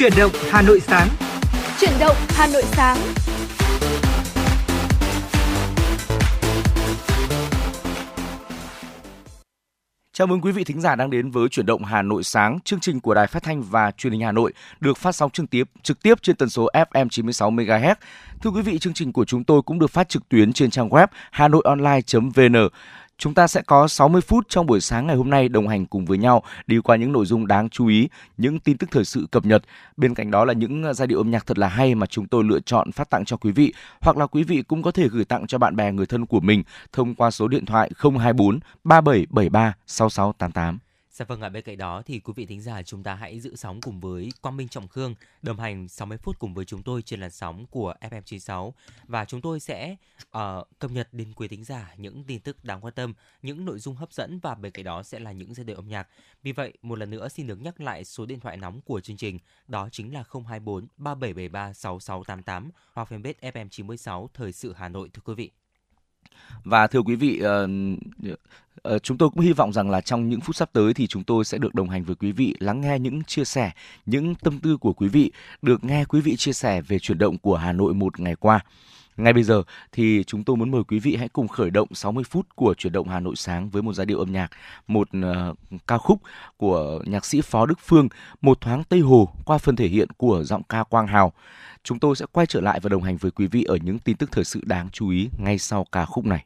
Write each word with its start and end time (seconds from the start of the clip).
Chuyển 0.00 0.12
động 0.16 0.32
Hà 0.50 0.62
Nội 0.62 0.80
sáng. 0.80 1.08
Chuyển 1.80 1.92
động 2.00 2.16
Hà 2.28 2.46
Nội 2.46 2.62
sáng. 2.66 2.96
Chào 10.12 10.26
mừng 10.26 10.40
quý 10.40 10.52
vị 10.52 10.64
thính 10.64 10.80
giả 10.80 10.96
đang 10.96 11.10
đến 11.10 11.30
với 11.30 11.48
chuyển 11.48 11.66
động 11.66 11.84
Hà 11.84 12.02
Nội 12.02 12.24
sáng, 12.24 12.58
chương 12.64 12.80
trình 12.80 13.00
của 13.00 13.14
Đài 13.14 13.26
Phát 13.26 13.42
thanh 13.42 13.62
và 13.62 13.90
Truyền 13.90 14.12
hình 14.12 14.22
Hà 14.22 14.32
Nội 14.32 14.52
được 14.80 14.98
phát 14.98 15.12
sóng 15.12 15.30
trực 15.30 15.50
tiếp 15.50 15.64
trực 15.82 16.02
tiếp 16.02 16.22
trên 16.22 16.36
tần 16.36 16.48
số 16.48 16.68
FM 16.72 17.08
96 17.08 17.50
MHz. 17.50 17.94
Thưa 18.42 18.50
quý 18.50 18.62
vị, 18.62 18.78
chương 18.78 18.94
trình 18.94 19.12
của 19.12 19.24
chúng 19.24 19.44
tôi 19.44 19.62
cũng 19.62 19.78
được 19.78 19.90
phát 19.90 20.08
trực 20.08 20.28
tuyến 20.28 20.52
trên 20.52 20.70
trang 20.70 20.88
web 20.88 21.06
hanoionline.vn. 21.30 22.68
Chúng 23.20 23.34
ta 23.34 23.46
sẽ 23.46 23.62
có 23.62 23.88
60 23.88 24.20
phút 24.20 24.46
trong 24.48 24.66
buổi 24.66 24.80
sáng 24.80 25.06
ngày 25.06 25.16
hôm 25.16 25.30
nay 25.30 25.48
đồng 25.48 25.68
hành 25.68 25.86
cùng 25.86 26.04
với 26.04 26.18
nhau 26.18 26.42
đi 26.66 26.78
qua 26.78 26.96
những 26.96 27.12
nội 27.12 27.26
dung 27.26 27.46
đáng 27.46 27.68
chú 27.68 27.86
ý, 27.86 28.08
những 28.36 28.58
tin 28.58 28.76
tức 28.76 28.90
thời 28.92 29.04
sự 29.04 29.26
cập 29.30 29.46
nhật. 29.46 29.62
Bên 29.96 30.14
cạnh 30.14 30.30
đó 30.30 30.44
là 30.44 30.52
những 30.52 30.84
à, 30.84 30.92
giai 30.92 31.06
điệu 31.06 31.18
âm 31.18 31.30
nhạc 31.30 31.46
thật 31.46 31.58
là 31.58 31.68
hay 31.68 31.94
mà 31.94 32.06
chúng 32.06 32.26
tôi 32.26 32.44
lựa 32.44 32.60
chọn 32.60 32.92
phát 32.92 33.10
tặng 33.10 33.24
cho 33.24 33.36
quý 33.36 33.50
vị 33.52 33.74
hoặc 34.00 34.16
là 34.16 34.26
quý 34.26 34.42
vị 34.42 34.62
cũng 34.62 34.82
có 34.82 34.90
thể 34.90 35.08
gửi 35.08 35.24
tặng 35.24 35.46
cho 35.46 35.58
bạn 35.58 35.76
bè 35.76 35.92
người 35.92 36.06
thân 36.06 36.26
của 36.26 36.40
mình 36.40 36.62
thông 36.92 37.14
qua 37.14 37.30
số 37.30 37.48
điện 37.48 37.66
thoại 37.66 37.90
024 38.02 38.60
3773 38.84 39.74
6688. 39.86 40.89
Dạ 41.20 41.26
vâng 41.28 41.40
ạ, 41.40 41.48
bên 41.48 41.62
cạnh 41.62 41.78
đó 41.78 42.02
thì 42.06 42.20
quý 42.20 42.32
vị 42.36 42.46
thính 42.46 42.60
giả 42.60 42.82
chúng 42.82 43.02
ta 43.02 43.14
hãy 43.14 43.40
giữ 43.40 43.56
sóng 43.56 43.80
cùng 43.80 44.00
với 44.00 44.28
Quang 44.40 44.56
Minh 44.56 44.68
Trọng 44.68 44.88
Khương 44.88 45.14
đồng 45.42 45.60
hành 45.60 45.88
60 45.88 46.18
phút 46.18 46.38
cùng 46.38 46.54
với 46.54 46.64
chúng 46.64 46.82
tôi 46.82 47.02
trên 47.02 47.20
làn 47.20 47.30
sóng 47.30 47.66
của 47.66 47.94
FM96 48.00 48.72
và 49.08 49.24
chúng 49.24 49.40
tôi 49.40 49.60
sẽ 49.60 49.96
uh, 50.22 50.68
cập 50.78 50.90
nhật 50.90 51.08
đến 51.12 51.32
quý 51.36 51.48
thính 51.48 51.64
giả 51.64 51.94
những 51.96 52.24
tin 52.24 52.40
tức 52.40 52.64
đáng 52.64 52.80
quan 52.80 52.94
tâm, 52.94 53.14
những 53.42 53.64
nội 53.64 53.78
dung 53.78 53.96
hấp 53.96 54.12
dẫn 54.12 54.38
và 54.38 54.54
bên 54.54 54.72
cạnh 54.72 54.84
đó 54.84 55.02
sẽ 55.02 55.18
là 55.18 55.32
những 55.32 55.54
giai 55.54 55.64
điệu 55.64 55.76
âm 55.76 55.88
nhạc. 55.88 56.08
Vì 56.42 56.52
vậy, 56.52 56.72
một 56.82 56.98
lần 56.98 57.10
nữa 57.10 57.28
xin 57.28 57.46
được 57.46 57.62
nhắc 57.62 57.80
lại 57.80 58.04
số 58.04 58.26
điện 58.26 58.40
thoại 58.40 58.56
nóng 58.56 58.80
của 58.80 59.00
chương 59.00 59.16
trình, 59.16 59.38
đó 59.68 59.88
chính 59.92 60.14
là 60.14 60.24
024 60.32 60.86
3773 60.96 61.72
6688 61.72 62.70
hoặc 62.92 63.12
fanpage 63.12 63.52
FM96 63.52 64.26
Thời 64.34 64.52
sự 64.52 64.72
Hà 64.72 64.88
Nội 64.88 65.10
thưa 65.12 65.22
quý 65.24 65.34
vị. 65.34 65.59
Và 66.64 66.86
thưa 66.86 67.02
quý 67.02 67.16
vị, 67.16 67.38
ờ, 67.38 67.68
ờ, 68.82 68.98
chúng 68.98 69.18
tôi 69.18 69.30
cũng 69.30 69.40
hy 69.40 69.52
vọng 69.52 69.72
rằng 69.72 69.90
là 69.90 70.00
trong 70.00 70.28
những 70.28 70.40
phút 70.40 70.56
sắp 70.56 70.70
tới 70.72 70.94
thì 70.94 71.06
chúng 71.06 71.24
tôi 71.24 71.44
sẽ 71.44 71.58
được 71.58 71.74
đồng 71.74 71.88
hành 71.88 72.04
với 72.04 72.16
quý 72.16 72.32
vị, 72.32 72.54
lắng 72.58 72.80
nghe 72.80 72.98
những 72.98 73.24
chia 73.24 73.44
sẻ, 73.44 73.70
những 74.06 74.34
tâm 74.34 74.58
tư 74.58 74.76
của 74.76 74.92
quý 74.92 75.08
vị, 75.08 75.32
được 75.62 75.84
nghe 75.84 76.04
quý 76.04 76.20
vị 76.20 76.36
chia 76.36 76.52
sẻ 76.52 76.80
về 76.80 76.98
chuyển 76.98 77.18
động 77.18 77.38
của 77.38 77.56
Hà 77.56 77.72
Nội 77.72 77.94
một 77.94 78.20
ngày 78.20 78.36
qua. 78.36 78.60
Ngay 79.16 79.32
bây 79.32 79.42
giờ 79.42 79.62
thì 79.92 80.24
chúng 80.26 80.44
tôi 80.44 80.56
muốn 80.56 80.70
mời 80.70 80.84
quý 80.84 80.98
vị 80.98 81.16
hãy 81.16 81.28
cùng 81.28 81.48
khởi 81.48 81.70
động 81.70 81.88
60 81.94 82.24
phút 82.24 82.46
của 82.54 82.74
chuyển 82.74 82.92
động 82.92 83.08
Hà 83.08 83.20
Nội 83.20 83.36
sáng 83.36 83.70
với 83.70 83.82
một 83.82 83.92
giai 83.92 84.06
điệu 84.06 84.18
âm 84.18 84.32
nhạc, 84.32 84.50
một 84.86 85.08
uh, 85.18 85.56
ca 85.86 85.98
khúc 85.98 86.20
của 86.56 87.02
nhạc 87.06 87.24
sĩ 87.24 87.40
Phó 87.40 87.66
Đức 87.66 87.78
Phương, 87.84 88.08
một 88.40 88.60
thoáng 88.60 88.84
Tây 88.84 89.00
Hồ 89.00 89.28
qua 89.44 89.58
phần 89.58 89.76
thể 89.76 89.88
hiện 89.88 90.08
của 90.16 90.44
giọng 90.44 90.62
ca 90.62 90.82
Quang 90.82 91.06
Hào. 91.06 91.32
Chúng 91.84 91.98
tôi 91.98 92.16
sẽ 92.16 92.26
quay 92.32 92.46
trở 92.46 92.60
lại 92.60 92.80
và 92.82 92.88
đồng 92.88 93.02
hành 93.02 93.16
với 93.16 93.30
quý 93.30 93.46
vị 93.46 93.64
ở 93.64 93.76
những 93.82 93.98
tin 93.98 94.16
tức 94.16 94.32
thời 94.32 94.44
sự 94.44 94.60
đáng 94.64 94.88
chú 94.92 95.08
ý 95.08 95.28
ngay 95.38 95.58
sau 95.58 95.86
ca 95.92 96.04
khúc 96.04 96.24
này. 96.26 96.44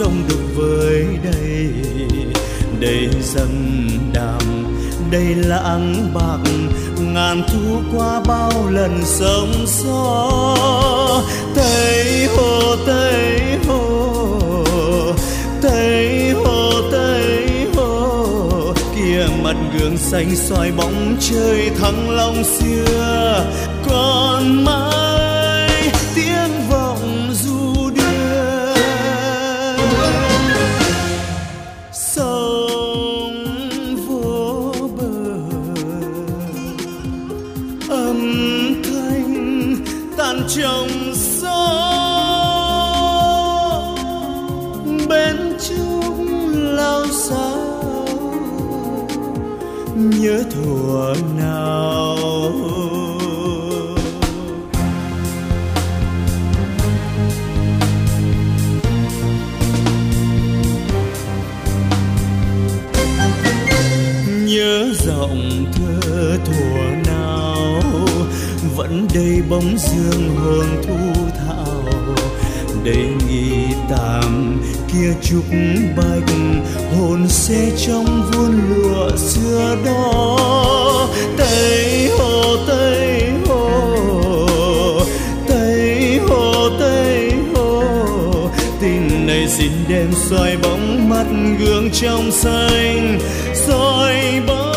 Trong 0.00 0.22
đục 0.28 0.40
với 0.54 1.06
đây. 1.24 1.70
Đây 2.80 3.08
dâm 3.22 3.88
đàm, 4.14 4.42
đây 5.10 5.34
lãng 5.34 6.10
bạc, 6.14 6.50
ngàn 7.00 7.42
thu 7.48 7.80
qua 7.96 8.20
bao 8.26 8.52
lần 8.70 9.00
sóng 9.04 9.52
gió 9.66 10.26
tây 11.54 12.28
hồ 12.36 12.76
tây 12.86 13.40
hồ 13.68 14.64
tây 15.62 16.30
hồ 16.30 16.72
tây 16.92 17.48
hồ. 17.76 18.74
Kia 18.94 19.26
mặt 19.42 19.56
gương 19.78 19.96
xanh 19.96 20.36
soi 20.36 20.72
bóng 20.76 21.16
trời 21.20 21.70
thăng 21.80 22.10
long 22.10 22.44
xưa 22.44 23.44
còn 23.88 24.64
mãi 24.64 24.79
mộng 65.20 65.64
thơ 65.72 66.38
thuở 66.44 67.12
nào, 67.12 67.82
vẫn 68.76 69.08
đầy 69.14 69.42
bóng 69.50 69.78
dương 69.78 70.36
hương 70.36 70.82
thu 70.86 71.24
thảo. 71.38 71.82
Đầy 72.84 73.06
nghi 73.28 73.52
tạm, 73.90 74.60
kia 74.92 75.14
trúc 75.22 75.44
bạch, 75.96 76.34
hồn 76.96 77.28
xe 77.28 77.70
trong 77.86 78.30
vuông 78.32 78.60
lụa 78.68 79.16
xưa 79.16 79.76
đó. 79.84 81.08
Tây 81.36 82.08
hồ 82.18 82.56
tây 82.66 83.30
hồ 83.48 85.00
tây 85.48 86.20
hồ 86.28 86.70
tây 86.80 87.32
hồ. 87.54 87.82
Tình 88.80 89.26
này 89.26 89.48
xin 89.48 89.72
đem 89.88 90.12
soi 90.30 90.56
bóng 90.62 91.08
mắt 91.08 91.26
gương 91.58 91.90
trong 91.90 92.30
xanh, 92.30 93.18
soi 93.54 94.14
bóng 94.46 94.69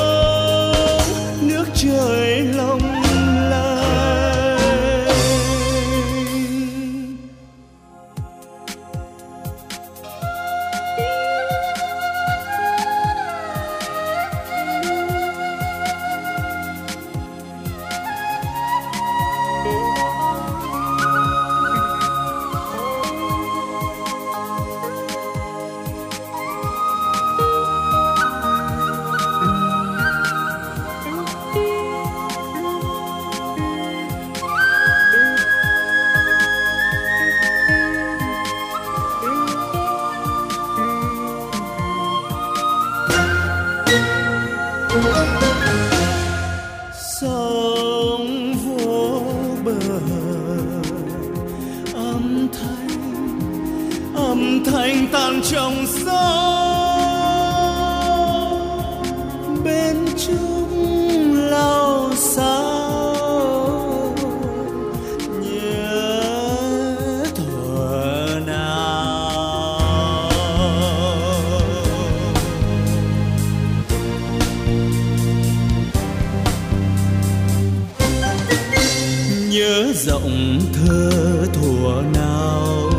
nhớ 79.63 79.93
giọng 79.93 80.59
thơ 80.73 81.11
thủa 81.53 82.01
nào, 82.13 82.91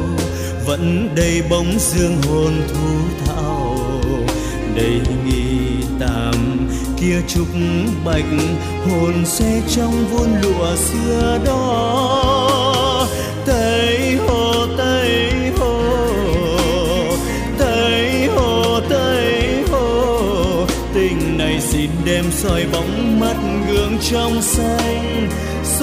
vẫn 0.66 1.08
đầy 1.16 1.42
bóng 1.50 1.78
dương 1.78 2.16
hồn 2.22 2.52
thu 2.68 3.24
thảo. 3.26 3.76
Đầy 4.74 5.00
nghi 5.24 5.58
tạm 6.00 6.68
kia 7.00 7.20
trúc 7.28 7.46
bạch 8.04 8.24
hồn 8.86 9.26
xe 9.26 9.62
trong 9.76 10.06
vun 10.10 10.28
lụa 10.42 10.76
xưa 10.76 11.38
đó. 11.46 13.08
Tây 13.46 14.18
hồ 14.26 14.66
tây 14.78 15.32
hồ 15.58 15.80
tây 17.58 18.28
hồ 18.36 18.80
tây 18.88 19.64
hồ. 19.70 20.66
Tình 20.94 21.38
này 21.38 21.60
xin 21.60 21.90
đem 22.04 22.24
soi 22.32 22.64
bóng 22.72 23.20
mắt 23.20 23.36
gương 23.68 23.98
trong 24.10 24.42
xanh 24.42 25.13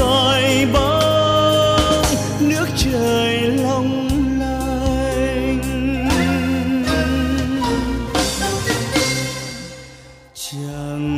soi 0.02 0.66
bóng, 0.74 2.04
nước 2.40 2.68
trời 2.78 3.42
long 3.42 4.08
lanh. 4.40 5.62
Chẳng 10.34 11.12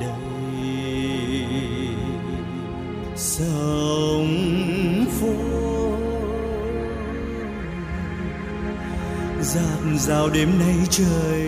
đầy 0.00 0.08
sông 3.16 4.28
phố 5.20 5.34
giạt 9.40 9.78
rào 9.98 10.28
đêm 10.28 10.58
nay 10.58 10.76
trời 10.90 11.43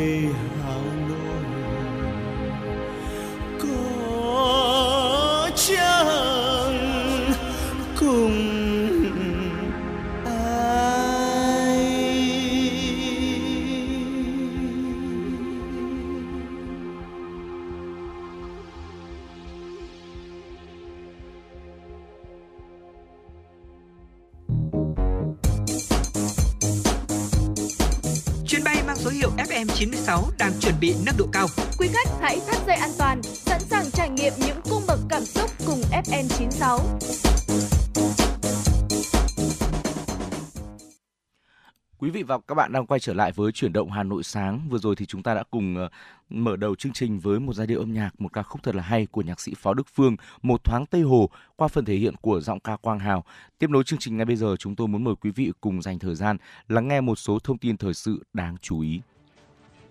và 42.27 42.39
các 42.49 42.55
bạn 42.55 42.73
đang 42.73 42.87
quay 42.87 43.01
trở 43.01 43.15
lại 43.15 43.33
với 43.33 43.53
chuyển 43.53 43.73
động 43.73 43.91
Hà 43.91 44.03
Nội 44.03 44.23
sáng. 44.23 44.69
Vừa 44.69 44.79
rồi 44.79 44.97
thì 44.97 45.07
chúng 45.07 45.23
ta 45.23 45.35
đã 45.35 45.43
cùng 45.51 45.77
ờ, 45.77 45.89
mở 46.31 46.57
đầu 46.57 46.75
chương 46.75 46.93
trình 46.93 47.19
với 47.19 47.41
một 47.41 47.53
giai 47.53 47.67
điệu 47.67 47.81
âm 47.81 47.93
nhạc, 47.93 48.21
một 48.21 48.33
ca 48.33 48.43
khúc 48.43 48.63
thật 48.63 48.75
là 48.75 48.83
hay 48.83 49.07
của 49.07 49.23
nhạc 49.23 49.41
sĩ 49.41 49.53
Phó 49.57 49.75
Đức 49.75 49.87
Phương, 49.95 50.17
Một 50.43 50.65
thoáng 50.65 50.87
Tây 50.87 51.03
Hồ 51.03 51.31
qua 51.57 51.69
phần 51.69 51.85
thể 51.85 51.95
hiện 51.95 52.15
của 52.21 52.41
giọng 52.41 52.61
ca 52.61 52.77
Quang 52.77 52.99
Hào. 52.99 53.25
Tiếp 53.59 53.71
nối 53.71 53.85
chương 53.85 53.99
trình 53.99 54.17
ngay 54.17 54.27
bây 54.27 54.37
giờ, 54.37 54.57
chúng 54.59 54.77
tôi 54.77 54.89
muốn 54.89 55.05
mời 55.05 55.15
quý 55.21 55.31
vị 55.31 55.53
cùng 55.61 55.83
dành 55.83 55.99
thời 55.99 56.15
gian 56.15 56.37
lắng 56.69 56.89
nghe 56.89 57.01
một 57.01 57.17
số 57.17 57.39
thông 57.39 57.59
tin 57.59 57.77
thời 57.77 57.95
sự 57.95 58.25
đáng 58.33 58.57
chú 58.63 58.81
ý. 58.81 59.01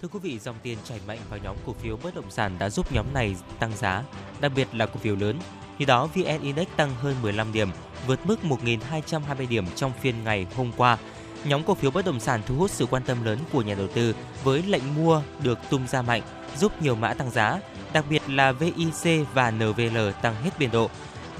Thưa 0.02 0.08
quý 0.08 0.20
vị, 0.24 0.40
dòng 0.40 0.56
tiền 0.64 0.78
chảy 0.84 1.00
mạnh 1.08 1.20
vào 1.30 1.40
nhóm 1.44 1.56
cổ 1.66 1.74
phiếu 1.74 1.98
bất 2.04 2.16
động 2.16 2.32
sản 2.32 2.56
đã 2.60 2.70
giúp 2.70 2.92
nhóm 2.92 3.06
này 3.14 3.36
tăng 3.60 3.78
giá, 3.78 4.04
đặc 4.42 4.52
biệt 4.56 4.68
là 4.74 4.86
cổ 4.86 5.00
phiếu 5.00 5.16
lớn. 5.16 5.40
Như 5.80 5.86
đó, 5.86 6.06
VN 6.06 6.42
Index 6.42 6.68
tăng 6.76 6.96
hơn 6.96 7.16
15 7.22 7.54
điểm, 7.54 7.70
vượt 8.08 8.20
mức 8.26 8.40
1.220 8.44 9.48
điểm 9.50 9.66
trong 9.76 9.92
phiên 10.02 10.24
ngày 10.24 10.48
hôm 10.56 10.72
qua. 10.78 10.98
Nhóm 11.46 11.64
cổ 11.64 11.74
phiếu 11.74 11.92
bất 11.92 12.06
động 12.06 12.20
sản 12.20 12.42
thu 12.46 12.56
hút 12.56 12.72
sự 12.72 12.86
quan 12.86 13.04
tâm 13.04 13.26
lớn 13.26 13.40
của 13.52 13.62
nhà 13.62 13.76
đầu 13.76 13.88
tư 13.88 14.16
với 14.44 14.64
lệnh 14.64 14.96
mua 14.96 15.22
được 15.40 15.60
tung 15.70 15.88
ra 15.88 16.02
mạnh, 16.02 16.22
giúp 16.58 16.82
nhiều 16.82 16.96
mã 16.96 17.14
tăng 17.14 17.32
giá, 17.32 17.60
đặc 17.94 18.06
biệt 18.10 18.22
là 18.28 18.52
VIC 18.52 19.28
và 19.34 19.52
NVL 19.52 19.98
tăng 20.22 20.36
hết 20.44 20.50
biên 20.60 20.72
độ. 20.72 20.90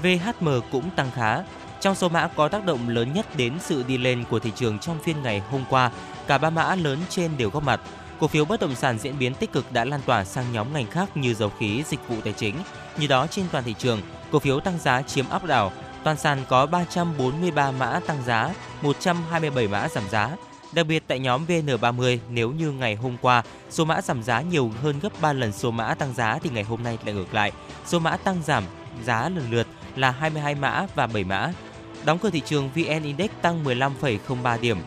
VHM 0.02 0.48
cũng 0.72 0.90
tăng 0.90 1.10
khá. 1.14 1.42
Trong 1.80 1.94
số 1.94 2.08
mã 2.08 2.28
có 2.36 2.48
tác 2.48 2.64
động 2.64 2.88
lớn 2.88 3.12
nhất 3.12 3.36
đến 3.36 3.52
sự 3.60 3.82
đi 3.88 3.98
lên 3.98 4.24
của 4.30 4.38
thị 4.38 4.52
trường 4.56 4.78
trong 4.78 4.98
phiên 5.04 5.22
ngày 5.22 5.42
hôm 5.50 5.64
qua, 5.70 5.90
cả 6.26 6.38
ba 6.38 6.50
mã 6.50 6.74
lớn 6.74 6.98
trên 7.08 7.30
đều 7.36 7.50
góp 7.50 7.62
mặt. 7.62 7.80
Cổ 8.20 8.26
phiếu 8.28 8.44
bất 8.44 8.60
động 8.60 8.74
sản 8.74 8.98
diễn 8.98 9.18
biến 9.18 9.34
tích 9.34 9.52
cực 9.52 9.72
đã 9.72 9.84
lan 9.84 10.00
tỏa 10.06 10.24
sang 10.24 10.52
nhóm 10.52 10.72
ngành 10.72 10.86
khác 10.86 11.16
như 11.16 11.34
dầu 11.34 11.52
khí, 11.58 11.82
dịch 11.86 12.08
vụ 12.08 12.16
tài 12.24 12.32
chính. 12.32 12.54
Như 12.98 13.06
đó 13.06 13.26
trên 13.26 13.46
toàn 13.52 13.64
thị 13.64 13.74
trường, 13.78 14.00
cổ 14.32 14.38
phiếu 14.38 14.60
tăng 14.60 14.78
giá 14.78 15.02
chiếm 15.02 15.28
áp 15.28 15.44
đảo. 15.44 15.72
Toàn 16.06 16.16
sàn 16.16 16.38
có 16.48 16.66
343 16.66 17.70
mã 17.70 18.00
tăng 18.06 18.22
giá, 18.26 18.54
127 18.82 19.68
mã 19.68 19.88
giảm 19.88 20.08
giá. 20.08 20.36
Đặc 20.72 20.86
biệt 20.86 21.02
tại 21.06 21.18
nhóm 21.18 21.46
VN30, 21.46 22.18
nếu 22.30 22.50
như 22.50 22.72
ngày 22.72 22.94
hôm 22.94 23.16
qua 23.20 23.42
số 23.70 23.84
mã 23.84 24.00
giảm 24.00 24.22
giá 24.22 24.40
nhiều 24.40 24.70
hơn 24.82 24.98
gấp 25.02 25.20
3 25.20 25.32
lần 25.32 25.52
số 25.52 25.70
mã 25.70 25.94
tăng 25.94 26.14
giá 26.14 26.38
thì 26.42 26.50
ngày 26.50 26.62
hôm 26.62 26.82
nay 26.82 26.98
lại 27.04 27.14
ngược 27.14 27.34
lại. 27.34 27.52
Số 27.86 27.98
mã 27.98 28.16
tăng 28.16 28.42
giảm 28.44 28.64
giá 29.04 29.28
lần 29.28 29.50
lượt 29.50 29.66
là 29.96 30.10
22 30.10 30.54
mã 30.54 30.86
và 30.94 31.06
7 31.06 31.24
mã. 31.24 31.52
Đóng 32.04 32.18
cửa 32.18 32.30
thị 32.30 32.42
trường 32.46 32.70
VN 32.74 33.02
Index 33.02 33.30
tăng 33.42 33.64
15,03 33.64 34.60
điểm, 34.60 34.78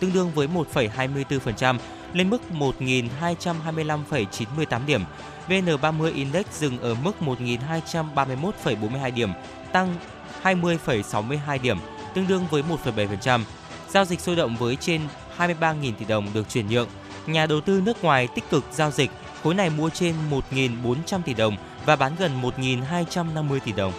tương 0.00 0.12
đương 0.12 0.30
với 0.34 0.48
1,24%, 0.74 1.78
lên 2.12 2.30
mức 2.30 2.42
1.225,98 2.52 4.86
điểm. 4.86 5.04
VN30 5.48 6.14
Index 6.14 6.46
dừng 6.52 6.78
ở 6.78 6.94
mức 6.94 7.12
1.231,42 7.20 9.14
điểm, 9.14 9.32
tăng 9.72 9.94
20,62 10.42 11.58
điểm, 11.62 11.78
tương 12.14 12.26
đương 12.26 12.44
với 12.50 12.62
1,7%. 12.84 13.40
Giao 13.88 14.04
dịch 14.04 14.20
sôi 14.20 14.36
động 14.36 14.56
với 14.56 14.76
trên 14.76 15.00
23.000 15.38 15.92
tỷ 15.98 16.04
đồng 16.04 16.26
được 16.34 16.48
chuyển 16.48 16.68
nhượng. 16.68 16.88
Nhà 17.26 17.46
đầu 17.46 17.60
tư 17.60 17.82
nước 17.84 18.04
ngoài 18.04 18.28
tích 18.34 18.50
cực 18.50 18.64
giao 18.72 18.90
dịch, 18.90 19.10
khối 19.42 19.54
này 19.54 19.70
mua 19.70 19.90
trên 19.90 20.14
1.400 20.52 21.22
tỷ 21.22 21.34
đồng 21.34 21.56
và 21.86 21.96
bán 21.96 22.12
gần 22.18 22.42
1.250 22.42 23.58
tỷ 23.64 23.72
đồng. 23.72 23.92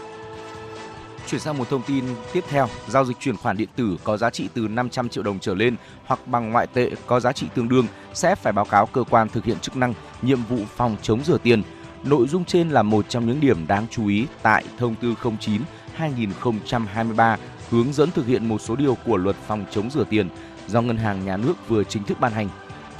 Chuyển 1.29 1.41
sang 1.41 1.57
một 1.57 1.69
thông 1.69 1.81
tin 1.81 2.05
tiếp 2.33 2.43
theo, 2.49 2.67
giao 2.87 3.05
dịch 3.05 3.17
chuyển 3.19 3.37
khoản 3.37 3.57
điện 3.57 3.69
tử 3.75 3.97
có 4.03 4.17
giá 4.17 4.29
trị 4.29 4.49
từ 4.53 4.67
500 4.67 5.09
triệu 5.09 5.23
đồng 5.23 5.39
trở 5.39 5.53
lên 5.53 5.75
hoặc 6.05 6.27
bằng 6.27 6.51
ngoại 6.51 6.67
tệ 6.67 6.91
có 7.05 7.19
giá 7.19 7.31
trị 7.31 7.47
tương 7.55 7.69
đương 7.69 7.87
sẽ 8.13 8.35
phải 8.35 8.53
báo 8.53 8.65
cáo 8.65 8.85
cơ 8.85 9.03
quan 9.09 9.29
thực 9.29 9.45
hiện 9.45 9.59
chức 9.59 9.75
năng 9.75 9.93
nhiệm 10.21 10.43
vụ 10.43 10.57
phòng 10.75 10.95
chống 11.01 11.23
rửa 11.23 11.37
tiền. 11.37 11.63
Nội 12.03 12.27
dung 12.27 12.45
trên 12.45 12.69
là 12.69 12.83
một 12.83 13.09
trong 13.09 13.27
những 13.27 13.39
điểm 13.39 13.67
đáng 13.67 13.85
chú 13.91 14.07
ý 14.07 14.25
tại 14.41 14.63
thông 14.77 14.95
tư 14.95 15.15
09 15.39 15.61
2023 15.99 17.37
hướng 17.69 17.93
dẫn 17.93 18.11
thực 18.11 18.25
hiện 18.25 18.45
một 18.45 18.61
số 18.61 18.75
điều 18.75 18.97
của 19.05 19.17
luật 19.17 19.35
phòng 19.47 19.65
chống 19.71 19.89
rửa 19.89 20.03
tiền 20.09 20.29
do 20.67 20.81
Ngân 20.81 20.97
hàng 20.97 21.25
Nhà 21.25 21.37
nước 21.37 21.53
vừa 21.67 21.83
chính 21.83 22.03
thức 22.03 22.19
ban 22.19 22.31
hành. 22.31 22.49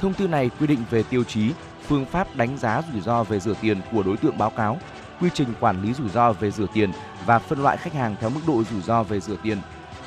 Thông 0.00 0.14
tư 0.14 0.28
này 0.28 0.50
quy 0.60 0.66
định 0.66 0.84
về 0.90 1.02
tiêu 1.02 1.24
chí, 1.24 1.50
phương 1.86 2.06
pháp 2.06 2.36
đánh 2.36 2.58
giá 2.58 2.82
rủi 2.92 3.00
ro 3.00 3.22
về 3.22 3.40
rửa 3.40 3.54
tiền 3.60 3.80
của 3.92 4.02
đối 4.02 4.16
tượng 4.16 4.38
báo 4.38 4.50
cáo, 4.50 4.78
quy 5.20 5.28
trình 5.34 5.48
quản 5.60 5.82
lý 5.82 5.92
rủi 5.92 6.08
ro 6.08 6.32
về 6.32 6.50
rửa 6.50 6.66
tiền 6.74 6.90
và 7.26 7.38
phân 7.38 7.62
loại 7.62 7.76
khách 7.76 7.94
hàng 7.94 8.16
theo 8.20 8.30
mức 8.30 8.40
độ 8.46 8.62
rủi 8.70 8.82
ro 8.82 9.02
về 9.02 9.20
rửa 9.20 9.36
tiền. 9.42 9.58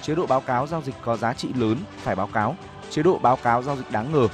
Chế 0.02 0.16
độ 0.16 0.26
báo 0.26 0.42
cáo 0.42 0.68
giao 0.68 0.82
dịch 0.82 0.96
có 1.02 1.18
giá 1.18 1.34
trị 1.34 1.50
lớn 1.56 1.78
phải 1.98 2.16
báo 2.16 2.28
cáo, 2.28 2.56
chế 2.90 3.04
độ 3.04 3.20
báo 3.20 3.36
cáo 3.36 3.64
giao 3.64 3.78
dịch 3.78 3.92
đáng 3.92 4.12
ngờ. 4.12 4.28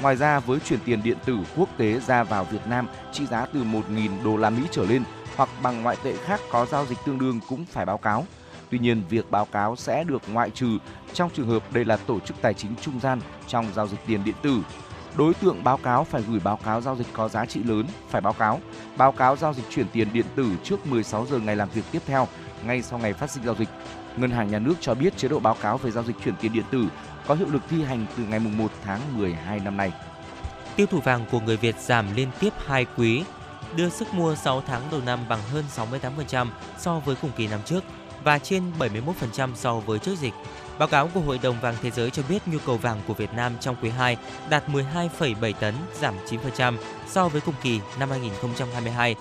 Ngoài 0.00 0.16
ra 0.16 0.40
với 0.40 0.60
chuyển 0.60 0.80
tiền 0.84 1.02
điện 1.02 1.18
tử 1.24 1.38
quốc 1.56 1.68
tế 1.76 2.00
ra 2.00 2.22
vào 2.22 2.44
Việt 2.44 2.66
Nam 2.66 2.86
trị 3.12 3.26
giá 3.26 3.46
từ 3.46 3.64
1.000 3.64 4.24
đô 4.24 4.36
la 4.36 4.50
Mỹ 4.50 4.62
trở 4.70 4.84
lên 4.84 5.02
hoặc 5.36 5.48
bằng 5.62 5.82
ngoại 5.82 5.96
tệ 6.02 6.16
khác 6.16 6.40
có 6.50 6.66
giao 6.66 6.86
dịch 6.86 6.98
tương 7.06 7.18
đương 7.18 7.40
cũng 7.48 7.64
phải 7.64 7.86
báo 7.86 7.98
cáo. 7.98 8.26
Tuy 8.70 8.78
nhiên, 8.78 9.02
việc 9.08 9.30
báo 9.30 9.44
cáo 9.44 9.76
sẽ 9.76 10.04
được 10.04 10.22
ngoại 10.32 10.50
trừ 10.50 10.78
trong 11.12 11.30
trường 11.34 11.48
hợp 11.48 11.72
đây 11.72 11.84
là 11.84 11.96
tổ 11.96 12.20
chức 12.20 12.36
tài 12.42 12.54
chính 12.54 12.74
trung 12.80 13.00
gian 13.00 13.20
trong 13.48 13.66
giao 13.74 13.88
dịch 13.88 14.00
tiền 14.06 14.24
điện 14.24 14.34
tử. 14.42 14.60
Đối 15.16 15.34
tượng 15.34 15.64
báo 15.64 15.76
cáo 15.76 16.04
phải 16.04 16.22
gửi 16.22 16.40
báo 16.44 16.56
cáo 16.64 16.80
giao 16.80 16.96
dịch 16.96 17.06
có 17.12 17.28
giá 17.28 17.46
trị 17.46 17.62
lớn, 17.62 17.86
phải 18.08 18.20
báo 18.20 18.32
cáo. 18.32 18.60
Báo 18.96 19.12
cáo 19.12 19.36
giao 19.36 19.54
dịch 19.54 19.64
chuyển 19.70 19.86
tiền 19.92 20.08
điện 20.12 20.26
tử 20.36 20.46
trước 20.64 20.86
16 20.86 21.26
giờ 21.26 21.38
ngày 21.38 21.56
làm 21.56 21.68
việc 21.74 21.84
tiếp 21.92 22.02
theo, 22.06 22.28
ngay 22.66 22.82
sau 22.82 22.98
ngày 22.98 23.12
phát 23.12 23.30
sinh 23.30 23.44
giao 23.44 23.54
dịch. 23.54 23.68
Ngân 24.16 24.30
hàng 24.30 24.50
Nhà 24.50 24.58
nước 24.58 24.74
cho 24.80 24.94
biết 24.94 25.16
chế 25.16 25.28
độ 25.28 25.38
báo 25.38 25.56
cáo 25.60 25.78
về 25.78 25.90
giao 25.90 26.04
dịch 26.04 26.16
chuyển 26.24 26.34
tiền 26.40 26.52
điện 26.52 26.64
tử 26.70 26.86
có 27.26 27.34
hiệu 27.34 27.48
lực 27.50 27.62
thi 27.70 27.82
hành 27.82 28.06
từ 28.16 28.24
ngày 28.24 28.38
1 28.38 28.70
tháng 28.84 29.00
12 29.16 29.60
năm 29.60 29.76
nay. 29.76 29.92
Tiêu 30.76 30.86
thụ 30.86 31.00
vàng 31.00 31.24
của 31.30 31.40
người 31.40 31.56
Việt 31.56 31.78
giảm 31.78 32.06
liên 32.16 32.28
tiếp 32.40 32.52
hai 32.66 32.86
quý, 32.96 33.24
đưa 33.76 33.88
sức 33.88 34.14
mua 34.14 34.34
6 34.34 34.60
tháng 34.60 34.82
đầu 34.90 35.00
năm 35.06 35.20
bằng 35.28 35.40
hơn 35.52 35.64
68% 35.76 36.46
so 36.78 36.98
với 36.98 37.16
cùng 37.22 37.30
kỳ 37.36 37.46
năm 37.46 37.60
trước. 37.64 37.84
và 38.24 38.38
trên 38.38 38.62
71% 38.78 39.54
so 39.54 39.74
với 39.74 39.98
trước 39.98 40.18
dịch. 40.18 40.32
Báo 40.78 40.88
cáo 40.88 41.08
của 41.14 41.20
Hội 41.20 41.38
đồng 41.42 41.60
vàng 41.60 41.74
thế 41.82 41.90
giới 41.90 42.10
cho 42.10 42.22
biết 42.28 42.48
nhu 42.48 42.58
cầu 42.66 42.76
vàng 42.76 43.00
của 43.08 43.14
Việt 43.14 43.32
Nam 43.34 43.52
trong 43.60 43.76
quý 43.82 43.90
2 43.90 44.16
đạt 44.48 44.68
12,7 44.68 45.52
tấn, 45.52 45.74
giảm 46.00 46.14
9% 46.56 46.76
so 47.08 47.28
với 47.28 47.40
cùng 47.40 47.54
kỳ 47.62 47.80
năm 47.98 48.10
2022. 48.10 49.14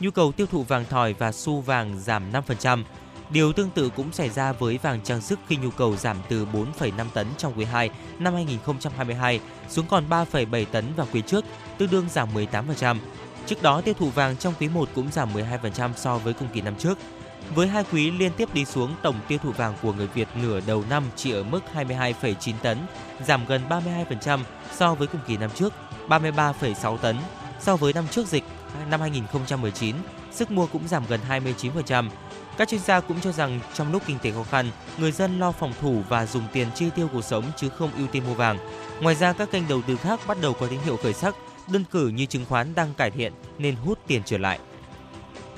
Nhu 0.00 0.10
cầu 0.10 0.32
tiêu 0.32 0.46
thụ 0.46 0.62
vàng 0.62 0.84
thỏi 0.90 1.12
và 1.12 1.32
xu 1.32 1.60
vàng 1.60 1.98
giảm 1.98 2.32
5%. 2.32 2.82
Điều 3.30 3.52
tương 3.52 3.70
tự 3.70 3.90
cũng 3.96 4.12
xảy 4.12 4.28
ra 4.28 4.52
với 4.52 4.78
vàng 4.82 5.00
trang 5.04 5.20
sức 5.20 5.38
khi 5.48 5.56
nhu 5.56 5.70
cầu 5.70 5.96
giảm 5.96 6.16
từ 6.28 6.46
4,5 6.46 7.06
tấn 7.14 7.26
trong 7.38 7.52
quý 7.56 7.64
2 7.64 7.90
năm 8.18 8.34
2022 8.34 9.40
xuống 9.68 9.86
còn 9.88 10.04
3,7 10.10 10.64
tấn 10.72 10.84
vào 10.96 11.06
quý 11.12 11.22
trước, 11.26 11.44
tương 11.78 11.90
đương 11.90 12.06
giảm 12.10 12.28
18%. 12.34 12.96
Trước 13.48 13.62
đó, 13.62 13.80
tiêu 13.80 13.94
thụ 13.94 14.10
vàng 14.10 14.36
trong 14.36 14.54
quý 14.60 14.68
1 14.68 14.88
cũng 14.94 15.12
giảm 15.12 15.34
12% 15.34 15.90
so 15.96 16.18
với 16.18 16.34
cùng 16.34 16.48
kỳ 16.52 16.60
năm 16.60 16.74
trước. 16.78 16.98
Với 17.54 17.66
hai 17.66 17.84
quý 17.92 18.10
liên 18.10 18.32
tiếp 18.36 18.54
đi 18.54 18.64
xuống, 18.64 18.94
tổng 19.02 19.20
tiêu 19.28 19.38
thụ 19.42 19.50
vàng 19.50 19.74
của 19.82 19.92
người 19.92 20.06
Việt 20.06 20.28
nửa 20.42 20.60
đầu 20.66 20.84
năm 20.90 21.04
chỉ 21.16 21.32
ở 21.32 21.42
mức 21.42 21.60
22,9 21.74 22.52
tấn, 22.62 22.78
giảm 23.26 23.46
gần 23.46 23.62
32% 23.68 24.40
so 24.76 24.94
với 24.94 25.06
cùng 25.06 25.20
kỳ 25.26 25.36
năm 25.36 25.50
trước, 25.54 25.72
33,6 26.08 26.96
tấn. 26.96 27.16
So 27.60 27.76
với 27.76 27.92
năm 27.92 28.08
trước 28.10 28.26
dịch, 28.26 28.44
năm 28.90 29.00
2019, 29.00 29.96
sức 30.32 30.50
mua 30.50 30.66
cũng 30.66 30.88
giảm 30.88 31.04
gần 31.08 31.20
29%. 31.28 32.08
Các 32.58 32.68
chuyên 32.68 32.80
gia 32.80 33.00
cũng 33.00 33.20
cho 33.20 33.32
rằng 33.32 33.60
trong 33.74 33.92
lúc 33.92 34.02
kinh 34.06 34.18
tế 34.18 34.30
khó 34.30 34.42
khăn, 34.42 34.70
người 34.98 35.12
dân 35.12 35.38
lo 35.38 35.52
phòng 35.52 35.72
thủ 35.80 36.02
và 36.08 36.26
dùng 36.26 36.44
tiền 36.52 36.68
chi 36.74 36.90
tiêu 36.94 37.08
cuộc 37.12 37.24
sống 37.24 37.44
chứ 37.56 37.68
không 37.68 37.90
ưu 37.96 38.06
tiên 38.06 38.22
mua 38.26 38.34
vàng. 38.34 38.58
Ngoài 39.00 39.14
ra, 39.14 39.32
các 39.32 39.50
kênh 39.50 39.68
đầu 39.68 39.82
tư 39.82 39.96
khác 39.96 40.20
bắt 40.26 40.38
đầu 40.42 40.52
có 40.52 40.66
tín 40.66 40.80
hiệu 40.84 40.96
khởi 41.02 41.12
sắc, 41.12 41.34
đơn 41.72 41.84
cử 41.90 42.08
như 42.08 42.26
chứng 42.26 42.44
khoán 42.44 42.74
đang 42.74 42.94
cải 42.94 43.10
thiện 43.10 43.32
nên 43.58 43.74
hút 43.76 43.98
tiền 44.06 44.22
trở 44.24 44.38
lại. 44.38 44.58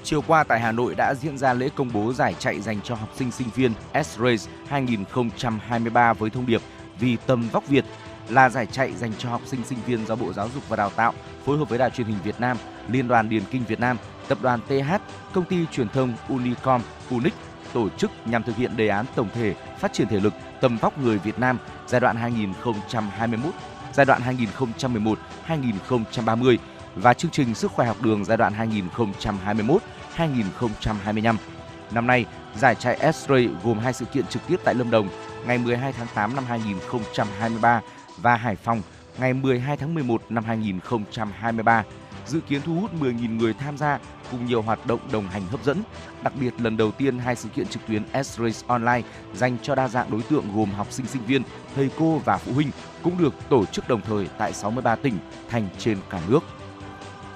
Chiều 0.03 0.23
qua 0.27 0.45
tại 0.45 0.61
Hà 0.61 0.73
Nội 0.73 0.95
đã 0.95 1.15
diễn 1.15 1.39
ra 1.39 1.53
lễ 1.53 1.69
công 1.77 1.91
bố 1.93 2.13
giải 2.13 2.35
chạy 2.39 2.61
dành 2.61 2.81
cho 2.85 2.95
học 2.95 3.09
sinh 3.17 3.31
sinh 3.31 3.49
viên 3.55 3.73
S-Race 3.93 4.49
2023 4.69 6.13
với 6.13 6.31
thông 6.31 6.47
điệp 6.47 6.61
Vì 7.01 7.17
tâm 7.27 7.49
vóc 7.53 7.69
Việt 7.69 7.85
là 8.29 8.49
giải 8.49 8.67
chạy 8.67 8.93
dành 8.93 9.13
cho 9.19 9.31
học 9.31 9.43
sinh 9.47 9.65
sinh 9.65 9.79
viên 9.87 10.07
do 10.07 10.17
Bộ 10.17 10.33
Giáo 10.33 10.49
dục 10.55 10.69
và 10.69 10.77
Đào 10.77 10.91
tạo 10.91 11.15
phối 11.45 11.59
hợp 11.59 11.69
với 11.69 11.79
Đài 11.79 11.91
truyền 11.91 12.07
hình 12.07 12.19
Việt 12.25 12.41
Nam, 12.41 12.57
Liên 12.89 13.09
đoàn 13.09 13.29
Điền 13.29 13.43
kinh 13.51 13.65
Việt 13.65 13.81
Nam, 13.81 13.97
Tập 14.29 14.39
đoàn 14.43 14.61
TH, 14.69 14.95
Công 15.33 15.45
ty 15.45 15.57
truyền 15.73 15.89
thông 15.89 16.15
Unicom, 16.29 16.83
Unic 17.11 17.35
tổ 17.73 17.89
chức 17.89 18.11
nhằm 18.25 18.43
thực 18.43 18.57
hiện 18.57 18.77
đề 18.77 18.89
án 18.89 19.07
tổng 19.15 19.29
thể 19.35 19.55
phát 19.79 19.93
triển 19.93 20.09
thể 20.09 20.21
lực 20.21 20.35
tầm 20.61 20.77
vóc 20.77 20.99
người 20.99 21.19
Việt 21.19 21.39
Nam 21.39 21.59
giai 21.87 22.01
đoạn 22.01 22.17
2021 22.17 23.55
giai 23.93 24.07
đoạn 24.07 24.23
2011-2030 25.47 26.57
và 26.95 27.15
chương 27.15 27.31
trình 27.31 27.55
Sức 27.55 27.73
khỏe 27.73 27.87
học 27.87 27.97
đường 28.03 28.25
giai 28.25 28.37
đoạn 28.37 28.53
2021-2025. 30.17 31.37
Năm 31.91 32.07
nay, 32.07 32.25
giải 32.57 32.75
chạy 32.75 32.99
S-Ray 32.99 33.49
gồm 33.65 33.79
hai 33.79 33.93
sự 33.93 34.05
kiện 34.05 34.27
trực 34.27 34.47
tiếp 34.47 34.61
tại 34.65 34.75
Lâm 34.75 34.91
Đồng 34.91 35.09
ngày 35.47 35.59
12 35.59 35.93
tháng 35.93 36.07
8 36.15 36.37
năm 36.37 36.45
2023 36.49 37.81
và 38.17 38.37
Hải 38.37 38.57
Phòng 38.57 38.83
ngày 39.19 39.35
12 39.35 39.77
tháng 39.77 39.95
11 39.95 40.23
năm 40.29 40.45
2023 40.45 41.85
dự 42.27 42.41
kiến 42.41 42.61
thu 42.65 42.81
hút 42.81 42.91
10.000 43.01 43.37
người 43.37 43.55
tham 43.55 43.79
gia 43.79 43.99
cùng 44.31 44.47
nhiều 44.47 44.63
hoạt 44.63 44.87
động 44.87 45.01
đồng 45.13 45.27
hành 45.27 45.47
hấp 45.47 45.65
dẫn. 45.65 45.83
Đặc 46.23 46.33
biệt 46.41 46.55
lần 46.61 46.77
đầu 46.77 46.91
tiên 46.91 47.19
hai 47.19 47.37
sự 47.37 47.49
kiện 47.49 47.67
trực 47.67 47.87
tuyến 47.87 48.03
S-Race 48.13 48.63
Online 48.67 49.03
dành 49.35 49.57
cho 49.63 49.75
đa 49.75 49.89
dạng 49.89 50.11
đối 50.11 50.23
tượng 50.23 50.57
gồm 50.57 50.71
học 50.71 50.93
sinh 50.93 51.07
sinh 51.07 51.23
viên, 51.23 51.43
thầy 51.75 51.91
cô 51.99 52.19
và 52.19 52.37
phụ 52.37 52.53
huynh 52.53 52.71
cũng 53.03 53.19
được 53.19 53.35
tổ 53.49 53.67
chức 53.67 53.89
đồng 53.89 54.01
thời 54.01 54.29
tại 54.39 54.53
63 54.53 54.97
tỉnh, 54.97 55.19
thành 55.49 55.69
trên 55.79 55.99
cả 56.11 56.21
nước. 56.29 56.41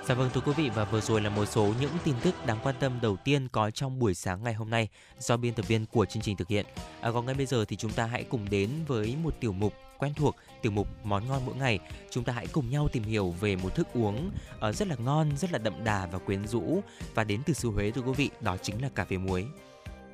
Dạ 0.06 0.14
vâng 0.14 0.30
thưa 0.34 0.40
quý 0.40 0.52
vị 0.56 0.70
và 0.74 0.84
vừa 0.84 1.00
rồi 1.00 1.20
là 1.20 1.30
một 1.30 1.44
số 1.46 1.72
những 1.80 1.90
tin 2.04 2.14
tức 2.22 2.46
đáng 2.46 2.58
quan 2.62 2.74
tâm 2.80 2.98
đầu 3.02 3.16
tiên 3.16 3.48
có 3.52 3.70
trong 3.70 3.98
buổi 3.98 4.14
sáng 4.14 4.42
ngày 4.42 4.54
hôm 4.54 4.70
nay 4.70 4.88
do 5.18 5.36
biên 5.36 5.54
tập 5.54 5.68
viên 5.68 5.86
của 5.86 6.06
chương 6.06 6.22
trình 6.22 6.36
thực 6.36 6.48
hiện. 6.48 6.66
À, 7.00 7.10
còn 7.14 7.26
ngay 7.26 7.34
bây 7.34 7.46
giờ 7.46 7.64
thì 7.64 7.76
chúng 7.76 7.92
ta 7.92 8.06
hãy 8.06 8.24
cùng 8.24 8.50
đến 8.50 8.70
với 8.86 9.16
một 9.22 9.34
tiểu 9.40 9.52
mục 9.52 9.74
quen 9.98 10.14
thuộc 10.14 10.36
tiểu 10.62 10.72
mục 10.72 10.88
món 11.04 11.28
ngon 11.28 11.42
mỗi 11.46 11.54
ngày. 11.54 11.78
Chúng 12.10 12.24
ta 12.24 12.32
hãy 12.32 12.46
cùng 12.46 12.70
nhau 12.70 12.88
tìm 12.92 13.02
hiểu 13.02 13.34
về 13.40 13.56
một 13.56 13.74
thức 13.74 13.88
uống 13.94 14.30
uh, 14.68 14.74
rất 14.74 14.88
là 14.88 14.96
ngon, 14.98 15.36
rất 15.36 15.52
là 15.52 15.58
đậm 15.58 15.84
đà 15.84 16.06
và 16.06 16.18
quyến 16.18 16.46
rũ 16.46 16.82
và 17.14 17.24
đến 17.24 17.40
từ 17.46 17.54
xứ 17.54 17.70
Huế 17.70 17.90
thưa 17.90 18.02
quý 18.02 18.12
vị, 18.16 18.30
đó 18.40 18.56
chính 18.62 18.82
là 18.82 18.88
cà 18.94 19.04
phê 19.04 19.16
muối. 19.16 19.46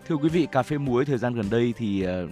Thưa 0.08 0.16
quý 0.16 0.28
vị, 0.28 0.46
cà 0.52 0.62
phê 0.62 0.78
muối 0.78 1.04
thời 1.04 1.18
gian 1.18 1.34
gần 1.34 1.50
đây 1.50 1.74
thì 1.76 2.06
uh, 2.06 2.30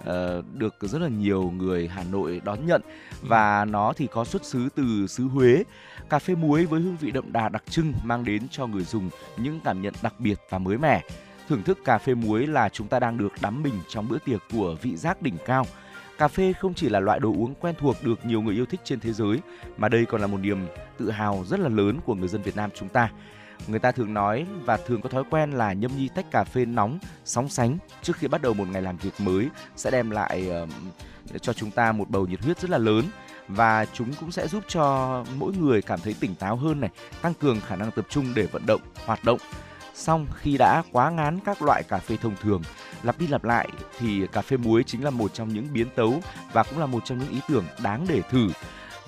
uh, 0.00 0.44
được 0.54 0.74
rất 0.80 1.02
là 1.02 1.08
nhiều 1.08 1.50
người 1.56 1.88
Hà 1.88 2.04
Nội 2.04 2.40
đón 2.44 2.66
nhận 2.66 2.82
và 3.22 3.64
nó 3.64 3.92
thì 3.96 4.06
có 4.06 4.24
xuất 4.24 4.44
xứ 4.44 4.68
từ 4.76 5.06
xứ 5.06 5.24
Huế. 5.24 5.62
Cà 6.10 6.18
phê 6.18 6.34
muối 6.34 6.66
với 6.66 6.80
hương 6.80 6.96
vị 6.96 7.10
đậm 7.10 7.32
đà 7.32 7.48
đặc 7.48 7.62
trưng 7.70 7.92
mang 8.04 8.24
đến 8.24 8.42
cho 8.50 8.66
người 8.66 8.84
dùng 8.84 9.10
những 9.36 9.60
cảm 9.64 9.82
nhận 9.82 9.94
đặc 10.02 10.14
biệt 10.18 10.38
và 10.50 10.58
mới 10.58 10.78
mẻ. 10.78 11.02
Thưởng 11.48 11.62
thức 11.62 11.78
cà 11.84 11.98
phê 11.98 12.14
muối 12.14 12.46
là 12.46 12.68
chúng 12.68 12.88
ta 12.88 13.00
đang 13.00 13.18
được 13.18 13.32
đắm 13.40 13.62
mình 13.62 13.74
trong 13.88 14.08
bữa 14.08 14.18
tiệc 14.18 14.40
của 14.52 14.76
vị 14.82 14.96
giác 14.96 15.22
đỉnh 15.22 15.36
cao. 15.46 15.66
Cà 16.18 16.28
phê 16.28 16.52
không 16.52 16.74
chỉ 16.74 16.88
là 16.88 17.00
loại 17.00 17.20
đồ 17.20 17.28
uống 17.28 17.54
quen 17.54 17.74
thuộc 17.78 17.96
được 18.02 18.26
nhiều 18.26 18.42
người 18.42 18.54
yêu 18.54 18.66
thích 18.66 18.80
trên 18.84 19.00
thế 19.00 19.12
giới, 19.12 19.40
mà 19.76 19.88
đây 19.88 20.04
còn 20.04 20.20
là 20.20 20.26
một 20.26 20.38
niềm 20.40 20.66
tự 20.98 21.10
hào 21.10 21.44
rất 21.46 21.60
là 21.60 21.68
lớn 21.68 22.00
của 22.04 22.14
người 22.14 22.28
dân 22.28 22.42
Việt 22.42 22.56
Nam 22.56 22.70
chúng 22.74 22.88
ta. 22.88 23.10
Người 23.66 23.78
ta 23.78 23.92
thường 23.92 24.14
nói 24.14 24.46
và 24.64 24.76
thường 24.76 25.00
có 25.00 25.08
thói 25.08 25.24
quen 25.30 25.50
là 25.50 25.72
nhâm 25.72 25.96
nhi 25.96 26.08
tách 26.14 26.30
cà 26.30 26.44
phê 26.44 26.64
nóng, 26.64 26.98
sóng 27.24 27.48
sánh 27.48 27.78
trước 28.02 28.16
khi 28.16 28.28
bắt 28.28 28.42
đầu 28.42 28.54
một 28.54 28.68
ngày 28.68 28.82
làm 28.82 28.96
việc 28.96 29.12
mới 29.18 29.48
sẽ 29.76 29.90
đem 29.90 30.10
lại 30.10 30.50
uh, 30.62 30.68
cho 31.42 31.52
chúng 31.52 31.70
ta 31.70 31.92
một 31.92 32.10
bầu 32.10 32.26
nhiệt 32.26 32.42
huyết 32.42 32.60
rất 32.60 32.70
là 32.70 32.78
lớn 32.78 33.04
và 33.48 33.86
chúng 33.92 34.12
cũng 34.20 34.32
sẽ 34.32 34.48
giúp 34.48 34.64
cho 34.68 35.24
mỗi 35.36 35.52
người 35.52 35.82
cảm 35.82 36.00
thấy 36.00 36.14
tỉnh 36.20 36.34
táo 36.34 36.56
hơn 36.56 36.80
này, 36.80 36.90
tăng 37.22 37.34
cường 37.34 37.60
khả 37.60 37.76
năng 37.76 37.90
tập 37.90 38.06
trung 38.08 38.32
để 38.34 38.46
vận 38.46 38.66
động, 38.66 38.80
hoạt 39.06 39.24
động. 39.24 39.38
Xong 39.94 40.26
khi 40.34 40.56
đã 40.58 40.82
quá 40.92 41.10
ngán 41.10 41.38
các 41.44 41.62
loại 41.62 41.82
cà 41.82 41.98
phê 41.98 42.16
thông 42.22 42.36
thường, 42.42 42.62
lặp 43.04 43.18
đi 43.18 43.26
lặp 43.26 43.44
lại 43.44 43.68
thì 43.98 44.26
cà 44.32 44.42
phê 44.42 44.56
muối 44.56 44.82
chính 44.82 45.04
là 45.04 45.10
một 45.10 45.34
trong 45.34 45.48
những 45.48 45.68
biến 45.72 45.86
tấu 45.94 46.20
và 46.52 46.62
cũng 46.62 46.78
là 46.78 46.86
một 46.86 47.04
trong 47.04 47.18
những 47.18 47.28
ý 47.28 47.40
tưởng 47.48 47.64
đáng 47.82 48.06
để 48.08 48.22
thử 48.30 48.48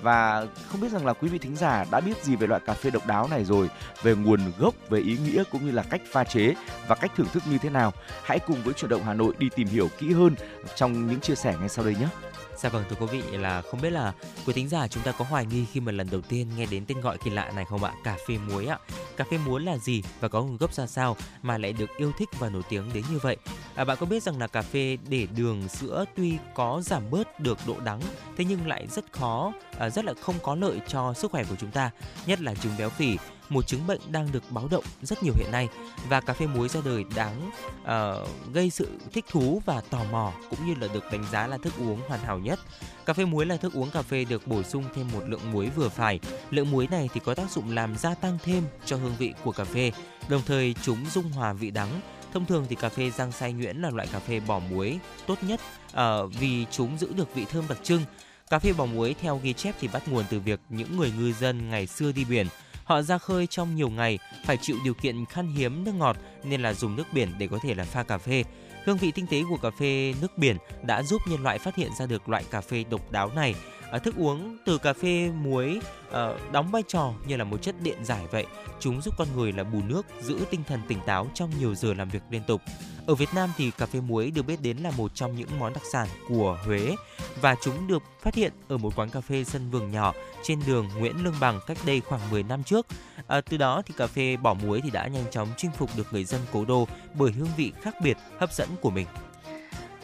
và 0.01 0.47
không 0.67 0.81
biết 0.81 0.91
rằng 0.91 1.05
là 1.05 1.13
quý 1.13 1.27
vị 1.27 1.37
thính 1.37 1.55
giả 1.55 1.85
đã 1.91 1.99
biết 1.99 2.23
gì 2.23 2.35
về 2.35 2.47
loại 2.47 2.61
cà 2.65 2.73
phê 2.73 2.89
độc 2.89 3.07
đáo 3.07 3.27
này 3.27 3.45
rồi, 3.45 3.69
về 4.03 4.15
nguồn 4.15 4.39
gốc, 4.59 4.73
về 4.89 4.99
ý 4.99 5.17
nghĩa 5.17 5.43
cũng 5.51 5.65
như 5.65 5.71
là 5.71 5.83
cách 5.83 6.01
pha 6.11 6.23
chế 6.23 6.53
và 6.87 6.95
cách 6.95 7.11
thưởng 7.15 7.27
thức 7.33 7.43
như 7.51 7.57
thế 7.57 7.69
nào 7.69 7.93
hãy 8.23 8.39
cùng 8.39 8.63
với 8.63 8.73
chuyển 8.73 8.89
động 8.89 9.03
Hà 9.03 9.13
Nội 9.13 9.33
đi 9.37 9.49
tìm 9.55 9.67
hiểu 9.67 9.89
kỹ 9.97 10.13
hơn 10.13 10.35
trong 10.75 11.07
những 11.07 11.19
chia 11.19 11.35
sẻ 11.35 11.55
ngay 11.59 11.69
sau 11.69 11.85
đây 11.85 11.95
nhé. 11.99 12.07
Dạ 12.57 12.69
vâng 12.69 12.83
thưa 12.89 12.95
quý 12.99 13.05
vị 13.05 13.37
là 13.37 13.61
không 13.61 13.81
biết 13.81 13.89
là 13.89 14.13
quý 14.45 14.53
thính 14.53 14.69
giả 14.69 14.87
chúng 14.87 15.03
ta 15.03 15.11
có 15.11 15.25
hoài 15.25 15.45
nghi 15.45 15.65
khi 15.71 15.79
mà 15.79 15.91
lần 15.91 16.07
đầu 16.11 16.21
tiên 16.21 16.47
nghe 16.57 16.65
đến 16.65 16.85
tên 16.87 17.01
gọi 17.01 17.17
kỳ 17.17 17.31
lạ 17.31 17.51
này 17.55 17.65
không 17.65 17.83
ạ? 17.83 17.93
Cà 18.03 18.17
phê 18.27 18.37
muối 18.37 18.65
ạ. 18.65 18.79
Cà 19.17 19.25
phê 19.31 19.37
muối 19.45 19.61
là 19.61 19.77
gì 19.77 20.03
và 20.19 20.27
có 20.27 20.43
nguồn 20.43 20.57
gốc 20.57 20.73
ra 20.73 20.87
sao 20.87 21.15
mà 21.41 21.57
lại 21.57 21.73
được 21.73 21.97
yêu 21.97 22.11
thích 22.17 22.29
và 22.39 22.49
nổi 22.49 22.61
tiếng 22.69 22.93
đến 22.93 23.03
như 23.11 23.19
vậy? 23.21 23.37
À, 23.75 23.85
bạn 23.85 23.97
có 23.99 24.05
biết 24.05 24.23
rằng 24.23 24.39
là 24.39 24.47
cà 24.47 24.61
phê 24.61 24.97
để 25.09 25.27
đường 25.35 25.67
sữa 25.67 26.05
tuy 26.15 26.37
có 26.55 26.81
giảm 26.85 27.09
bớt 27.11 27.39
được 27.39 27.57
độ 27.67 27.75
đắng 27.85 28.01
thế 28.37 28.45
nhưng 28.45 28.67
lại 28.67 28.87
rất 28.87 29.13
khó, 29.13 29.53
à, 29.79 29.89
rất 29.89 30.05
là 30.05 30.13
không 30.21 30.35
có 30.43 30.55
lợi 30.55 30.81
cho 30.87 31.13
sức 31.13 31.31
khỏe 31.31 31.43
của 31.43 31.55
chúng 31.59 31.71
ta, 31.71 31.91
nhất 32.25 32.41
là 32.41 32.53
chứng 32.53 32.73
béo 32.77 32.89
phì 32.89 33.17
một 33.49 33.67
chứng 33.67 33.87
bệnh 33.87 34.01
đang 34.11 34.31
được 34.31 34.43
báo 34.49 34.67
động 34.71 34.83
rất 35.01 35.23
nhiều 35.23 35.33
hiện 35.37 35.51
nay 35.51 35.69
và 36.09 36.21
cà 36.21 36.33
phê 36.33 36.47
muối 36.47 36.69
ra 36.69 36.81
đời 36.85 37.03
đáng 37.15 37.51
uh, 37.81 38.53
gây 38.53 38.69
sự 38.69 38.87
thích 39.13 39.25
thú 39.29 39.61
và 39.65 39.81
tò 39.81 40.03
mò 40.11 40.33
cũng 40.49 40.67
như 40.67 40.75
là 40.81 40.93
được 40.93 41.03
đánh 41.11 41.25
giá 41.31 41.47
là 41.47 41.57
thức 41.57 41.73
uống 41.79 42.01
hoàn 42.07 42.19
hảo 42.19 42.39
nhất. 42.39 42.59
Cà 43.05 43.13
phê 43.13 43.25
muối 43.25 43.45
là 43.45 43.57
thức 43.57 43.73
uống 43.73 43.91
cà 43.91 44.01
phê 44.01 44.25
được 44.25 44.47
bổ 44.47 44.63
sung 44.63 44.83
thêm 44.95 45.07
một 45.13 45.23
lượng 45.27 45.51
muối 45.51 45.69
vừa 45.69 45.89
phải. 45.89 46.19
Lượng 46.49 46.71
muối 46.71 46.87
này 46.87 47.09
thì 47.13 47.21
có 47.25 47.33
tác 47.33 47.51
dụng 47.51 47.75
làm 47.75 47.97
gia 47.97 48.15
tăng 48.15 48.37
thêm 48.43 48.63
cho 48.85 48.97
hương 48.97 49.15
vị 49.17 49.33
của 49.43 49.51
cà 49.51 49.63
phê, 49.63 49.91
đồng 50.29 50.41
thời 50.45 50.75
chúng 50.83 51.05
dung 51.05 51.31
hòa 51.31 51.53
vị 51.53 51.71
đắng 51.71 52.01
Thông 52.33 52.45
thường 52.45 52.65
thì 52.69 52.75
cà 52.75 52.89
phê 52.89 53.11
rang 53.11 53.31
xay 53.31 53.53
nhuyễn 53.53 53.77
là 53.77 53.89
loại 53.89 54.07
cà 54.11 54.19
phê 54.19 54.39
bỏ 54.39 54.59
muối 54.59 54.99
tốt 55.27 55.37
nhất 55.41 55.61
uh, 55.93 56.33
vì 56.39 56.65
chúng 56.71 56.97
giữ 56.97 57.13
được 57.13 57.35
vị 57.35 57.45
thơm 57.45 57.63
đặc 57.69 57.77
trưng. 57.83 58.01
Cà 58.49 58.59
phê 58.59 58.73
bỏ 58.73 58.85
muối 58.85 59.15
theo 59.21 59.39
ghi 59.43 59.53
chép 59.53 59.75
thì 59.79 59.87
bắt 59.87 60.07
nguồn 60.07 60.25
từ 60.29 60.39
việc 60.39 60.59
những 60.69 60.97
người 60.97 61.11
ngư 61.17 61.33
dân 61.33 61.69
ngày 61.69 61.87
xưa 61.87 62.11
đi 62.11 62.25
biển 62.25 62.47
Họ 62.87 63.01
ra 63.01 63.17
khơi 63.17 63.47
trong 63.47 63.75
nhiều 63.75 63.89
ngày, 63.89 64.19
phải 64.45 64.57
chịu 64.61 64.77
điều 64.83 64.93
kiện 64.93 65.25
khan 65.25 65.47
hiếm 65.47 65.83
nước 65.83 65.91
ngọt 65.95 66.17
nên 66.43 66.61
là 66.61 66.73
dùng 66.73 66.95
nước 66.95 67.03
biển 67.13 67.33
để 67.37 67.47
có 67.47 67.59
thể 67.63 67.75
là 67.75 67.83
pha 67.83 68.03
cà 68.03 68.17
phê. 68.17 68.43
Hương 68.85 68.97
vị 68.97 69.11
tinh 69.11 69.27
tế 69.27 69.41
của 69.49 69.57
cà 69.57 69.69
phê 69.79 70.13
nước 70.21 70.37
biển 70.37 70.57
đã 70.83 71.03
giúp 71.03 71.21
nhân 71.27 71.43
loại 71.43 71.59
phát 71.59 71.75
hiện 71.75 71.91
ra 71.99 72.05
được 72.05 72.29
loại 72.29 72.43
cà 72.51 72.61
phê 72.61 72.83
độc 72.89 73.11
đáo 73.11 73.31
này. 73.35 73.55
À, 73.91 73.99
thức 73.99 74.15
uống 74.17 74.57
từ 74.65 74.77
cà 74.77 74.93
phê 74.93 75.31
muối 75.43 75.79
à, 76.11 76.29
đóng 76.51 76.71
vai 76.71 76.83
trò 76.87 77.13
như 77.27 77.37
là 77.37 77.43
một 77.43 77.61
chất 77.61 77.75
điện 77.81 78.05
giải 78.05 78.25
vậy. 78.31 78.45
Chúng 78.79 79.01
giúp 79.01 79.13
con 79.17 79.27
người 79.35 79.51
là 79.51 79.63
bù 79.63 79.81
nước, 79.87 80.05
giữ 80.21 80.39
tinh 80.49 80.63
thần 80.67 80.79
tỉnh 80.87 80.99
táo 81.05 81.27
trong 81.33 81.51
nhiều 81.59 81.75
giờ 81.75 81.93
làm 81.93 82.09
việc 82.09 82.23
liên 82.29 82.41
tục. 82.47 82.61
Ở 83.07 83.15
Việt 83.15 83.33
Nam 83.33 83.49
thì 83.57 83.71
cà 83.71 83.85
phê 83.85 83.99
muối 84.01 84.31
được 84.31 84.43
biết 84.43 84.61
đến 84.61 84.77
là 84.77 84.91
một 84.91 85.15
trong 85.15 85.35
những 85.35 85.59
món 85.59 85.73
đặc 85.73 85.83
sản 85.91 86.07
của 86.27 86.59
Huế 86.65 86.95
và 87.41 87.55
chúng 87.61 87.87
được 87.87 88.03
phát 88.21 88.35
hiện 88.35 88.53
ở 88.67 88.77
một 88.77 88.95
quán 88.95 89.09
cà 89.09 89.21
phê 89.21 89.43
sân 89.43 89.69
vườn 89.69 89.91
nhỏ 89.91 90.13
trên 90.43 90.59
đường 90.67 90.89
Nguyễn 90.97 91.23
Lương 91.23 91.33
Bằng 91.39 91.59
cách 91.67 91.77
đây 91.85 92.01
khoảng 92.01 92.21
10 92.31 92.43
năm 92.43 92.63
trước. 92.63 92.87
À, 93.27 93.41
từ 93.41 93.57
đó 93.57 93.81
thì 93.85 93.93
cà 93.97 94.07
phê 94.07 94.37
bỏ 94.37 94.53
muối 94.53 94.81
thì 94.81 94.89
đã 94.89 95.07
nhanh 95.07 95.25
chóng 95.31 95.47
chinh 95.57 95.71
phục 95.71 95.89
được 95.97 96.07
người 96.11 96.23
dân 96.23 96.41
cố 96.53 96.65
đô 96.65 96.87
bởi 97.13 97.31
hương 97.31 97.49
vị 97.57 97.71
khác 97.81 97.95
biệt, 98.03 98.17
hấp 98.39 98.53
dẫn 98.53 98.69
của 98.81 98.89
mình. 98.89 99.07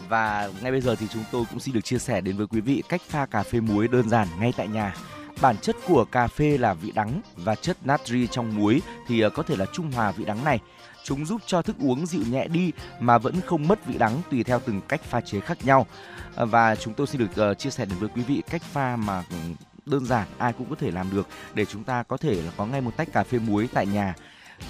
Và 0.10 0.52
ngay 0.62 0.72
bây 0.72 0.82
giờ 0.82 0.96
thì 0.96 1.08
chúng 1.14 1.24
tôi 1.32 1.44
cũng 1.50 1.60
xin 1.60 1.74
được 1.74 1.84
chia 1.84 2.00
sẻ 2.00 2.22
đến 2.22 2.38
với 2.38 2.48
quý 2.48 2.62
vị 2.62 2.84
cách 2.90 3.02
pha 3.10 3.26
cà 3.26 3.44
phê 3.44 3.60
muối 3.60 3.88
đơn 3.88 4.10
giản 4.10 4.28
ngay 4.40 4.54
tại 4.58 4.68
nhà 4.68 4.96
Bản 5.44 5.58
chất 5.58 5.76
của 5.88 6.06
cà 6.06 6.28
phê 6.28 6.58
là 6.58 6.74
vị 6.74 6.92
đắng 6.92 7.22
và 7.36 7.56
chất 7.56 7.78
natri 7.86 8.28
trong 8.28 8.56
muối 8.56 8.82
thì 9.08 9.20
ờ, 9.20 9.30
có 9.30 9.44
thể 9.44 9.56
là 9.56 9.66
trung 9.74 9.92
hòa 9.92 10.12
vị 10.12 10.26
đắng 10.26 10.44
này. 10.44 10.60
Chúng 11.04 11.26
giúp 11.26 11.42
cho 11.46 11.62
thức 11.62 11.76
uống 11.80 12.06
dịu 12.06 12.22
nhẹ 12.32 12.48
đi 12.48 12.72
mà 13.00 13.18
vẫn 13.18 13.42
không 13.46 13.68
mất 13.68 13.86
vị 13.86 13.98
đắng 13.98 14.22
tùy 14.32 14.44
theo 14.44 14.60
từng 14.66 14.82
cách 14.88 15.04
pha 15.04 15.22
chế 15.22 15.40
khác 15.40 15.58
nhau. 15.66 15.88
Ờ, 16.36 16.46
và 16.46 16.76
chúng 16.76 16.94
tôi 16.94 17.08
xin 17.08 17.20
được 17.20 17.36
ờ, 17.36 17.54
chia 17.54 17.70
sẻ 17.70 17.86
đến 17.86 18.00
với 18.00 18.10
quý 18.16 18.22
vị 18.22 18.44
cách 18.50 18.62
pha 18.62 18.96
mà 18.96 19.24
ừ, 19.30 19.36
đơn 19.86 20.06
giản 20.06 20.28
ai 20.38 20.54
cũng 20.54 20.70
có 20.70 20.76
thể 20.80 20.92
làm 20.92 21.10
được 21.12 21.28
để 21.54 21.66
chúng 21.66 21.84
ta 21.84 22.04
có 22.04 22.18
thể 22.18 22.42
là 22.42 22.52
có 22.58 22.66
ngay 22.66 22.82
một 22.82 22.98
tách 22.98 23.14
cà 23.14 23.24
phê 23.24 23.40
muối 23.40 23.70
tại 23.74 23.86
nhà. 23.86 24.16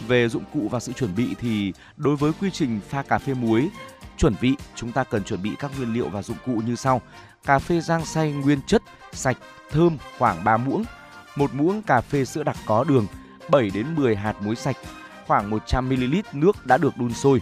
Về 0.07 0.29
dụng 0.29 0.43
cụ 0.53 0.67
và 0.71 0.79
sự 0.79 0.93
chuẩn 0.93 1.15
bị 1.15 1.35
thì 1.39 1.73
đối 1.97 2.15
với 2.15 2.31
quy 2.41 2.51
trình 2.51 2.79
pha 2.89 3.01
cà 3.03 3.17
phê 3.17 3.33
muối 3.33 3.69
chuẩn 4.17 4.33
vị, 4.39 4.53
chúng 4.75 4.91
ta 4.91 5.03
cần 5.03 5.23
chuẩn 5.23 5.41
bị 5.41 5.51
các 5.59 5.71
nguyên 5.77 5.93
liệu 5.93 6.09
và 6.09 6.21
dụng 6.21 6.37
cụ 6.45 6.61
như 6.65 6.75
sau. 6.75 7.01
Cà 7.45 7.59
phê 7.59 7.81
rang 7.81 8.05
xay 8.05 8.31
nguyên 8.31 8.59
chất, 8.67 8.81
sạch, 9.13 9.37
thơm 9.69 9.97
khoảng 10.17 10.43
3 10.43 10.57
muỗng, 10.57 10.83
một 11.35 11.53
muỗng 11.53 11.81
cà 11.81 12.01
phê 12.01 12.25
sữa 12.25 12.43
đặc 12.43 12.57
có 12.65 12.83
đường, 12.83 13.07
7 13.49 13.69
đến 13.73 13.95
10 13.95 14.15
hạt 14.15 14.35
muối 14.41 14.55
sạch, 14.55 14.75
khoảng 15.27 15.49
100 15.49 15.89
ml 15.89 16.15
nước 16.33 16.65
đã 16.65 16.77
được 16.77 16.97
đun 16.97 17.13
sôi, 17.13 17.41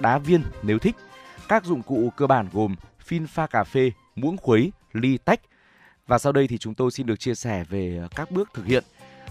đá 0.00 0.18
viên 0.18 0.42
nếu 0.62 0.78
thích. 0.78 0.96
Các 1.48 1.64
dụng 1.64 1.82
cụ 1.82 2.12
cơ 2.16 2.26
bản 2.26 2.48
gồm 2.52 2.76
phin 3.00 3.26
pha 3.26 3.46
cà 3.46 3.64
phê, 3.64 3.92
muỗng 4.16 4.36
khuấy, 4.36 4.72
ly 4.92 5.18
tách. 5.18 5.40
Và 6.06 6.18
sau 6.18 6.32
đây 6.32 6.48
thì 6.48 6.58
chúng 6.58 6.74
tôi 6.74 6.90
xin 6.90 7.06
được 7.06 7.20
chia 7.20 7.34
sẻ 7.34 7.64
về 7.68 8.00
các 8.16 8.30
bước 8.30 8.48
thực 8.54 8.66
hiện. 8.66 8.84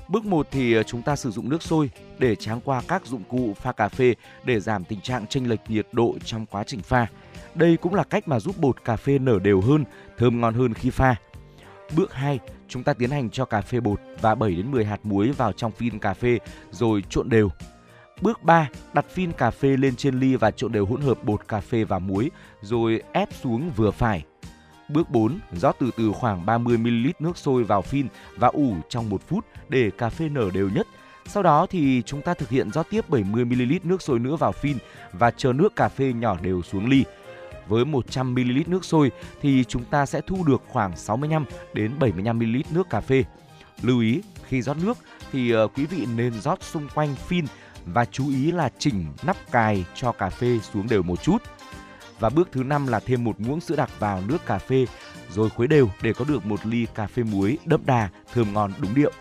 Bước 0.08 0.26
1 0.26 0.48
thì 0.52 0.76
chúng 0.88 1.02
ta 1.02 1.16
sử 1.16 1.32
dụng 1.32 1.50
nước 1.50 1.64
sôi 1.64 1.90
để 2.20 2.36
tráng 2.36 2.62
qua 2.62 2.82
các 2.88 3.06
dụng 3.06 3.24
cụ 3.30 3.54
pha 3.58 3.72
cà 3.72 3.90
phê 3.90 4.16
để 4.44 4.60
giảm 4.60 4.84
tình 4.84 5.02
trạng 5.02 5.28
chênh 5.28 5.50
lệch 5.50 5.60
nhiệt 5.68 5.88
độ 5.92 6.16
trong 6.26 6.46
quá 6.46 6.64
trình 6.64 6.82
pha. 6.82 7.08
Đây 7.56 7.78
cũng 7.78 7.94
là 7.94 8.04
cách 8.04 8.28
mà 8.28 8.40
giúp 8.40 8.58
bột 8.58 8.84
cà 8.84 8.96
phê 8.96 9.20
nở 9.20 9.40
đều 9.44 9.62
hơn, 9.62 9.86
thơm 10.18 10.42
ngon 10.42 10.54
hơn 10.54 10.74
khi 10.74 10.90
pha. 10.90 11.16
Bước 11.96 12.14
2, 12.14 12.40
chúng 12.68 12.84
ta 12.84 12.94
tiến 12.94 13.10
hành 13.10 13.30
cho 13.30 13.46
cà 13.46 13.62
phê 13.62 13.80
bột 13.80 14.00
và 14.22 14.36
7 14.36 14.56
đến 14.56 14.72
10 14.72 14.86
hạt 14.86 15.00
muối 15.04 15.32
vào 15.32 15.52
trong 15.52 15.72
phin 15.72 16.00
cà 16.00 16.14
phê 16.14 16.40
rồi 16.72 17.04
trộn 17.10 17.30
đều. 17.30 17.50
Bước 18.22 18.44
3, 18.44 18.70
đặt 18.94 19.06
phin 19.10 19.32
cà 19.32 19.52
phê 19.52 19.78
lên 19.78 19.96
trên 19.96 20.20
ly 20.20 20.36
và 20.36 20.52
trộn 20.52 20.72
đều 20.72 20.86
hỗn 20.86 21.02
hợp 21.02 21.24
bột 21.24 21.48
cà 21.48 21.60
phê 21.60 21.84
và 21.84 22.00
muối 22.00 22.32
rồi 22.62 23.02
ép 23.12 23.30
xuống 23.42 23.72
vừa 23.76 23.92
phải. 23.92 24.24
Bước 24.90 25.10
4, 25.10 25.40
rót 25.52 25.76
từ 25.80 25.90
từ 25.98 26.12
khoảng 26.12 26.46
30 26.46 26.78
ml 26.78 27.08
nước 27.20 27.38
sôi 27.38 27.64
vào 27.64 27.82
phin 27.82 28.08
và 28.36 28.48
ủ 28.48 28.76
trong 28.90 29.10
1 29.10 29.22
phút 29.28 29.46
để 29.70 29.92
cà 29.98 30.10
phê 30.10 30.30
nở 30.30 30.50
đều 30.54 30.70
nhất. 30.70 30.88
Sau 31.26 31.44
đó 31.44 31.66
thì 31.70 32.02
chúng 32.06 32.22
ta 32.22 32.34
thực 32.34 32.50
hiện 32.50 32.72
rót 32.72 32.86
tiếp 32.90 33.10
70 33.10 33.46
ml 33.46 33.74
nước 33.84 34.02
sôi 34.02 34.20
nữa 34.20 34.36
vào 34.36 34.52
phin 34.52 34.78
và 35.12 35.32
chờ 35.32 35.54
nước 35.54 35.76
cà 35.76 35.90
phê 35.90 36.14
nhỏ 36.14 36.38
đều 36.42 36.62
xuống 36.62 36.90
ly 36.90 37.04
với 37.68 37.86
100 37.86 38.34
ml 38.34 38.60
nước 38.68 38.86
sôi 38.86 39.12
thì 39.42 39.64
chúng 39.64 39.84
ta 39.86 40.06
sẽ 40.06 40.22
thu 40.28 40.44
được 40.44 40.62
khoảng 40.68 40.98
65 40.98 41.46
đến 41.74 42.00
75 42.00 42.40
ml 42.40 42.58
nước 42.72 42.90
cà 42.90 43.02
phê. 43.02 43.24
Lưu 43.82 44.00
ý 44.00 44.22
khi 44.48 44.62
rót 44.62 44.78
nước 44.78 44.98
thì 45.32 45.52
ờ, 45.52 45.68
quý 45.68 45.86
vị 45.86 46.08
nên 46.16 46.34
rót 46.34 46.64
xung 46.64 46.88
quanh 46.96 47.16
phin 47.16 47.46
và 47.86 48.06
chú 48.06 48.30
ý 48.30 48.52
là 48.52 48.70
chỉnh 48.78 49.06
nắp 49.24 49.52
cài 49.52 49.86
cho 49.96 50.12
cà 50.12 50.30
phê 50.30 50.60
xuống 50.74 50.88
đều 50.90 51.04
một 51.04 51.24
chút. 51.24 51.38
Và 52.20 52.30
bước 52.30 52.50
thứ 52.52 52.64
năm 52.64 52.88
là 52.88 53.00
thêm 53.00 53.24
một 53.24 53.40
muỗng 53.40 53.60
sữa 53.60 53.76
đặc 53.76 53.90
vào 54.00 54.22
nước 54.28 54.46
cà 54.46 54.58
phê 54.58 54.86
rồi 55.30 55.50
khuấy 55.50 55.68
đều 55.68 55.90
để 56.02 56.14
có 56.14 56.26
được 56.26 56.46
một 56.46 56.66
ly 56.66 56.88
cà 56.96 57.08
phê 57.08 57.24
muối 57.24 57.58
đậm 57.66 57.82
đà, 57.86 58.10
thơm 58.34 58.54
ngon 58.54 58.74
đúng 58.80 58.96
điệu. 58.96 59.12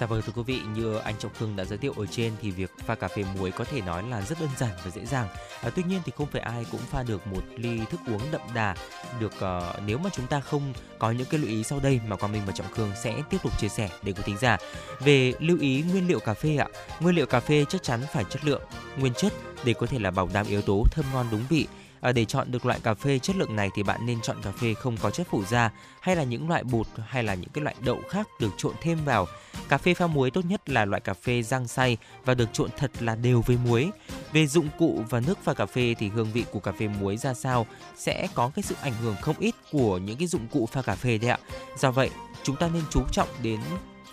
Dạ 0.00 0.06
vâng 0.06 0.22
thưa 0.22 0.32
quý 0.36 0.42
vị, 0.42 0.60
như 0.74 0.96
anh 0.96 1.14
Trọng 1.18 1.34
Khương 1.38 1.56
đã 1.56 1.64
giới 1.64 1.78
thiệu 1.78 1.94
ở 1.96 2.06
trên 2.06 2.32
thì 2.42 2.50
việc 2.50 2.70
pha 2.86 2.94
cà 2.94 3.08
phê 3.08 3.24
muối 3.34 3.50
có 3.50 3.64
thể 3.64 3.80
nói 3.80 4.02
là 4.02 4.22
rất 4.22 4.40
đơn 4.40 4.48
giản 4.58 4.70
và 4.84 4.90
dễ 4.90 5.04
dàng. 5.06 5.28
À, 5.62 5.70
tuy 5.74 5.82
nhiên 5.82 6.00
thì 6.04 6.12
không 6.16 6.26
phải 6.26 6.40
ai 6.40 6.66
cũng 6.70 6.80
pha 6.80 7.02
được 7.02 7.26
một 7.26 7.42
ly 7.56 7.80
thức 7.90 8.00
uống 8.06 8.20
đậm 8.30 8.40
đà 8.54 8.74
được 9.20 9.32
uh, 9.36 9.82
nếu 9.86 9.98
mà 9.98 10.10
chúng 10.12 10.26
ta 10.26 10.40
không 10.40 10.72
có 10.98 11.10
những 11.10 11.26
cái 11.30 11.40
lưu 11.40 11.50
ý 11.50 11.64
sau 11.64 11.80
đây 11.80 12.00
mà 12.08 12.16
Quang 12.16 12.32
Minh 12.32 12.42
và 12.46 12.52
Trọng 12.52 12.72
Khương 12.72 12.90
sẽ 13.02 13.22
tiếp 13.30 13.36
tục 13.42 13.58
chia 13.60 13.68
sẻ 13.68 13.88
để 14.02 14.12
quý 14.12 14.22
thính 14.26 14.38
giả. 14.38 14.58
Về 15.00 15.32
lưu 15.40 15.58
ý 15.60 15.82
nguyên 15.82 16.08
liệu 16.08 16.20
cà 16.20 16.34
phê 16.34 16.56
ạ. 16.56 16.66
Nguyên 17.00 17.16
liệu 17.16 17.26
cà 17.26 17.40
phê 17.40 17.64
chắc 17.68 17.82
chắn 17.82 18.00
phải 18.12 18.24
chất 18.24 18.44
lượng, 18.44 18.62
nguyên 18.98 19.14
chất 19.14 19.32
để 19.64 19.74
có 19.74 19.86
thể 19.86 19.98
là 19.98 20.10
bảo 20.10 20.28
đảm 20.32 20.46
yếu 20.46 20.62
tố 20.62 20.84
thơm 20.90 21.04
ngon 21.12 21.26
đúng 21.30 21.44
vị 21.48 21.66
À, 22.00 22.12
để 22.12 22.24
chọn 22.24 22.50
được 22.50 22.66
loại 22.66 22.80
cà 22.82 22.94
phê 22.94 23.18
chất 23.18 23.36
lượng 23.36 23.56
này 23.56 23.70
thì 23.74 23.82
bạn 23.82 24.06
nên 24.06 24.20
chọn 24.20 24.36
cà 24.42 24.50
phê 24.50 24.74
không 24.74 24.96
có 24.96 25.10
chất 25.10 25.26
phụ 25.30 25.44
gia 25.44 25.70
hay 26.00 26.16
là 26.16 26.22
những 26.22 26.48
loại 26.48 26.64
bột 26.64 26.86
hay 27.06 27.22
là 27.22 27.34
những 27.34 27.50
cái 27.50 27.64
loại 27.64 27.76
đậu 27.80 27.98
khác 28.08 28.28
được 28.40 28.50
trộn 28.56 28.72
thêm 28.80 28.98
vào. 29.04 29.26
Cà 29.68 29.78
phê 29.78 29.94
pha 29.94 30.06
muối 30.06 30.30
tốt 30.30 30.44
nhất 30.44 30.68
là 30.68 30.84
loại 30.84 31.00
cà 31.00 31.14
phê 31.14 31.42
rang 31.42 31.68
xay 31.68 31.96
và 32.24 32.34
được 32.34 32.48
trộn 32.52 32.70
thật 32.76 32.90
là 33.00 33.16
đều 33.16 33.42
với 33.46 33.56
muối. 33.64 33.90
Về 34.32 34.46
dụng 34.46 34.68
cụ 34.78 35.04
và 35.10 35.20
nước 35.20 35.38
pha 35.44 35.54
cà 35.54 35.66
phê 35.66 35.94
thì 35.98 36.08
hương 36.08 36.32
vị 36.32 36.44
của 36.52 36.60
cà 36.60 36.72
phê 36.72 36.88
muối 36.88 37.16
ra 37.16 37.34
sao 37.34 37.66
sẽ 37.96 38.28
có 38.34 38.50
cái 38.54 38.62
sự 38.62 38.74
ảnh 38.80 38.94
hưởng 39.02 39.16
không 39.22 39.36
ít 39.38 39.54
của 39.72 39.98
những 39.98 40.16
cái 40.16 40.26
dụng 40.26 40.46
cụ 40.52 40.66
pha 40.72 40.82
cà 40.82 40.94
phê 40.94 41.18
đấy 41.18 41.30
ạ. 41.30 41.38
Do 41.78 41.90
vậy, 41.90 42.10
chúng 42.42 42.56
ta 42.56 42.68
nên 42.74 42.82
chú 42.90 43.02
trọng 43.12 43.28
đến 43.42 43.60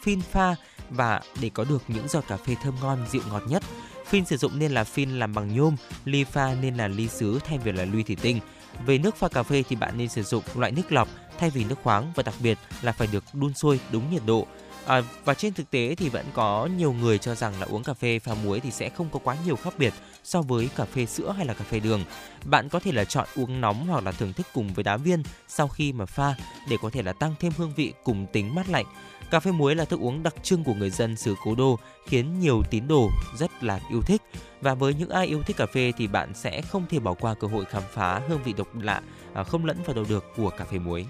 phin 0.01 0.21
pha 0.21 0.55
và 0.89 1.21
để 1.41 1.49
có 1.53 1.63
được 1.63 1.83
những 1.87 2.07
giọt 2.07 2.23
cà 2.27 2.37
phê 2.37 2.55
thơm 2.63 2.75
ngon 2.81 3.05
dịu 3.11 3.21
ngọt 3.31 3.43
nhất 3.47 3.63
Phin 4.05 4.25
sử 4.25 4.37
dụng 4.37 4.59
nên 4.59 4.71
là 4.71 4.83
phin 4.83 5.09
làm 5.09 5.33
bằng 5.33 5.55
nhôm, 5.55 5.75
ly 6.05 6.23
pha 6.23 6.55
nên 6.61 6.75
là 6.75 6.87
ly 6.87 7.07
sứ 7.07 7.39
thay 7.45 7.57
vì 7.57 7.71
là 7.71 7.85
ly 7.85 8.03
thủy 8.03 8.17
tinh. 8.21 8.39
Về 8.85 8.97
nước 8.97 9.15
pha 9.15 9.27
cà 9.27 9.43
phê 9.43 9.63
thì 9.69 9.75
bạn 9.75 9.97
nên 9.97 10.09
sử 10.09 10.23
dụng 10.23 10.43
loại 10.55 10.71
nước 10.71 10.91
lọc 10.91 11.07
thay 11.39 11.49
vì 11.49 11.63
nước 11.63 11.79
khoáng 11.83 12.11
và 12.15 12.23
đặc 12.23 12.35
biệt 12.39 12.57
là 12.81 12.91
phải 12.91 13.07
được 13.11 13.23
đun 13.33 13.53
sôi 13.53 13.79
đúng 13.91 14.11
nhiệt 14.11 14.21
độ. 14.25 14.47
À, 14.85 15.01
và 15.25 15.33
trên 15.33 15.53
thực 15.53 15.71
tế 15.71 15.95
thì 15.95 16.09
vẫn 16.09 16.25
có 16.33 16.69
nhiều 16.77 16.93
người 16.93 17.17
cho 17.17 17.35
rằng 17.35 17.59
là 17.59 17.65
uống 17.65 17.83
cà 17.83 17.93
phê 17.93 18.19
pha 18.19 18.33
muối 18.33 18.59
thì 18.59 18.71
sẽ 18.71 18.89
không 18.89 19.09
có 19.11 19.19
quá 19.23 19.37
nhiều 19.45 19.55
khác 19.55 19.73
biệt 19.77 19.93
so 20.23 20.41
với 20.41 20.69
cà 20.75 20.85
phê 20.85 21.05
sữa 21.05 21.33
hay 21.37 21.45
là 21.45 21.53
cà 21.53 21.65
phê 21.69 21.79
đường. 21.79 22.03
Bạn 22.43 22.69
có 22.69 22.79
thể 22.79 22.91
là 22.91 23.05
chọn 23.05 23.27
uống 23.35 23.61
nóng 23.61 23.87
hoặc 23.87 24.03
là 24.03 24.11
thưởng 24.11 24.33
thức 24.33 24.47
cùng 24.53 24.73
với 24.73 24.83
đá 24.83 24.97
viên 24.97 25.23
sau 25.47 25.67
khi 25.67 25.93
mà 25.93 26.05
pha 26.05 26.35
để 26.69 26.77
có 26.81 26.89
thể 26.89 27.01
là 27.01 27.13
tăng 27.13 27.35
thêm 27.39 27.51
hương 27.57 27.73
vị 27.75 27.93
cùng 28.03 28.25
tính 28.33 28.55
mát 28.55 28.69
lạnh. 28.69 28.85
Cà 29.31 29.39
phê 29.39 29.51
muối 29.51 29.75
là 29.75 29.85
thức 29.85 29.99
uống 29.99 30.23
đặc 30.23 30.35
trưng 30.43 30.63
của 30.63 30.73
người 30.73 30.89
dân 30.89 31.15
xứ 31.15 31.35
Cố 31.43 31.55
Đô, 31.55 31.79
khiến 32.07 32.39
nhiều 32.39 32.63
tín 32.69 32.87
đồ 32.87 33.09
rất 33.37 33.63
là 33.63 33.79
yêu 33.89 34.01
thích. 34.01 34.21
Và 34.61 34.73
với 34.73 34.93
những 34.93 35.09
ai 35.09 35.27
yêu 35.27 35.43
thích 35.43 35.57
cà 35.57 35.65
phê 35.65 35.91
thì 35.97 36.07
bạn 36.07 36.33
sẽ 36.33 36.61
không 36.61 36.85
thể 36.89 36.99
bỏ 36.99 37.13
qua 37.13 37.33
cơ 37.33 37.47
hội 37.47 37.65
khám 37.65 37.83
phá 37.93 38.21
hương 38.27 38.43
vị 38.43 38.53
độc 38.53 38.67
lạ, 38.75 39.01
à, 39.33 39.43
không 39.43 39.65
lẫn 39.65 39.77
vào 39.85 39.95
đâu 39.95 40.05
được 40.09 40.25
của 40.35 40.49
cà 40.49 40.65
phê 40.65 40.79
muối. 40.79 41.05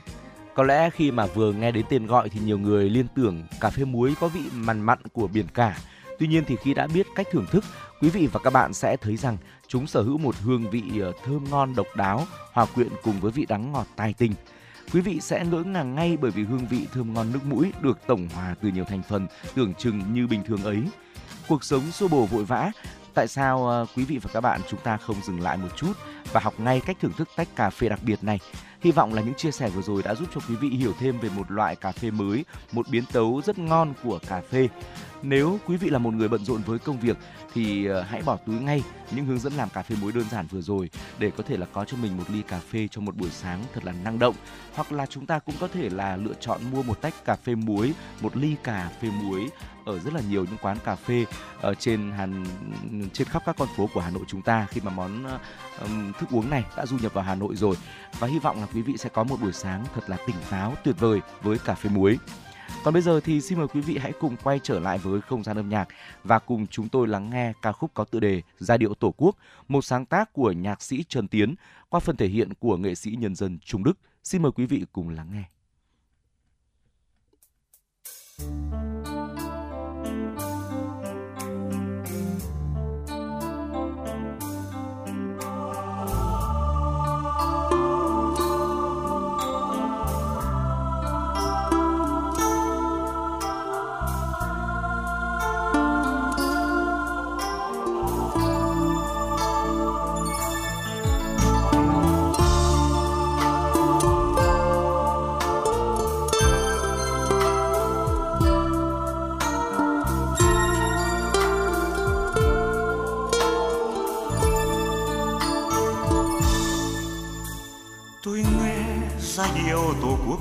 Có 0.55 0.63
lẽ 0.63 0.89
khi 0.89 1.11
mà 1.11 1.25
vừa 1.25 1.51
nghe 1.51 1.71
đến 1.71 1.85
tên 1.89 2.07
gọi 2.07 2.29
thì 2.29 2.39
nhiều 2.45 2.57
người 2.57 2.89
liên 2.89 3.07
tưởng 3.15 3.43
cà 3.59 3.69
phê 3.69 3.85
muối 3.85 4.13
có 4.19 4.27
vị 4.27 4.41
mặn 4.53 4.81
mặn 4.81 4.99
của 5.13 5.27
biển 5.27 5.45
cả. 5.53 5.77
Tuy 6.19 6.27
nhiên 6.27 6.43
thì 6.47 6.55
khi 6.55 6.73
đã 6.73 6.87
biết 6.87 7.07
cách 7.15 7.27
thưởng 7.31 7.45
thức, 7.51 7.63
quý 8.01 8.09
vị 8.09 8.27
và 8.31 8.39
các 8.43 8.53
bạn 8.53 8.73
sẽ 8.73 8.97
thấy 8.97 9.17
rằng 9.17 9.37
chúng 9.67 9.87
sở 9.87 10.01
hữu 10.01 10.17
một 10.17 10.35
hương 10.35 10.69
vị 10.69 10.83
ờ, 11.01 11.11
thơm 11.25 11.43
ngon 11.49 11.75
độc 11.75 11.87
đáo, 11.95 12.25
hòa 12.51 12.65
quyện 12.65 12.89
cùng 13.03 13.19
với 13.19 13.31
vị 13.31 13.45
đắng 13.45 13.71
ngọt 13.71 13.87
tài 13.95 14.13
tình. 14.13 14.33
Quý 14.93 15.01
vị 15.01 15.19
sẽ 15.21 15.45
ngỡ 15.45 15.63
ngàng 15.63 15.95
ngay 15.95 16.17
bởi 16.21 16.31
vì 16.31 16.43
hương 16.43 16.67
vị 16.67 16.87
thơm 16.93 17.13
ngon 17.13 17.31
nước 17.33 17.45
mũi 17.45 17.71
được 17.81 17.99
tổng 18.07 18.27
hòa 18.33 18.55
từ 18.61 18.69
nhiều 18.69 18.83
thành 18.83 19.01
phần 19.09 19.27
tưởng 19.55 19.73
chừng 19.73 20.13
như 20.13 20.27
bình 20.27 20.43
thường 20.43 20.63
ấy. 20.63 20.83
Cuộc 21.47 21.63
sống 21.63 21.91
xô 21.91 22.07
bồ 22.07 22.25
vội 22.25 22.45
vã, 22.45 22.71
tại 23.13 23.27
sao 23.27 23.67
ờ, 23.67 23.85
quý 23.95 24.05
vị 24.05 24.19
và 24.21 24.29
các 24.33 24.41
bạn 24.41 24.61
chúng 24.69 24.79
ta 24.83 24.97
không 24.97 25.15
dừng 25.27 25.41
lại 25.41 25.57
một 25.57 25.69
chút 25.75 25.93
và 26.33 26.39
học 26.39 26.59
ngay 26.59 26.81
cách 26.85 26.97
thưởng 27.01 27.13
thức 27.17 27.29
tách 27.35 27.55
cà 27.55 27.69
phê 27.69 27.89
đặc 27.89 27.99
biệt 28.03 28.23
này? 28.23 28.39
Hy 28.85 28.91
vọng 28.91 29.13
là 29.13 29.21
những 29.21 29.33
chia 29.33 29.51
sẻ 29.51 29.69
vừa 29.69 29.81
rồi 29.81 30.03
đã 30.03 30.15
giúp 30.15 30.29
cho 30.33 30.41
quý 30.49 30.55
vị 30.55 30.69
hiểu 30.69 30.93
thêm 30.99 31.19
về 31.19 31.29
một 31.29 31.51
loại 31.51 31.75
cà 31.75 31.91
phê 31.91 32.11
mới, 32.11 32.45
một 32.71 32.87
biến 32.89 33.03
tấu 33.13 33.41
rất 33.45 33.59
ngon 33.59 33.93
của 34.03 34.19
cà 34.27 34.41
phê. 34.41 34.67
Nếu 35.21 35.59
quý 35.67 35.77
vị 35.77 35.89
là 35.89 35.99
một 35.99 36.13
người 36.13 36.27
bận 36.27 36.45
rộn 36.45 36.61
với 36.65 36.79
công 36.79 36.99
việc 36.99 37.17
thì 37.53 37.85
ờ, 37.85 38.01
hãy 38.01 38.21
bỏ 38.25 38.35
túi 38.35 38.55
ngay 38.55 38.83
những 39.11 39.25
hướng 39.25 39.39
dẫn 39.39 39.53
làm 39.53 39.69
cà 39.69 39.81
phê 39.81 39.95
muối 40.01 40.11
đơn 40.11 40.25
giản 40.31 40.47
vừa 40.47 40.61
rồi 40.61 40.89
để 41.19 41.31
có 41.37 41.43
thể 41.47 41.57
là 41.57 41.65
có 41.73 41.85
cho 41.85 41.97
mình 41.97 42.17
một 42.17 42.23
ly 42.29 42.41
cà 42.41 42.59
phê 42.59 42.87
cho 42.91 43.01
một 43.01 43.15
buổi 43.15 43.29
sáng 43.29 43.63
thật 43.73 43.85
là 43.85 43.91
năng 44.03 44.19
động. 44.19 44.35
Hoặc 44.73 44.91
là 44.91 45.05
chúng 45.05 45.25
ta 45.25 45.39
cũng 45.39 45.55
có 45.59 45.67
thể 45.67 45.89
là 45.89 46.17
lựa 46.17 46.33
chọn 46.39 46.61
mua 46.71 46.83
một 46.83 47.01
tách 47.01 47.25
cà 47.25 47.35
phê 47.35 47.55
muối, 47.55 47.93
một 48.21 48.37
ly 48.37 48.55
cà 48.63 48.89
phê 49.01 49.09
muối 49.23 49.49
ở 49.85 49.99
rất 49.99 50.13
là 50.13 50.21
nhiều 50.29 50.45
những 50.45 50.57
quán 50.61 50.77
cà 50.85 50.95
phê 50.95 51.25
ở 51.61 51.75
trên 51.75 52.11
hàn 52.11 52.45
trên 53.13 53.27
khắp 53.27 53.43
các 53.45 53.55
con 53.59 53.67
phố 53.75 53.89
của 53.93 53.99
Hà 53.99 54.09
Nội 54.09 54.23
chúng 54.27 54.41
ta 54.41 54.67
khi 54.69 54.81
mà 54.81 54.91
món 54.91 55.23
um, 55.81 56.11
thức 56.19 56.29
uống 56.31 56.49
này 56.49 56.63
đã 56.77 56.85
du 56.85 56.97
nhập 56.97 57.13
vào 57.13 57.23
Hà 57.23 57.35
Nội 57.35 57.55
rồi 57.55 57.75
và 58.19 58.27
hy 58.27 58.39
vọng 58.39 58.61
là 58.61 58.67
quý 58.73 58.81
vị 58.81 58.93
sẽ 58.97 59.09
có 59.09 59.23
một 59.23 59.41
buổi 59.41 59.53
sáng 59.53 59.85
thật 59.95 60.09
là 60.09 60.17
tỉnh 60.27 60.35
táo 60.49 60.73
tuyệt 60.83 60.95
vời 60.99 61.19
với 61.41 61.57
cà 61.57 61.75
phê 61.75 61.89
muối. 61.89 62.17
Còn 62.83 62.93
bây 62.93 63.03
giờ 63.03 63.19
thì 63.19 63.41
xin 63.41 63.57
mời 63.57 63.67
quý 63.67 63.81
vị 63.81 63.97
hãy 63.97 64.13
cùng 64.19 64.35
quay 64.43 64.59
trở 64.63 64.79
lại 64.79 64.97
với 64.97 65.21
không 65.21 65.43
gian 65.43 65.57
âm 65.57 65.69
nhạc 65.69 65.87
và 66.23 66.39
cùng 66.39 66.67
chúng 66.67 66.89
tôi 66.89 67.07
lắng 67.07 67.29
nghe 67.29 67.53
ca 67.61 67.71
khúc 67.71 67.91
có 67.93 68.03
tựa 68.03 68.19
đề 68.19 68.41
Giai 68.59 68.77
điệu 68.77 68.93
Tổ 68.93 69.13
quốc, 69.17 69.35
một 69.67 69.85
sáng 69.85 70.05
tác 70.05 70.33
của 70.33 70.51
nhạc 70.51 70.81
sĩ 70.81 71.03
Trần 71.09 71.27
Tiến 71.27 71.55
qua 71.89 71.99
phần 71.99 72.17
thể 72.17 72.27
hiện 72.27 72.53
của 72.53 72.77
nghệ 72.77 72.95
sĩ 72.95 73.15
nhân 73.19 73.35
dân 73.35 73.59
Trung 73.59 73.83
Đức. 73.83 73.97
Xin 74.23 74.41
mời 74.41 74.51
quý 74.51 74.65
vị 74.65 74.85
cùng 74.93 75.09
lắng 75.09 75.29
nghe. 75.33 75.43
giai 78.37 78.94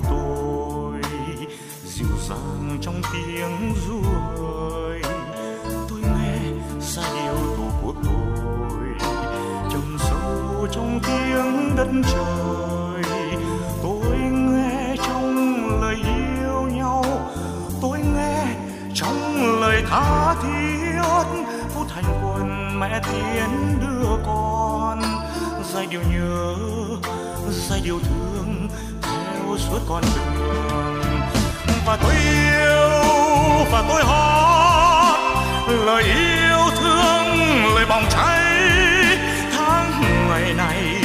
tổ 0.03 0.09
tôi, 0.09 1.01
dịu 1.85 2.07
dàng 2.29 2.77
trong 2.81 3.01
tiếng 3.13 3.73
ru 3.87 4.01
hời 4.01 5.01
tôi 5.89 5.99
nghe 6.01 6.39
giai 6.81 7.11
điệu 7.13 7.35
tổ 7.57 7.63
quốc 7.83 7.95
tôi, 8.03 9.09
trầm 9.71 9.97
sâu 9.99 10.67
trong 10.71 10.99
tiếng 11.07 11.75
đất 11.75 11.87
trời. 12.11 13.03
Tôi 13.83 14.17
nghe 14.19 14.95
trong 14.97 15.35
lời 15.81 15.95
yêu 15.95 16.61
nhau, 16.61 17.03
tôi 17.81 17.99
nghe 17.99 18.55
trong 18.93 19.41
lời 19.61 19.83
tha 19.89 20.35
thiết. 20.43 21.41
Phút 21.69 21.87
thành 21.89 22.03
quân 22.23 22.79
mẹ 22.79 23.01
tiến 23.03 23.79
đưa 23.81 24.17
con, 24.25 25.01
giai 25.73 25.87
điệu 25.87 26.01
nhớ, 26.11 26.55
giai 27.69 27.81
điệu 27.83 27.99
thương 27.99 28.64
suốt 29.57 29.79
con 29.89 30.01
đường. 30.15 31.01
Và 31.85 31.97
tôi 32.03 32.13
yêu, 32.13 32.89
và 33.71 33.83
tôi 33.89 34.03
hát 34.03 35.17
lời 35.67 36.03
yêu 36.03 36.57
thương, 36.79 37.25
lời 37.75 37.85
bỏng 37.89 38.05
cháy. 38.09 38.51
Tháng 39.57 40.01
ngày 40.29 40.53
này, 40.53 41.01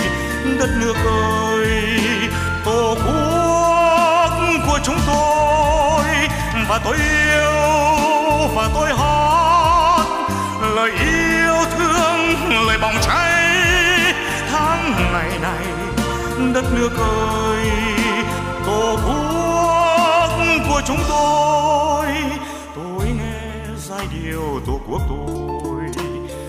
đất 0.58 0.68
nước 0.80 0.94
ơi, 1.04 2.00
tổ 2.64 2.96
quốc 3.06 4.30
của 4.66 4.78
chúng 4.84 4.98
tôi. 5.06 6.04
Và 6.68 6.80
tôi 6.84 6.96
yêu, 6.96 7.52
và 8.54 8.68
tôi 8.74 8.88
hát 8.98 10.04
lời 10.74 10.90
yêu 10.90 11.54
thương, 11.78 12.50
lời 12.66 12.78
bỏng 12.78 12.96
cháy. 13.02 13.44
Tháng 14.52 14.92
ngày 15.12 15.38
này, 15.42 15.66
đất 16.54 16.64
nước 16.74 16.90
ơi 16.98 17.66
tổ 18.90 18.96
quốc 18.96 20.30
của 20.68 20.82
chúng 20.86 20.98
tôi. 21.08 22.06
Tôi 22.76 23.06
nghe 23.06 23.40
giai 23.78 24.06
điệu 24.12 24.60
tổ 24.66 24.80
quốc 24.88 25.00
tôi, 25.08 26.06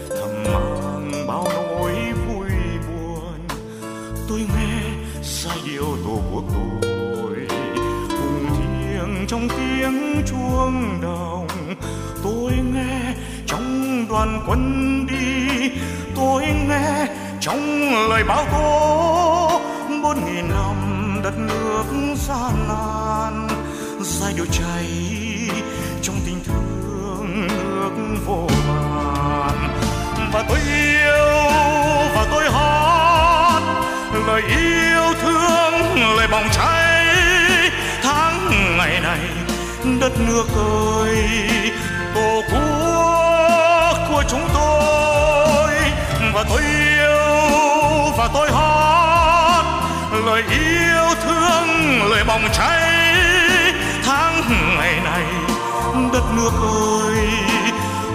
thầm 0.09 0.43
mang 0.53 1.27
bao 1.27 1.47
nỗi 1.53 1.93
vui 2.27 2.49
buồn. 2.87 3.47
Tôi 4.29 4.39
nghe 4.39 4.81
giai 5.23 5.57
điệu 5.65 5.85
tổ 6.05 6.19
quốc 6.33 6.43
tôi, 6.53 7.47
cùng 8.09 8.47
thiêng 8.57 9.25
trong 9.27 9.47
tiếng 9.49 10.23
chuông 10.27 11.01
đồng. 11.01 11.47
Tôi 12.23 12.51
nghe 12.73 13.13
trong 13.47 14.05
đoàn 14.09 14.43
quân 14.47 15.07
đi, 15.07 15.69
tôi 16.15 16.43
nghe 16.43 17.07
trong 17.41 17.59
lời 18.09 18.23
báo 18.23 18.45
tố. 18.51 19.61
Bốn 20.03 20.25
nghìn 20.25 20.49
năm 20.49 21.00
đất 21.23 21.37
nước 21.37 21.83
gian 22.15 22.67
nan, 22.67 23.47
giai 24.01 24.33
điệu 24.33 24.45
cháy 24.51 24.87
trong 26.01 26.15
tình 26.25 26.43
thương 26.45 27.47
nước 27.47 28.19
vô 28.25 28.47
vàn. 28.67 29.77
Và 30.33 30.43
tôi 30.49 30.59
yêu, 30.59 31.49
và 32.15 32.27
tôi 32.31 32.43
hát, 32.51 33.61
lời 34.27 34.41
yêu 34.41 35.13
thương 35.21 35.95
lời 36.17 36.27
bỏng 36.31 36.49
cháy. 36.51 37.05
Tháng 38.03 38.51
ngày 38.77 39.01
này, 39.01 39.19
đất 39.99 40.11
nước 40.27 40.45
ơi, 41.03 41.17
tổ 42.15 42.41
quốc 42.51 43.97
của 44.09 44.23
chúng 44.29 44.47
tôi. 44.53 45.73
Và 46.33 46.43
tôi 46.49 46.61
yêu, 46.61 47.17
và 48.17 48.29
tôi 48.33 48.51
hát 48.51 49.20
lời 50.11 50.43
yêu 50.49 51.15
thương, 51.23 52.01
lời 52.09 52.23
bỏng 52.23 52.43
cháy. 52.53 53.15
Tháng 54.03 54.41
ngày 54.77 54.99
này, 55.03 55.23
đất 56.13 56.23
nước 56.35 56.51
ơi 57.03 57.27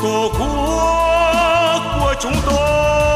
tổ 0.03 0.31
quốc 0.39 1.83
của 2.01 2.15
chúng 2.21 2.35
tôi 2.47 2.47
tôi. 2.47 3.16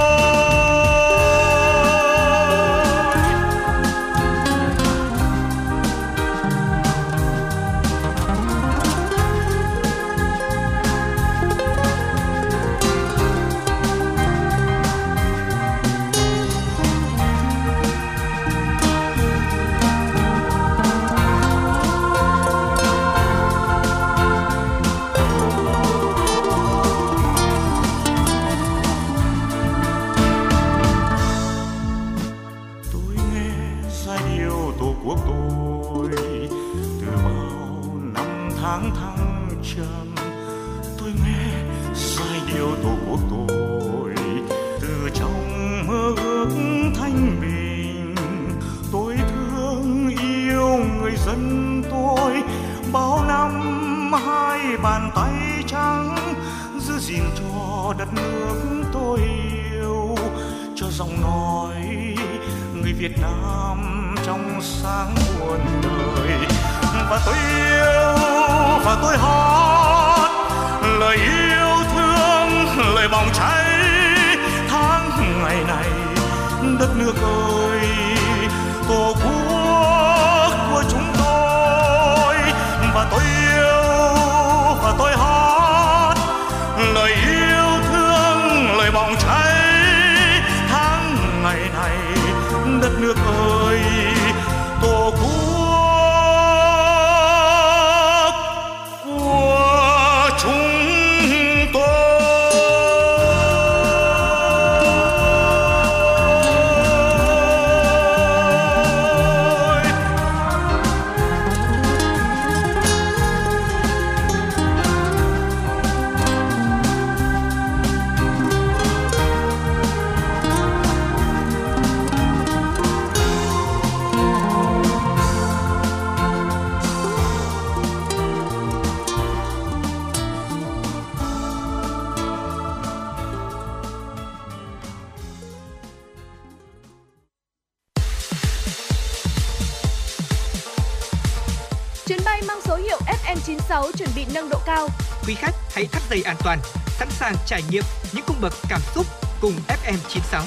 Dây 146.11 146.23
an 146.23 146.37
toàn, 146.45 146.59
sẵn 146.87 147.09
sàng 147.11 147.35
trải 147.47 147.63
nghiệm 147.71 147.83
những 148.15 148.25
cung 148.27 148.37
bậc 148.41 148.53
cảm 148.69 148.81
xúc 148.95 149.07
cùng 149.41 149.53
FM96. 149.69 150.43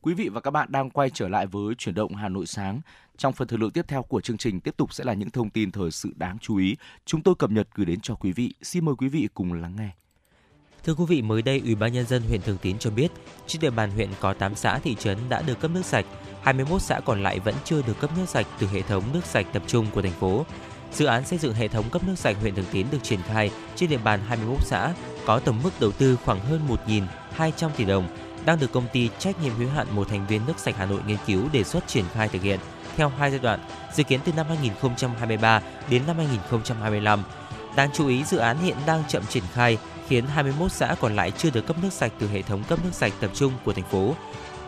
Quý 0.00 0.14
vị 0.14 0.28
và 0.28 0.40
các 0.40 0.50
bạn 0.50 0.68
đang 0.72 0.90
quay 0.90 1.10
trở 1.10 1.28
lại 1.28 1.46
với 1.46 1.74
chuyển 1.74 1.94
động 1.94 2.14
Hà 2.14 2.28
Nội 2.28 2.46
sáng. 2.46 2.80
Trong 3.16 3.32
phần 3.32 3.48
thời 3.48 3.58
lượng 3.58 3.70
tiếp 3.70 3.84
theo 3.88 4.02
của 4.02 4.20
chương 4.20 4.38
trình 4.38 4.60
tiếp 4.60 4.76
tục 4.76 4.94
sẽ 4.94 5.04
là 5.04 5.14
những 5.14 5.30
thông 5.30 5.50
tin 5.50 5.72
thời 5.72 5.90
sự 5.90 6.12
đáng 6.16 6.38
chú 6.38 6.56
ý 6.56 6.76
chúng 7.04 7.22
tôi 7.22 7.34
cập 7.38 7.50
nhật 7.50 7.68
gửi 7.74 7.86
đến 7.86 8.00
cho 8.00 8.14
quý 8.14 8.32
vị. 8.32 8.54
Xin 8.62 8.84
mời 8.84 8.94
quý 8.98 9.08
vị 9.08 9.28
cùng 9.34 9.52
lắng 9.52 9.76
nghe. 9.76 9.90
Thưa 10.84 10.94
quý 10.94 11.04
vị, 11.08 11.22
mới 11.22 11.42
đây 11.42 11.60
Ủy 11.64 11.74
ban 11.74 11.92
nhân 11.92 12.06
dân 12.06 12.22
huyện 12.28 12.42
Thường 12.42 12.56
Tín 12.62 12.78
cho 12.78 12.90
biết, 12.90 13.08
trên 13.46 13.60
địa 13.60 13.70
bàn 13.70 13.90
huyện 13.90 14.08
có 14.20 14.34
8 14.34 14.54
xã 14.54 14.78
thị 14.78 14.96
trấn 14.98 15.18
đã 15.28 15.42
được 15.42 15.60
cấp 15.60 15.70
nước 15.74 15.84
sạch, 15.84 16.04
21 16.42 16.82
xã 16.82 17.00
còn 17.00 17.22
lại 17.22 17.38
vẫn 17.38 17.54
chưa 17.64 17.82
được 17.82 18.00
cấp 18.00 18.10
nước 18.16 18.28
sạch 18.28 18.46
từ 18.58 18.66
hệ 18.66 18.82
thống 18.82 19.04
nước 19.12 19.24
sạch 19.24 19.46
tập 19.52 19.62
trung 19.66 19.86
của 19.94 20.02
thành 20.02 20.12
phố. 20.12 20.46
Dự 20.92 21.06
án 21.06 21.26
xây 21.26 21.38
dựng 21.38 21.54
hệ 21.54 21.68
thống 21.68 21.90
cấp 21.90 22.02
nước 22.06 22.14
sạch 22.18 22.36
huyện 22.40 22.54
Thường 22.54 22.64
Tín 22.72 22.86
được 22.92 22.98
triển 23.02 23.20
khai 23.22 23.50
trên 23.76 23.90
địa 23.90 23.98
bàn 24.04 24.20
21 24.28 24.58
xã, 24.60 24.94
có 25.26 25.38
tổng 25.38 25.60
mức 25.62 25.70
đầu 25.80 25.92
tư 25.92 26.16
khoảng 26.24 26.40
hơn 26.40 26.60
1.200 27.38 27.70
tỷ 27.76 27.84
đồng, 27.84 28.08
đang 28.44 28.60
được 28.60 28.72
công 28.72 28.86
ty 28.92 29.10
trách 29.18 29.42
nhiệm 29.42 29.54
hữu 29.54 29.68
hạn 29.68 29.86
một 29.90 30.08
thành 30.08 30.26
viên 30.26 30.46
nước 30.46 30.58
sạch 30.58 30.74
Hà 30.78 30.86
Nội 30.86 31.00
nghiên 31.06 31.18
cứu 31.26 31.42
đề 31.52 31.64
xuất 31.64 31.88
triển 31.88 32.04
khai 32.12 32.28
thực 32.28 32.42
hiện 32.42 32.60
theo 32.96 33.08
hai 33.08 33.30
giai 33.30 33.40
đoạn, 33.40 33.60
dự 33.94 34.02
kiến 34.02 34.20
từ 34.24 34.32
năm 34.32 34.46
2023 34.48 35.62
đến 35.90 36.02
năm 36.06 36.16
2025. 36.16 37.22
Đáng 37.76 37.90
chú 37.94 38.08
ý, 38.08 38.24
dự 38.24 38.38
án 38.38 38.58
hiện 38.58 38.76
đang 38.86 39.02
chậm 39.08 39.22
triển 39.26 39.44
khai, 39.52 39.78
khiến 40.10 40.26
21 40.26 40.72
xã 40.72 40.94
còn 41.00 41.16
lại 41.16 41.30
chưa 41.30 41.50
được 41.50 41.66
cấp 41.66 41.76
nước 41.82 41.92
sạch 41.92 42.12
từ 42.18 42.28
hệ 42.28 42.42
thống 42.42 42.64
cấp 42.68 42.78
nước 42.84 42.90
sạch 42.92 43.12
tập 43.20 43.30
trung 43.34 43.52
của 43.64 43.72
thành 43.72 43.84
phố. 43.84 44.14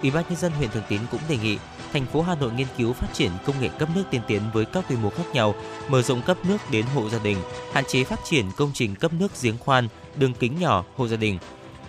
Ủy 0.03 0.11
ban 0.11 0.25
nhân 0.29 0.39
dân 0.39 0.53
huyện 0.53 0.71
Thường 0.71 0.83
Tín 0.89 1.01
cũng 1.11 1.21
đề 1.29 1.37
nghị 1.37 1.59
thành 1.93 2.07
phố 2.07 2.23
Hà 2.23 2.35
Nội 2.35 2.53
nghiên 2.53 2.67
cứu 2.79 2.93
phát 2.93 3.07
triển 3.13 3.31
công 3.45 3.61
nghệ 3.61 3.69
cấp 3.79 3.89
nước 3.95 4.05
tiên 4.11 4.21
tiến 4.27 4.43
với 4.53 4.65
các 4.65 4.85
quy 4.89 4.97
mô 4.97 5.11
khác 5.11 5.25
nhau, 5.33 5.55
mở 5.89 6.03
rộng 6.03 6.23
cấp 6.23 6.37
nước 6.45 6.57
đến 6.71 6.87
hộ 6.95 7.09
gia 7.09 7.19
đình, 7.19 7.37
hạn 7.73 7.85
chế 7.89 8.05
phát 8.05 8.21
triển 8.25 8.47
công 8.57 8.71
trình 8.75 8.95
cấp 8.95 9.13
nước 9.13 9.33
giếng 9.43 9.59
khoan, 9.59 9.89
đường 10.17 10.35
kính 10.35 10.61
nhỏ 10.61 10.85
hộ 10.97 11.09
gia 11.09 11.17
đình, 11.17 11.39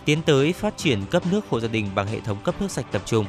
tiến 0.06 0.22
tới 0.22 0.54
phát 0.54 0.78
triển 0.78 1.06
cấp 1.06 1.24
nước 1.32 1.50
hộ 1.50 1.60
gia 1.60 1.68
đình 1.68 1.90
bằng 1.96 2.08
hệ 2.08 2.20
thống 2.20 2.38
cấp 2.44 2.56
nước 2.62 2.72
sạch 2.72 2.86
tập 2.92 3.02
trung. 3.06 3.26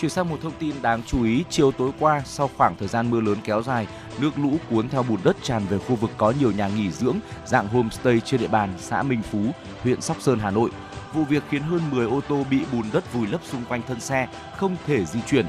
Chuyển 0.00 0.10
sang 0.10 0.28
một 0.28 0.38
thông 0.42 0.52
tin 0.58 0.74
đáng 0.82 1.02
chú 1.06 1.24
ý, 1.24 1.44
chiều 1.50 1.72
tối 1.72 1.90
qua 2.00 2.22
sau 2.24 2.50
khoảng 2.56 2.76
thời 2.78 2.88
gian 2.88 3.10
mưa 3.10 3.20
lớn 3.20 3.36
kéo 3.44 3.62
dài, 3.62 3.86
nước 4.18 4.30
lũ 4.38 4.56
cuốn 4.70 4.88
theo 4.88 5.02
bùn 5.02 5.20
đất 5.24 5.36
tràn 5.42 5.66
về 5.66 5.78
khu 5.78 5.94
vực 5.94 6.10
có 6.16 6.32
nhiều 6.40 6.52
nhà 6.52 6.68
nghỉ 6.68 6.90
dưỡng 6.90 7.16
dạng 7.46 7.68
homestay 7.68 8.20
trên 8.20 8.40
địa 8.40 8.48
bàn 8.48 8.74
xã 8.78 9.02
Minh 9.02 9.22
Phú, 9.22 9.38
huyện 9.82 10.00
Sóc 10.00 10.16
Sơn, 10.20 10.38
Hà 10.38 10.50
Nội. 10.50 10.70
Vụ 11.12 11.24
việc 11.24 11.42
khiến 11.50 11.62
hơn 11.62 11.80
10 11.90 12.06
ô 12.06 12.20
tô 12.28 12.44
bị 12.50 12.60
bùn 12.72 12.84
đất 12.92 13.12
vùi 13.12 13.26
lấp 13.26 13.40
xung 13.44 13.64
quanh 13.68 13.82
thân 13.88 14.00
xe, 14.00 14.28
không 14.56 14.76
thể 14.86 15.04
di 15.04 15.20
chuyển. 15.26 15.46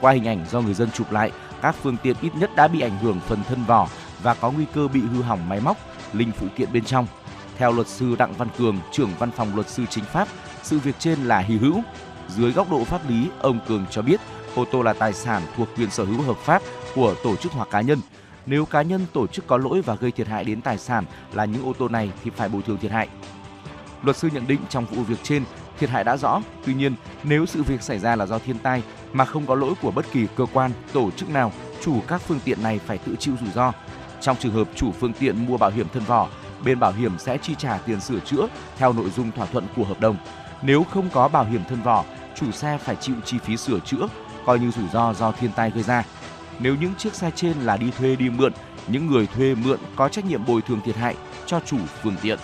Qua 0.00 0.12
hình 0.12 0.28
ảnh 0.28 0.46
do 0.50 0.60
người 0.60 0.74
dân 0.74 0.90
chụp 0.90 1.12
lại, 1.12 1.32
các 1.62 1.76
phương 1.82 1.96
tiện 2.02 2.16
ít 2.22 2.34
nhất 2.34 2.50
đã 2.56 2.68
bị 2.68 2.80
ảnh 2.80 2.98
hưởng 2.98 3.20
phần 3.20 3.38
thân 3.48 3.64
vỏ 3.64 3.88
và 4.22 4.34
có 4.34 4.50
nguy 4.50 4.64
cơ 4.74 4.88
bị 4.88 5.00
hư 5.00 5.22
hỏng 5.22 5.48
máy 5.48 5.60
móc, 5.60 5.76
linh 6.12 6.32
phụ 6.32 6.46
kiện 6.56 6.72
bên 6.72 6.84
trong. 6.84 7.06
Theo 7.58 7.72
luật 7.72 7.86
sư 7.86 8.16
Đặng 8.18 8.32
Văn 8.32 8.48
Cường, 8.58 8.78
trưởng 8.92 9.10
văn 9.18 9.30
phòng 9.30 9.54
luật 9.54 9.68
sư 9.68 9.84
chính 9.90 10.04
pháp, 10.04 10.28
sự 10.62 10.78
việc 10.78 10.94
trên 10.98 11.18
là 11.24 11.38
hy 11.38 11.56
hữu. 11.56 11.82
Dưới 12.28 12.52
góc 12.52 12.70
độ 12.70 12.84
pháp 12.84 13.10
lý, 13.10 13.28
ông 13.40 13.60
Cường 13.68 13.84
cho 13.90 14.02
biết 14.02 14.20
ô 14.54 14.64
tô 14.64 14.82
là 14.82 14.92
tài 14.92 15.12
sản 15.12 15.42
thuộc 15.56 15.68
quyền 15.76 15.90
sở 15.90 16.04
hữu 16.04 16.22
hợp 16.22 16.36
pháp 16.36 16.62
của 16.94 17.14
tổ 17.24 17.36
chức 17.36 17.52
hoặc 17.52 17.68
cá 17.70 17.80
nhân. 17.80 18.00
Nếu 18.46 18.64
cá 18.64 18.82
nhân 18.82 19.06
tổ 19.12 19.26
chức 19.26 19.46
có 19.46 19.56
lỗi 19.56 19.82
và 19.82 19.94
gây 19.94 20.10
thiệt 20.10 20.28
hại 20.28 20.44
đến 20.44 20.60
tài 20.60 20.78
sản 20.78 21.04
là 21.32 21.44
những 21.44 21.66
ô 21.66 21.72
tô 21.78 21.88
này 21.88 22.10
thì 22.24 22.30
phải 22.30 22.48
bồi 22.48 22.62
thường 22.62 22.78
thiệt 22.78 22.90
hại. 22.90 23.08
Luật 24.02 24.16
sư 24.16 24.28
nhận 24.32 24.46
định 24.46 24.60
trong 24.68 24.86
vụ 24.86 25.02
việc 25.02 25.18
trên, 25.22 25.44
thiệt 25.78 25.90
hại 25.90 26.04
đã 26.04 26.16
rõ. 26.16 26.40
Tuy 26.66 26.74
nhiên, 26.74 26.94
nếu 27.22 27.46
sự 27.46 27.62
việc 27.62 27.82
xảy 27.82 27.98
ra 27.98 28.16
là 28.16 28.26
do 28.26 28.38
thiên 28.38 28.58
tai 28.58 28.82
mà 29.12 29.24
không 29.24 29.46
có 29.46 29.54
lỗi 29.54 29.74
của 29.82 29.90
bất 29.90 30.06
kỳ 30.12 30.26
cơ 30.36 30.46
quan, 30.52 30.70
tổ 30.92 31.10
chức 31.10 31.30
nào, 31.30 31.52
chủ 31.80 32.00
các 32.08 32.20
phương 32.20 32.40
tiện 32.44 32.62
này 32.62 32.80
phải 32.86 32.98
tự 32.98 33.16
chịu 33.18 33.34
rủi 33.40 33.50
ro. 33.50 33.72
Trong 34.20 34.36
trường 34.36 34.52
hợp 34.52 34.68
chủ 34.74 34.92
phương 34.92 35.12
tiện 35.12 35.46
mua 35.46 35.56
bảo 35.56 35.70
hiểm 35.70 35.86
thân 35.92 36.02
vỏ, 36.04 36.28
bên 36.64 36.80
bảo 36.80 36.92
hiểm 36.92 37.18
sẽ 37.18 37.38
chi 37.38 37.54
trả 37.58 37.78
tiền 37.78 38.00
sửa 38.00 38.20
chữa 38.20 38.48
theo 38.76 38.92
nội 38.92 39.10
dung 39.10 39.32
thỏa 39.32 39.46
thuận 39.46 39.66
của 39.76 39.84
hợp 39.84 40.00
đồng. 40.00 40.16
Nếu 40.62 40.84
không 40.84 41.08
có 41.12 41.28
bảo 41.28 41.44
hiểm 41.44 41.60
thân 41.68 41.82
vỏ, 41.82 42.04
chủ 42.36 42.52
xe 42.52 42.78
phải 42.78 42.96
chịu 42.96 43.14
chi 43.24 43.38
phí 43.44 43.56
sửa 43.56 43.80
chữa, 43.80 44.08
coi 44.46 44.58
như 44.58 44.70
rủi 44.70 44.88
ro 44.92 45.14
do 45.14 45.32
thiên 45.32 45.50
tai 45.56 45.70
gây 45.70 45.82
ra. 45.82 46.04
Nếu 46.58 46.76
những 46.80 46.94
chiếc 46.94 47.14
xe 47.14 47.30
trên 47.34 47.52
là 47.60 47.76
đi 47.76 47.90
thuê 47.90 48.16
đi 48.16 48.30
mượn, 48.30 48.52
những 48.88 49.06
người 49.06 49.26
thuê 49.26 49.54
mượn 49.54 49.78
có 49.96 50.08
trách 50.08 50.24
nhiệm 50.24 50.46
bồi 50.46 50.62
thường 50.62 50.80
thiệt 50.84 50.96
hại 50.96 51.14
cho 51.46 51.60
chủ 51.66 51.78
phương 52.02 52.16
tiện. 52.22 52.38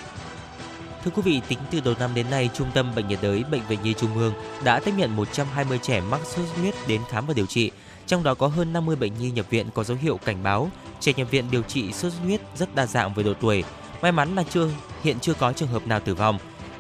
Thưa 1.05 1.11
quý 1.15 1.23
vị, 1.23 1.41
tính 1.49 1.59
từ 1.71 1.81
đầu 1.81 1.95
năm 1.99 2.11
đến 2.15 2.31
nay, 2.31 2.51
Trung 2.55 2.69
tâm 2.75 2.93
Bệnh 2.97 3.09
nhiệt 3.09 3.19
đới 3.23 3.45
Bệnh 3.51 3.63
viện 3.69 3.79
Nhi 3.83 3.95
Trung 3.95 4.15
ương 4.15 4.33
đã 4.65 4.81
tiếp 4.81 4.93
nhận 4.97 5.17
120 5.17 5.79
trẻ 5.83 6.01
mắc 6.01 6.21
sốt 6.25 6.47
xuất 6.47 6.61
huyết 6.61 6.75
đến 6.89 7.01
khám 7.09 7.27
và 7.27 7.35
điều 7.35 7.47
trị. 7.47 7.71
Trong 8.07 8.23
đó 8.23 8.35
có 8.35 8.47
hơn 8.47 8.73
50 8.73 8.97
bệnh 8.97 9.19
nhi 9.19 9.31
nhập 9.31 9.47
viện 9.51 9.67
có 9.75 9.85
dấu 9.85 9.97
hiệu 10.01 10.19
cảnh 10.25 10.43
báo. 10.43 10.71
Trẻ 11.01 11.13
nhập 11.17 11.31
viện 11.31 11.45
điều 11.51 11.63
trị 11.63 11.93
sốt 11.93 12.13
xuất 12.13 12.21
huyết 12.25 12.41
rất 12.57 12.75
đa 12.75 12.87
dạng 12.87 13.15
về 13.15 13.23
độ 13.23 13.35
tuổi. 13.41 13.65
May 14.03 14.13
mắn 14.13 14.35
là 14.35 14.45
chưa 14.51 14.69
hiện 15.03 15.21
chưa 15.21 15.35
có 15.35 15.53
trường 15.53 15.69
hợp 15.69 15.87
nào 15.87 16.01
tử 16.01 16.15
vong. 16.15 16.39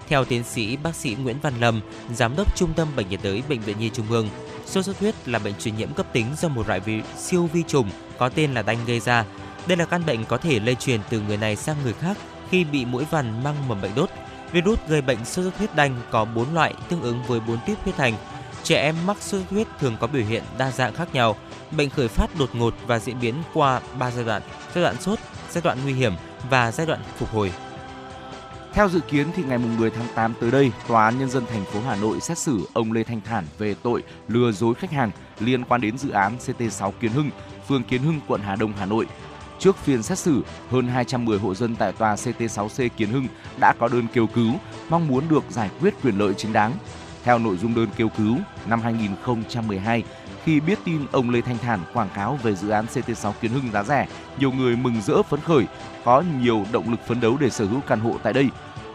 Theo 0.08 0.24
tiến 0.24 0.44
sĩ 0.44 0.76
bác 0.76 0.94
sĩ 0.94 1.14
Nguyễn 1.14 1.40
Văn 1.40 1.54
Lâm, 1.60 1.80
giám 2.14 2.36
đốc 2.36 2.56
Trung 2.56 2.72
tâm 2.76 2.88
Bệnh 2.96 3.08
nhiệt 3.08 3.20
đới 3.22 3.42
Bệnh 3.48 3.60
viện 3.60 3.78
Nhi 3.78 3.90
Trung 3.94 4.06
ương, 4.10 4.28
sốt 4.66 4.84
xuất 4.84 4.98
huyết 5.00 5.28
là 5.28 5.38
bệnh 5.38 5.54
truyền 5.54 5.76
nhiễm 5.76 5.92
cấp 5.92 6.06
tính 6.12 6.26
do 6.40 6.48
một 6.48 6.68
loại 6.68 6.80
vi 6.80 7.02
siêu 7.18 7.48
vi 7.52 7.62
trùng 7.68 7.90
có 8.18 8.28
tên 8.28 8.54
là 8.54 8.62
đanh 8.62 8.78
gây 8.86 9.00
ra. 9.00 9.24
Đây 9.66 9.76
là 9.76 9.84
căn 9.84 10.06
bệnh 10.06 10.24
có 10.24 10.36
thể 10.36 10.60
lây 10.60 10.74
truyền 10.74 11.00
từ 11.10 11.20
người 11.20 11.36
này 11.36 11.56
sang 11.56 11.76
người 11.84 11.92
khác 11.92 12.16
khi 12.50 12.64
bị 12.64 12.84
mũi 12.84 13.04
vằn 13.10 13.44
mang 13.44 13.68
mầm 13.68 13.80
bệnh 13.80 13.94
đốt. 13.94 14.10
Virus 14.52 14.78
gây 14.88 15.02
bệnh 15.02 15.24
sốt 15.24 15.44
xuất 15.44 15.58
huyết 15.58 15.76
đanh 15.76 16.00
có 16.10 16.24
4 16.24 16.54
loại 16.54 16.74
tương 16.88 17.02
ứng 17.02 17.22
với 17.26 17.40
4 17.40 17.58
tuyết 17.66 17.78
huyết 17.84 17.96
thành. 17.96 18.14
Trẻ 18.62 18.82
em 18.82 18.96
mắc 19.06 19.16
sốt 19.20 19.40
xuất 19.40 19.50
huyết 19.50 19.66
thường 19.80 19.96
có 20.00 20.06
biểu 20.06 20.24
hiện 20.24 20.42
đa 20.58 20.70
dạng 20.70 20.94
khác 20.94 21.14
nhau. 21.14 21.36
Bệnh 21.70 21.90
khởi 21.90 22.08
phát 22.08 22.38
đột 22.38 22.54
ngột 22.54 22.74
và 22.86 22.98
diễn 22.98 23.20
biến 23.20 23.34
qua 23.54 23.80
3 23.98 24.10
giai 24.10 24.24
đoạn: 24.24 24.42
giai 24.74 24.84
đoạn 24.84 25.00
sốt, 25.00 25.18
giai 25.50 25.62
đoạn 25.62 25.78
nguy 25.82 25.92
hiểm 25.92 26.12
và 26.50 26.72
giai 26.72 26.86
đoạn 26.86 27.00
phục 27.18 27.30
hồi. 27.30 27.52
Theo 28.74 28.88
dự 28.88 29.00
kiến 29.00 29.26
thì 29.34 29.42
ngày 29.42 29.58
10 29.58 29.90
tháng 29.90 30.06
8 30.14 30.34
tới 30.40 30.50
đây, 30.50 30.72
Tòa 30.88 31.04
án 31.04 31.18
Nhân 31.18 31.30
dân 31.30 31.44
thành 31.46 31.64
phố 31.64 31.80
Hà 31.80 31.96
Nội 31.96 32.20
xét 32.20 32.38
xử 32.38 32.68
ông 32.72 32.92
Lê 32.92 33.04
Thanh 33.04 33.20
Thản 33.20 33.44
về 33.58 33.74
tội 33.82 34.02
lừa 34.28 34.52
dối 34.52 34.74
khách 34.74 34.92
hàng 34.92 35.10
liên 35.40 35.64
quan 35.64 35.80
đến 35.80 35.98
dự 35.98 36.10
án 36.10 36.36
CT6 36.46 36.92
Kiến 37.00 37.12
Hưng, 37.12 37.30
phường 37.68 37.84
Kiến 37.84 38.02
Hưng, 38.02 38.20
quận 38.28 38.40
Hà 38.40 38.56
Đông, 38.56 38.72
Hà 38.78 38.86
Nội. 38.86 39.06
Trước 39.58 39.76
phiên 39.76 40.02
xét 40.02 40.18
xử, 40.18 40.42
hơn 40.70 40.88
210 40.88 41.38
hộ 41.38 41.54
dân 41.54 41.76
tại 41.76 41.92
tòa 41.92 42.14
CT6C 42.14 42.88
Kiến 42.96 43.10
Hưng 43.10 43.26
đã 43.60 43.74
có 43.78 43.88
đơn 43.88 44.06
kêu 44.14 44.26
cứu, 44.26 44.52
mong 44.88 45.08
muốn 45.08 45.24
được 45.28 45.44
giải 45.50 45.70
quyết 45.80 45.94
quyền 46.02 46.18
lợi 46.18 46.34
chính 46.34 46.52
đáng. 46.52 46.72
Theo 47.24 47.38
nội 47.38 47.56
dung 47.56 47.74
đơn 47.74 47.88
kêu 47.96 48.08
cứu, 48.08 48.36
năm 48.66 48.80
2012, 48.80 50.04
khi 50.44 50.60
biết 50.60 50.78
tin 50.84 51.06
ông 51.12 51.30
Lê 51.30 51.40
Thanh 51.40 51.58
Thản 51.58 51.80
quảng 51.92 52.08
cáo 52.14 52.38
về 52.42 52.54
dự 52.54 52.68
án 52.68 52.86
CT6 52.94 53.32
Kiến 53.40 53.50
Hưng 53.52 53.72
giá 53.72 53.82
rẻ, 53.82 54.08
nhiều 54.38 54.52
người 54.52 54.76
mừng 54.76 55.02
rỡ 55.02 55.22
phấn 55.22 55.40
khởi, 55.40 55.66
có 56.04 56.22
nhiều 56.40 56.64
động 56.72 56.90
lực 56.90 57.00
phấn 57.06 57.20
đấu 57.20 57.36
để 57.40 57.50
sở 57.50 57.64
hữu 57.64 57.80
căn 57.80 58.00
hộ 58.00 58.16
tại 58.22 58.32
đây. 58.32 58.48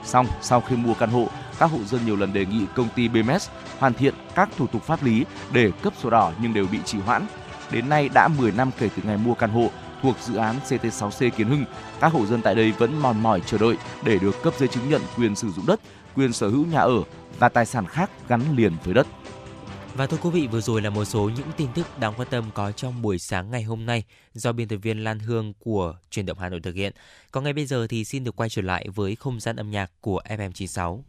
Xong, 0.03 0.27
sau 0.41 0.61
khi 0.61 0.75
mua 0.75 0.93
căn 0.93 1.09
hộ, 1.09 1.27
các 1.59 1.71
hộ 1.71 1.77
dân 1.85 2.05
nhiều 2.05 2.15
lần 2.15 2.33
đề 2.33 2.45
nghị 2.45 2.65
công 2.75 2.87
ty 2.95 3.07
BMS 3.07 3.49
hoàn 3.79 3.93
thiện 3.93 4.13
các 4.35 4.49
thủ 4.57 4.67
tục 4.67 4.83
pháp 4.83 5.03
lý 5.03 5.25
để 5.51 5.71
cấp 5.81 5.93
sổ 6.01 6.09
đỏ 6.09 6.31
nhưng 6.41 6.53
đều 6.53 6.67
bị 6.71 6.79
trì 6.85 6.99
hoãn. 6.99 7.25
Đến 7.71 7.89
nay 7.89 8.09
đã 8.13 8.27
10 8.27 8.51
năm 8.51 8.71
kể 8.79 8.89
từ 8.95 9.03
ngày 9.05 9.17
mua 9.17 9.33
căn 9.33 9.49
hộ 9.49 9.69
thuộc 10.01 10.15
dự 10.21 10.35
án 10.35 10.55
CT6C 10.69 11.29
Kiến 11.29 11.47
Hưng, 11.47 11.65
các 11.99 12.13
hộ 12.13 12.25
dân 12.25 12.41
tại 12.41 12.55
đây 12.55 12.71
vẫn 12.71 13.01
mòn 13.01 13.23
mỏi 13.23 13.41
chờ 13.45 13.57
đợi 13.57 13.77
để 14.03 14.19
được 14.19 14.43
cấp 14.43 14.53
giấy 14.57 14.67
chứng 14.67 14.89
nhận 14.89 15.01
quyền 15.17 15.35
sử 15.35 15.51
dụng 15.51 15.65
đất, 15.65 15.79
quyền 16.15 16.33
sở 16.33 16.49
hữu 16.49 16.65
nhà 16.65 16.79
ở 16.79 17.03
và 17.39 17.49
tài 17.49 17.65
sản 17.65 17.85
khác 17.85 18.09
gắn 18.27 18.41
liền 18.55 18.73
với 18.83 18.93
đất. 18.93 19.07
Và 19.97 20.07
thưa 20.07 20.17
quý 20.17 20.29
vị, 20.29 20.47
vừa 20.47 20.61
rồi 20.61 20.81
là 20.81 20.89
một 20.89 21.05
số 21.05 21.29
những 21.29 21.47
tin 21.57 21.69
tức 21.75 21.99
đáng 21.99 22.13
quan 22.17 22.27
tâm 22.31 22.45
có 22.53 22.71
trong 22.71 23.01
buổi 23.01 23.19
sáng 23.19 23.51
ngày 23.51 23.63
hôm 23.63 23.85
nay 23.85 24.03
do 24.33 24.51
biên 24.51 24.67
tập 24.67 24.77
viên 24.77 25.03
Lan 25.03 25.19
Hương 25.19 25.53
của 25.59 25.95
Truyền 26.09 26.25
động 26.25 26.39
Hà 26.39 26.49
Nội 26.49 26.59
thực 26.59 26.75
hiện. 26.75 26.93
Còn 27.31 27.43
ngay 27.43 27.53
bây 27.53 27.65
giờ 27.65 27.87
thì 27.87 28.05
xin 28.05 28.23
được 28.23 28.35
quay 28.35 28.49
trở 28.49 28.61
lại 28.61 28.87
với 28.95 29.15
không 29.15 29.39
gian 29.39 29.55
âm 29.55 29.71
nhạc 29.71 29.91
của 30.01 30.21
FM96. 30.29 31.01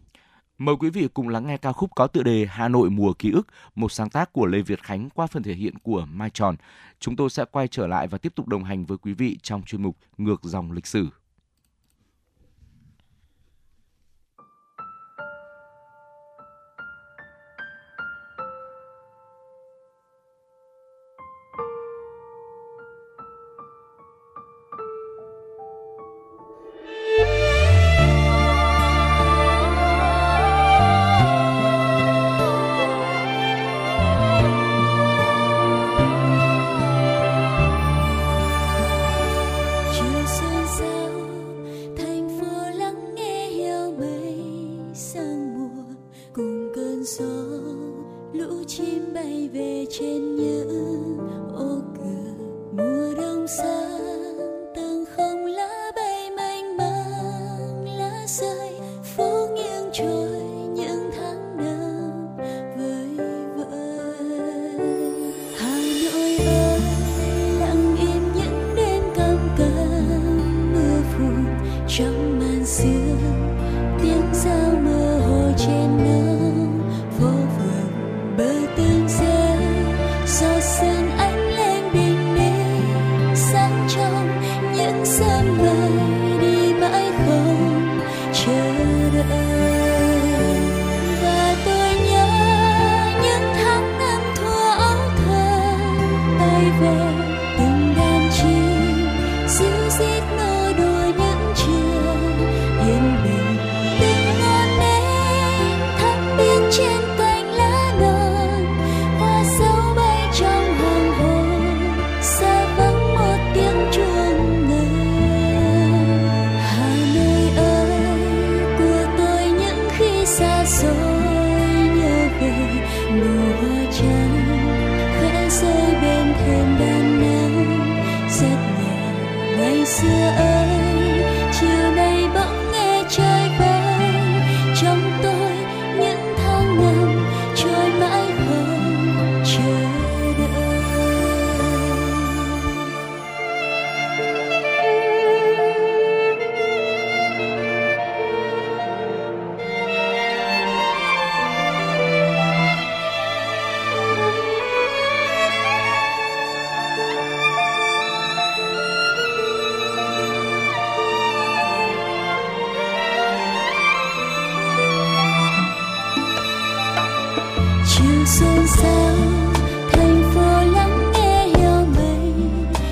Mời 0.59 0.75
quý 0.81 0.91
vị 0.91 1.09
cùng 1.15 1.29
lắng 1.29 1.47
nghe 1.47 1.57
ca 1.57 1.73
khúc 1.73 1.91
có 1.95 2.07
tựa 2.07 2.23
đề 2.23 2.47
Hà 2.47 2.69
Nội 2.69 2.91
mùa 2.91 3.13
ký 3.13 3.31
ức, 3.31 3.47
một 3.75 3.93
sáng 3.93 4.11
tác 4.11 4.33
của 4.33 4.47
Lê 4.47 4.63
Việt 4.63 4.83
Khánh 4.83 5.11
qua 5.11 5.27
phần 5.27 5.43
thể 5.43 5.55
hiện 5.55 5.79
của 5.79 6.07
Mai 6.13 6.31
Tròn. 6.31 6.57
Chúng 7.01 7.17
tôi 7.17 7.31
sẽ 7.31 7.45
quay 7.53 7.69
trở 7.69 7.87
lại 7.87 8.07
và 8.07 8.19
tiếp 8.19 8.33
tục 8.35 8.49
đồng 8.49 8.65
hành 8.65 8.85
với 8.87 8.99
quý 8.99 9.13
vị 9.13 9.39
trong 9.43 9.63
chuyên 9.63 9.83
mục 9.83 9.97
Ngược 10.19 10.41
dòng 10.43 10.73
lịch 10.73 10.87
sử. 10.87 11.09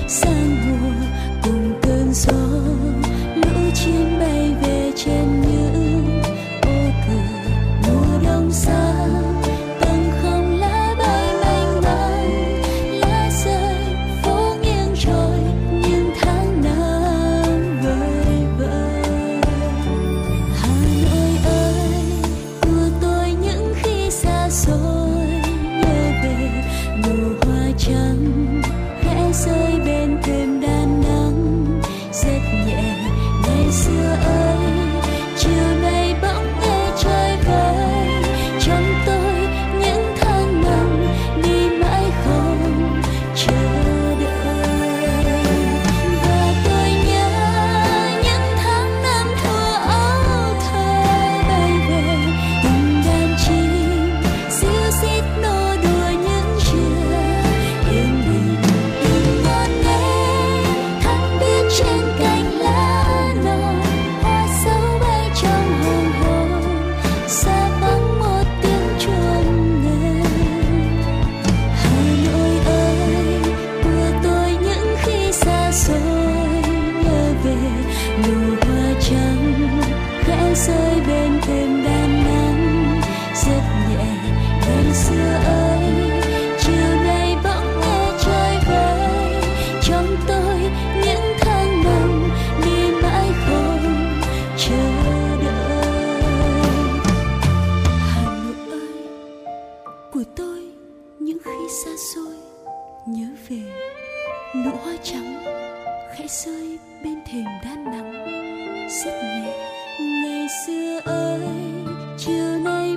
三 0.07 0.56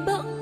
梦。 0.07 0.40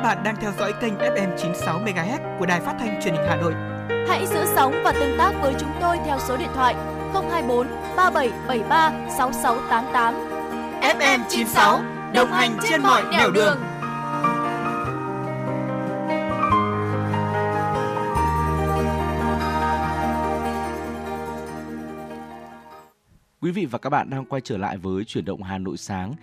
Bạn 0.00 0.18
đang 0.24 0.36
theo 0.36 0.52
dõi 0.58 0.72
kênh 0.80 0.94
FM 0.94 1.36
96 1.36 1.80
MHz 1.80 2.38
của 2.38 2.46
đài 2.46 2.60
phát 2.60 2.76
thanh 2.78 3.00
truyền 3.02 3.14
hình 3.14 3.26
Hà 3.28 3.36
Nội. 3.36 3.54
Hãy 4.08 4.26
giữ 4.26 4.44
sóng 4.54 4.74
và 4.84 4.92
tương 4.92 5.18
tác 5.18 5.32
với 5.42 5.54
chúng 5.60 5.70
tôi 5.80 5.98
theo 6.06 6.18
số 6.28 6.36
điện 6.36 6.48
thoại 6.54 6.74
024 7.12 7.66
3773 7.96 8.92
6688. 9.18 10.14
FM 10.98 11.20
96 11.28 11.80
đồng 12.14 12.32
hành 12.32 12.56
trên 12.70 12.82
mọi 12.82 13.02
nẻo 13.10 13.30
đường. 13.30 13.34
đường. 13.34 13.58
Quý 23.40 23.50
vị 23.50 23.66
và 23.66 23.78
các 23.78 23.90
bạn 23.90 24.10
đang 24.10 24.24
quay 24.24 24.40
trở 24.40 24.56
lại 24.56 24.76
với 24.76 25.04
chuyển 25.04 25.24
động 25.24 25.42
Hà 25.42 25.58
Nội 25.58 25.76
sáng. 25.76 26.14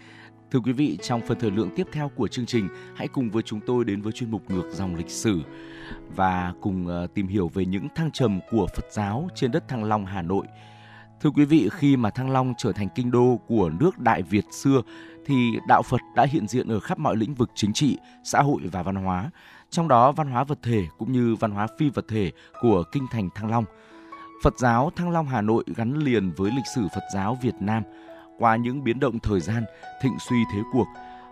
Thưa 0.52 0.60
quý 0.60 0.72
vị, 0.72 0.98
trong 1.02 1.22
phần 1.22 1.40
thời 1.40 1.52
lượng 1.52 1.70
tiếp 1.76 1.88
theo 1.92 2.12
của 2.16 2.28
chương 2.28 2.46
trình, 2.46 2.70
hãy 2.96 3.08
cùng 3.08 3.30
với 3.30 3.44
chúng 3.44 3.60
tôi 3.68 3.86
đến 3.86 4.02
với 4.02 4.12
chuyên 4.12 4.32
mục 4.32 4.42
ngược 4.52 4.70
dòng 4.72 4.96
lịch 4.96 5.10
sử 5.10 5.42
và 6.16 6.54
cùng 6.62 6.88
ờ, 6.88 7.08
tìm 7.14 7.28
hiểu 7.28 7.48
về 7.48 7.66
những 7.66 7.88
thăng 7.96 8.12
trầm 8.12 8.40
của 8.52 8.68
Phật 8.76 8.86
giáo 8.92 9.28
trên 9.36 9.52
đất 9.52 9.68
Thăng 9.68 9.84
Long, 9.84 10.06
Hà 10.06 10.22
Nội. 10.22 10.46
Thưa 11.22 11.30
quý 11.30 11.46
vị, 11.46 11.70
khi 11.72 11.98
mà 11.98 12.10
Thăng 12.10 12.30
Long 12.30 12.54
trở 12.58 12.72
thành 12.72 12.88
kinh 12.96 13.12
đô 13.12 13.40
của 13.48 13.72
nước 13.80 14.00
Đại 14.00 14.22
Việt 14.22 14.46
xưa 14.52 14.82
thì 15.26 15.52
đạo 15.68 15.82
Phật 15.82 16.02
đã 16.16 16.26
hiện 16.26 16.48
diện 16.48 16.68
ở 16.68 16.80
khắp 16.80 17.00
mọi 17.00 17.16
lĩnh 17.16 17.34
vực 17.34 17.52
chính 17.56 17.74
trị, 17.74 17.98
xã 18.24 18.42
hội 18.42 18.62
và 18.72 18.84
văn 18.84 18.96
hóa, 18.96 19.32
trong 19.70 19.88
đó 19.88 20.12
văn 20.12 20.32
hóa 20.32 20.44
vật 20.44 20.60
thể 20.64 20.84
cũng 20.98 21.12
như 21.12 21.36
văn 21.36 21.52
hóa 21.52 21.68
phi 21.80 21.90
vật 21.90 22.06
thể 22.08 22.32
của 22.62 22.84
kinh 22.92 23.06
thành 23.12 23.30
Thăng 23.36 23.52
Long. 23.52 23.66
Phật 24.44 24.54
giáo 24.60 24.92
Thăng 24.96 25.10
Long 25.10 25.28
Hà 25.28 25.42
Nội 25.42 25.64
gắn 25.76 25.98
liền 25.98 26.32
với 26.38 26.52
lịch 26.52 26.68
sử 26.76 26.88
Phật 26.96 27.04
giáo 27.14 27.38
Việt 27.42 27.56
Nam– 27.60 27.84
qua 28.40 28.56
những 28.56 28.84
biến 28.84 29.00
động 29.00 29.20
thời 29.20 29.40
gian, 29.40 29.64
thịnh 30.02 30.14
suy 30.30 30.38
thế 30.54 30.60
cuộc, 30.72 30.88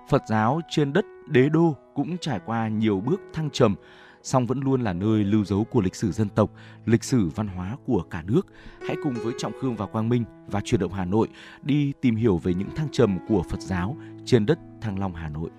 Phật 0.10 0.22
giáo 0.30 0.62
trên 0.70 0.94
đất 0.94 1.06
đế 1.28 1.50
đô 1.50 1.76
cũng 1.94 2.18
trải 2.18 2.40
qua 2.46 2.68
nhiều 2.68 3.00
bước 3.00 3.22
thăng 3.34 3.50
trầm, 3.50 3.76
song 4.24 4.46
vẫn 4.46 4.60
luôn 4.60 4.82
là 4.82 4.94
nơi 4.94 5.24
lưu 5.24 5.46
dấu 5.46 5.64
của 5.64 5.82
lịch 5.82 5.96
sử 5.96 6.12
dân 6.12 6.30
tộc, 6.30 6.52
lịch 6.86 7.04
sử 7.04 7.30
văn 7.36 7.48
hóa 7.48 7.78
của 7.86 8.04
cả 8.10 8.24
nước. 8.28 8.48
Hãy 8.88 8.96
cùng 9.04 9.14
với 9.14 9.34
Trọng 9.38 9.54
Khương 9.62 9.76
và 9.76 9.86
Quang 9.86 10.10
Minh 10.10 10.24
và 10.48 10.62
chuyển 10.62 10.82
động 10.82 10.94
Hà 10.94 11.06
Nội 11.06 11.28
đi 11.64 11.94
tìm 12.02 12.16
hiểu 12.16 12.38
về 12.38 12.54
những 12.54 12.76
thăng 12.76 12.90
trầm 12.92 13.20
của 13.28 13.44
Phật 13.50 13.62
giáo 13.62 13.98
trên 14.26 14.46
đất 14.46 14.60
Thăng 14.82 15.00
Long 15.00 15.16
Hà 15.16 15.30
Nội. 15.30 15.50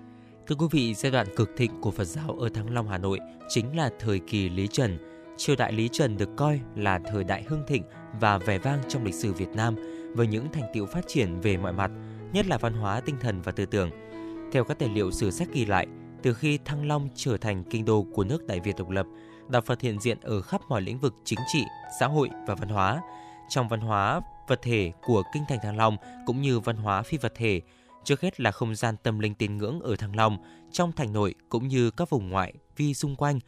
Thưa 0.47 0.57
quý 0.57 0.67
vị, 0.71 0.95
giai 0.95 1.13
đoạn 1.13 1.27
cực 1.37 1.51
thịnh 1.57 1.81
của 1.81 1.91
Phật 1.91 2.05
giáo 2.05 2.37
ở 2.41 2.49
Thăng 2.49 2.71
Long 2.75 2.89
Hà 2.89 2.99
Nội 2.99 3.19
chính 3.49 3.77
là 3.77 3.91
thời 3.99 4.19
kỳ 4.19 4.49
Lý 4.49 4.67
Trần. 4.67 4.99
Triều 5.37 5.57
đại 5.57 5.73
Lý 5.73 5.89
Trần 5.93 6.17
được 6.17 6.37
coi 6.37 6.61
là 6.77 7.01
thời 7.11 7.25
đại 7.25 7.45
hưng 7.49 7.63
thịnh 7.67 7.83
và 8.21 8.39
vẻ 8.39 8.59
vang 8.59 8.79
trong 8.89 9.05
lịch 9.05 9.15
sử 9.15 9.33
Việt 9.33 9.49
Nam 9.55 9.75
với 10.15 10.27
những 10.27 10.53
thành 10.53 10.71
tựu 10.75 10.87
phát 10.87 11.05
triển 11.09 11.41
về 11.41 11.57
mọi 11.57 11.73
mặt, 11.73 11.91
nhất 12.33 12.47
là 12.47 12.59
văn 12.59 12.73
hóa, 12.73 13.01
tinh 13.01 13.17
thần 13.21 13.43
và 13.43 13.53
tư 13.53 13.67
tưởng. 13.67 13.91
Theo 14.53 14.65
các 14.65 14.79
tài 14.79 14.89
liệu 14.89 15.11
sử 15.11 15.31
sách 15.31 15.49
ghi 15.53 15.65
lại, 15.65 15.87
từ 16.23 16.35
khi 16.35 16.59
Thăng 16.65 16.87
Long 16.87 17.09
trở 17.15 17.37
thành 17.37 17.65
kinh 17.65 17.85
đô 17.85 18.07
của 18.15 18.25
nước 18.25 18.47
Đại 18.47 18.61
Việt 18.61 18.77
độc 18.79 18.91
lập, 18.91 19.07
đạo 19.49 19.63
Phật 19.63 19.81
hiện 19.81 20.01
diện 20.01 20.21
ở 20.21 20.43
khắp 20.43 20.61
mọi 20.69 20.83
lĩnh 20.83 20.99
vực 20.99 21.15
chính 21.25 21.39
trị, 21.53 21.65
xã 22.01 22.07
hội 22.07 22.31
và 22.47 22.55
văn 22.55 22.69
hóa. 22.69 23.03
Trong 23.49 23.69
văn 23.69 23.81
hóa 23.81 24.21
vật 24.49 24.61
thể 24.63 24.93
của 25.03 25.23
kinh 25.35 25.43
thành 25.49 25.59
Thăng 25.63 25.77
Long 25.77 25.97
cũng 26.27 26.43
như 26.43 26.61
văn 26.61 26.77
hóa 26.77 27.03
phi 27.03 27.19
vật 27.19 27.33
thể, 27.37 27.61
trước 28.05 28.21
hết 28.21 28.41
là 28.41 28.51
không 28.51 28.75
gian 28.75 28.97
tâm 29.03 29.19
linh 29.19 29.35
tín 29.35 29.57
ngưỡng 29.57 29.81
ở 29.81 29.97
Thăng 29.97 30.17
Long, 30.17 30.39
trong 30.73 30.93
thành 30.93 31.13
nội 31.13 31.35
cũng 31.49 31.69
như 31.69 31.91
các 31.91 32.11
vùng 32.11 32.31
ngoại 32.31 32.55
vi 32.77 32.95
xung 32.95 33.17
quanh. 33.17 33.41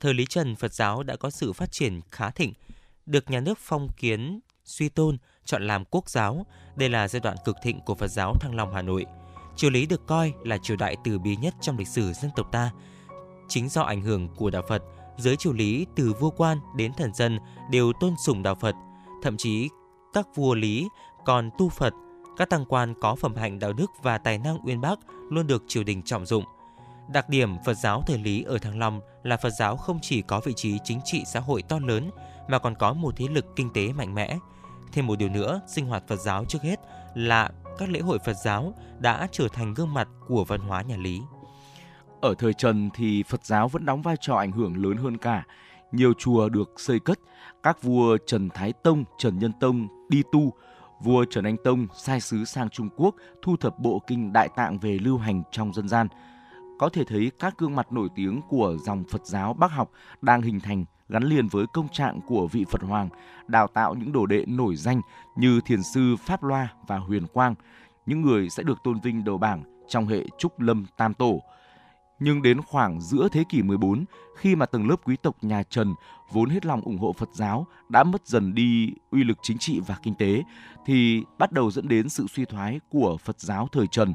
Thời 0.00 0.14
Lý 0.14 0.24
Trần, 0.28 0.56
Phật 0.56 0.72
giáo 0.72 1.02
đã 1.02 1.16
có 1.16 1.30
sự 1.30 1.52
phát 1.52 1.72
triển 1.72 2.00
khá 2.10 2.30
thịnh, 2.30 2.52
được 3.06 3.30
nhà 3.30 3.40
nước 3.40 3.58
phong 3.60 3.88
kiến 3.96 4.40
suy 4.64 4.88
tôn, 4.88 5.18
chọn 5.46 5.66
làm 5.66 5.84
quốc 5.90 6.10
giáo. 6.10 6.46
Đây 6.76 6.88
là 6.88 7.08
giai 7.08 7.20
đoạn 7.20 7.36
cực 7.44 7.56
thịnh 7.62 7.80
của 7.80 7.94
Phật 7.94 8.08
giáo 8.08 8.34
Thăng 8.40 8.54
Long 8.54 8.74
Hà 8.74 8.82
Nội. 8.82 9.06
Triều 9.56 9.70
Lý 9.70 9.86
được 9.86 10.06
coi 10.06 10.32
là 10.44 10.58
triều 10.58 10.76
đại 10.76 10.96
từ 11.04 11.18
bi 11.18 11.36
nhất 11.36 11.54
trong 11.60 11.78
lịch 11.78 11.88
sử 11.88 12.12
dân 12.12 12.30
tộc 12.36 12.52
ta. 12.52 12.70
Chính 13.48 13.68
do 13.68 13.82
ảnh 13.82 14.02
hưởng 14.02 14.28
của 14.28 14.50
đạo 14.50 14.62
Phật, 14.68 14.82
giới 15.16 15.36
triều 15.36 15.52
Lý 15.52 15.86
từ 15.96 16.12
vua 16.20 16.30
quan 16.30 16.58
đến 16.76 16.92
thần 16.96 17.14
dân 17.14 17.38
đều 17.70 17.92
tôn 18.00 18.14
sùng 18.24 18.42
đạo 18.42 18.54
Phật, 18.54 18.74
thậm 19.22 19.36
chí 19.36 19.68
các 20.12 20.26
vua 20.34 20.54
Lý 20.54 20.88
còn 21.24 21.50
tu 21.58 21.68
Phật. 21.68 21.92
Các 22.36 22.50
tăng 22.50 22.64
quan 22.64 22.94
có 23.00 23.14
phẩm 23.14 23.34
hạnh 23.34 23.58
đạo 23.58 23.72
đức 23.72 23.90
và 24.02 24.18
tài 24.18 24.38
năng 24.38 24.66
uyên 24.66 24.80
bác 24.80 24.98
luôn 25.30 25.46
được 25.46 25.64
triều 25.68 25.84
đình 25.84 26.02
trọng 26.02 26.26
dụng. 26.26 26.44
Đặc 27.08 27.28
điểm 27.28 27.56
Phật 27.64 27.74
giáo 27.74 28.02
thời 28.06 28.18
Lý 28.18 28.42
ở 28.42 28.58
Thăng 28.58 28.78
Long 28.78 29.00
là 29.22 29.36
Phật 29.36 29.50
giáo 29.50 29.76
không 29.76 29.98
chỉ 30.02 30.22
có 30.22 30.40
vị 30.44 30.52
trí 30.56 30.78
chính 30.84 31.00
trị 31.04 31.22
xã 31.26 31.40
hội 31.40 31.62
to 31.62 31.78
lớn 31.78 32.10
mà 32.48 32.58
còn 32.58 32.74
có 32.74 32.92
một 32.92 33.14
thế 33.16 33.26
lực 33.28 33.56
kinh 33.56 33.72
tế 33.72 33.92
mạnh 33.92 34.14
mẽ. 34.14 34.38
Thêm 34.96 35.06
một 35.06 35.18
điều 35.18 35.28
nữa, 35.28 35.60
sinh 35.66 35.86
hoạt 35.86 36.02
Phật 36.08 36.16
giáo 36.16 36.44
trước 36.44 36.62
hết 36.62 36.80
là 37.14 37.50
các 37.78 37.90
lễ 37.90 38.00
hội 38.00 38.18
Phật 38.26 38.36
giáo 38.44 38.74
đã 38.98 39.28
trở 39.32 39.48
thành 39.52 39.74
gương 39.74 39.94
mặt 39.94 40.08
của 40.28 40.44
văn 40.44 40.60
hóa 40.60 40.82
nhà 40.82 40.96
Lý. 40.96 41.20
Ở 42.20 42.34
thời 42.38 42.54
Trần 42.54 42.90
thì 42.94 43.22
Phật 43.22 43.44
giáo 43.44 43.68
vẫn 43.68 43.84
đóng 43.84 44.02
vai 44.02 44.16
trò 44.20 44.36
ảnh 44.36 44.52
hưởng 44.52 44.84
lớn 44.84 44.96
hơn 44.96 45.18
cả. 45.18 45.44
Nhiều 45.92 46.12
chùa 46.18 46.48
được 46.48 46.72
xây 46.76 46.98
cất, 47.00 47.18
các 47.62 47.82
vua 47.82 48.16
Trần 48.26 48.48
Thái 48.50 48.72
Tông, 48.72 49.04
Trần 49.18 49.38
Nhân 49.38 49.52
Tông 49.60 49.88
đi 50.08 50.22
tu, 50.32 50.52
vua 51.02 51.24
Trần 51.30 51.44
Anh 51.44 51.56
Tông 51.64 51.86
sai 51.96 52.20
sứ 52.20 52.44
sang 52.44 52.70
Trung 52.70 52.88
Quốc 52.96 53.14
thu 53.42 53.56
thập 53.56 53.78
bộ 53.78 54.02
kinh 54.06 54.32
Đại 54.32 54.48
Tạng 54.56 54.78
về 54.78 54.98
lưu 54.98 55.18
hành 55.18 55.42
trong 55.50 55.72
dân 55.74 55.88
gian. 55.88 56.08
Có 56.78 56.88
thể 56.88 57.04
thấy 57.04 57.30
các 57.38 57.58
gương 57.58 57.76
mặt 57.76 57.92
nổi 57.92 58.08
tiếng 58.14 58.40
của 58.48 58.76
dòng 58.84 59.04
Phật 59.10 59.26
giáo 59.26 59.54
Bắc 59.54 59.70
học 59.70 59.90
đang 60.20 60.42
hình 60.42 60.60
thành 60.60 60.84
gắn 61.08 61.22
liền 61.22 61.48
với 61.48 61.66
công 61.66 61.88
trạng 61.88 62.20
của 62.26 62.46
vị 62.46 62.64
Phật 62.70 62.82
Hoàng, 62.82 63.08
đào 63.46 63.66
tạo 63.66 63.94
những 63.94 64.12
đồ 64.12 64.26
đệ 64.26 64.44
nổi 64.46 64.76
danh 64.76 65.00
như 65.36 65.60
Thiền 65.60 65.82
sư 65.82 66.16
Pháp 66.26 66.42
Loa 66.42 66.68
và 66.86 66.98
Huyền 66.98 67.26
Quang, 67.26 67.54
những 68.06 68.22
người 68.22 68.50
sẽ 68.50 68.62
được 68.62 68.78
tôn 68.84 69.00
vinh 69.00 69.24
đầu 69.24 69.38
bảng 69.38 69.62
trong 69.88 70.06
hệ 70.06 70.24
Trúc 70.38 70.60
Lâm 70.60 70.86
Tam 70.96 71.14
Tổ. 71.14 71.42
Nhưng 72.18 72.42
đến 72.42 72.62
khoảng 72.62 73.00
giữa 73.00 73.28
thế 73.32 73.44
kỷ 73.48 73.62
14, 73.62 74.04
khi 74.36 74.56
mà 74.56 74.66
tầng 74.66 74.88
lớp 74.88 74.96
quý 75.04 75.16
tộc 75.16 75.36
nhà 75.42 75.62
Trần 75.62 75.94
vốn 76.32 76.50
hết 76.50 76.66
lòng 76.66 76.80
ủng 76.80 76.98
hộ 76.98 77.12
Phật 77.12 77.28
giáo 77.32 77.66
đã 77.88 78.04
mất 78.04 78.26
dần 78.26 78.54
đi 78.54 78.92
uy 79.10 79.24
lực 79.24 79.38
chính 79.42 79.58
trị 79.58 79.80
và 79.86 79.96
kinh 80.02 80.14
tế, 80.14 80.42
thì 80.86 81.22
bắt 81.38 81.52
đầu 81.52 81.70
dẫn 81.70 81.88
đến 81.88 82.08
sự 82.08 82.26
suy 82.26 82.44
thoái 82.44 82.80
của 82.88 83.16
Phật 83.16 83.40
giáo 83.40 83.68
thời 83.72 83.86
Trần. 83.86 84.12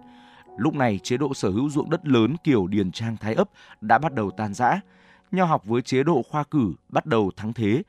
Lúc 0.58 0.76
này, 0.76 1.00
chế 1.04 1.18
độ 1.18 1.34
sở 1.34 1.50
hữu 1.50 1.70
ruộng 1.70 1.90
đất 1.90 2.08
lớn 2.08 2.36
kiểu 2.44 2.68
Điền 2.68 2.92
Trang 2.92 3.18
Thái 3.18 3.34
ấp 3.34 3.50
đã 3.82 3.98
bắt 3.98 4.14
đầu 4.14 4.32
tan 4.32 4.54
rã 4.54 4.80
nho 5.32 5.46
học 5.46 5.66
với 5.66 5.82
chế 5.82 6.04
độ 6.04 6.22
khoa 6.30 6.44
cử 6.44 6.74
bắt 6.90 7.06
đầu 7.06 7.32
thắng 7.36 7.54
thế. 7.54 7.84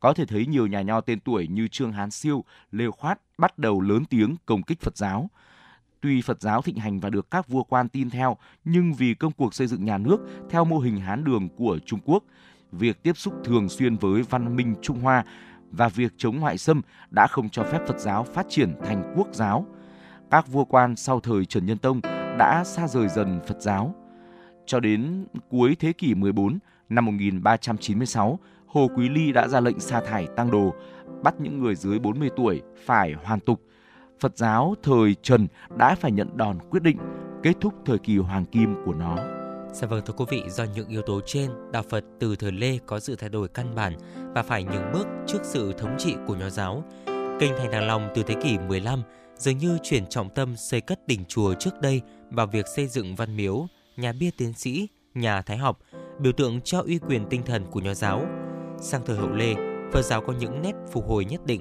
Có 0.00 0.12
thể 0.12 0.26
thấy 0.26 0.46
nhiều 0.46 0.66
nhà 0.66 0.82
nho 0.82 1.00
tên 1.00 1.20
tuổi 1.20 1.48
như 1.48 1.68
Trương 1.68 1.92
Hán 1.92 2.10
Siêu, 2.10 2.44
Lê 2.72 2.90
Khoát 2.90 3.20
bắt 3.38 3.58
đầu 3.58 3.80
lớn 3.80 4.04
tiếng 4.04 4.36
công 4.46 4.62
kích 4.62 4.80
Phật 4.80 4.96
giáo. 4.96 5.30
Tuy 6.00 6.22
Phật 6.22 6.42
giáo 6.42 6.62
thịnh 6.62 6.76
hành 6.76 7.00
và 7.00 7.10
được 7.10 7.30
các 7.30 7.48
vua 7.48 7.62
quan 7.62 7.88
tin 7.88 8.10
theo, 8.10 8.36
nhưng 8.64 8.94
vì 8.94 9.14
công 9.14 9.32
cuộc 9.32 9.54
xây 9.54 9.66
dựng 9.66 9.84
nhà 9.84 9.98
nước 9.98 10.18
theo 10.50 10.64
mô 10.64 10.78
hình 10.78 10.96
Hán 10.96 11.24
đường 11.24 11.48
của 11.56 11.78
Trung 11.86 12.00
Quốc, 12.04 12.24
việc 12.72 13.02
tiếp 13.02 13.16
xúc 13.16 13.34
thường 13.44 13.68
xuyên 13.68 13.96
với 13.96 14.22
văn 14.22 14.56
minh 14.56 14.74
Trung 14.82 15.00
Hoa 15.00 15.24
và 15.70 15.88
việc 15.88 16.12
chống 16.16 16.40
ngoại 16.40 16.58
xâm 16.58 16.82
đã 17.10 17.26
không 17.26 17.48
cho 17.48 17.64
phép 17.64 17.78
Phật 17.86 17.98
giáo 17.98 18.24
phát 18.24 18.46
triển 18.48 18.74
thành 18.84 19.14
quốc 19.16 19.28
giáo. 19.32 19.66
Các 20.30 20.48
vua 20.48 20.64
quan 20.64 20.96
sau 20.96 21.20
thời 21.20 21.44
Trần 21.44 21.66
Nhân 21.66 21.78
Tông 21.78 22.00
đã 22.38 22.64
xa 22.64 22.88
rời 22.88 23.08
dần 23.08 23.40
Phật 23.46 23.60
giáo. 23.60 23.94
Cho 24.66 24.80
đến 24.80 25.26
cuối 25.48 25.76
thế 25.78 25.92
kỷ 25.92 26.14
14, 26.14 26.58
Năm 26.88 27.04
1396, 27.04 28.38
Hồ 28.66 28.88
Quý 28.96 29.08
Ly 29.08 29.32
đã 29.32 29.48
ra 29.48 29.60
lệnh 29.60 29.80
sa 29.80 30.00
thải 30.00 30.26
tăng 30.36 30.50
đồ, 30.50 30.74
bắt 31.22 31.34
những 31.38 31.60
người 31.60 31.74
dưới 31.74 31.98
40 31.98 32.30
tuổi 32.36 32.62
phải 32.84 33.12
hoàn 33.12 33.40
tục. 33.40 33.60
Phật 34.20 34.36
giáo 34.36 34.74
thời 34.82 35.14
Trần 35.22 35.46
đã 35.76 35.94
phải 35.94 36.12
nhận 36.12 36.36
đòn 36.36 36.58
quyết 36.70 36.82
định, 36.82 36.96
kết 37.42 37.52
thúc 37.60 37.74
thời 37.84 37.98
kỳ 37.98 38.18
hoàng 38.18 38.44
kim 38.44 38.74
của 38.84 38.94
nó. 38.94 39.16
Dạ 39.72 39.86
vâng 39.86 40.02
thưa 40.06 40.14
quý 40.16 40.24
vị, 40.28 40.42
do 40.48 40.64
những 40.64 40.88
yếu 40.88 41.02
tố 41.02 41.20
trên, 41.26 41.50
đạo 41.72 41.82
Phật 41.90 42.04
từ 42.20 42.36
thời 42.36 42.52
Lê 42.52 42.78
có 42.86 43.00
sự 43.00 43.16
thay 43.16 43.28
đổi 43.28 43.48
căn 43.48 43.74
bản 43.74 43.92
và 44.34 44.42
phải 44.42 44.64
nhường 44.64 44.92
bước 44.92 45.06
trước 45.26 45.38
sự 45.42 45.72
thống 45.72 45.94
trị 45.98 46.14
của 46.26 46.36
nho 46.36 46.50
giáo. 46.50 46.84
Kinh 47.40 47.52
Thành 47.58 47.70
đàng 47.70 47.86
Long 47.86 48.08
từ 48.14 48.22
thế 48.22 48.34
kỷ 48.42 48.58
15 48.58 49.02
dường 49.36 49.58
như 49.58 49.78
chuyển 49.82 50.06
trọng 50.06 50.30
tâm 50.30 50.56
xây 50.56 50.80
cất 50.80 51.06
đỉnh 51.06 51.24
chùa 51.24 51.54
trước 51.54 51.80
đây 51.80 52.00
vào 52.30 52.46
việc 52.46 52.66
xây 52.76 52.86
dựng 52.86 53.14
văn 53.14 53.36
miếu, 53.36 53.66
nhà 53.96 54.12
bia 54.20 54.30
tiến 54.36 54.52
sĩ, 54.52 54.88
nhà 55.14 55.42
thái 55.42 55.56
học, 55.56 55.78
biểu 56.18 56.32
tượng 56.32 56.60
cho 56.60 56.82
uy 56.86 56.98
quyền 56.98 57.24
tinh 57.30 57.42
thần 57.46 57.64
của 57.70 57.80
nho 57.80 57.94
giáo. 57.94 58.26
Sang 58.80 59.02
thời 59.06 59.16
hậu 59.16 59.30
Lê, 59.30 59.54
Phật 59.92 60.02
giáo 60.02 60.20
có 60.20 60.32
những 60.32 60.62
nét 60.62 60.72
phục 60.92 61.08
hồi 61.08 61.24
nhất 61.24 61.46
định. 61.46 61.60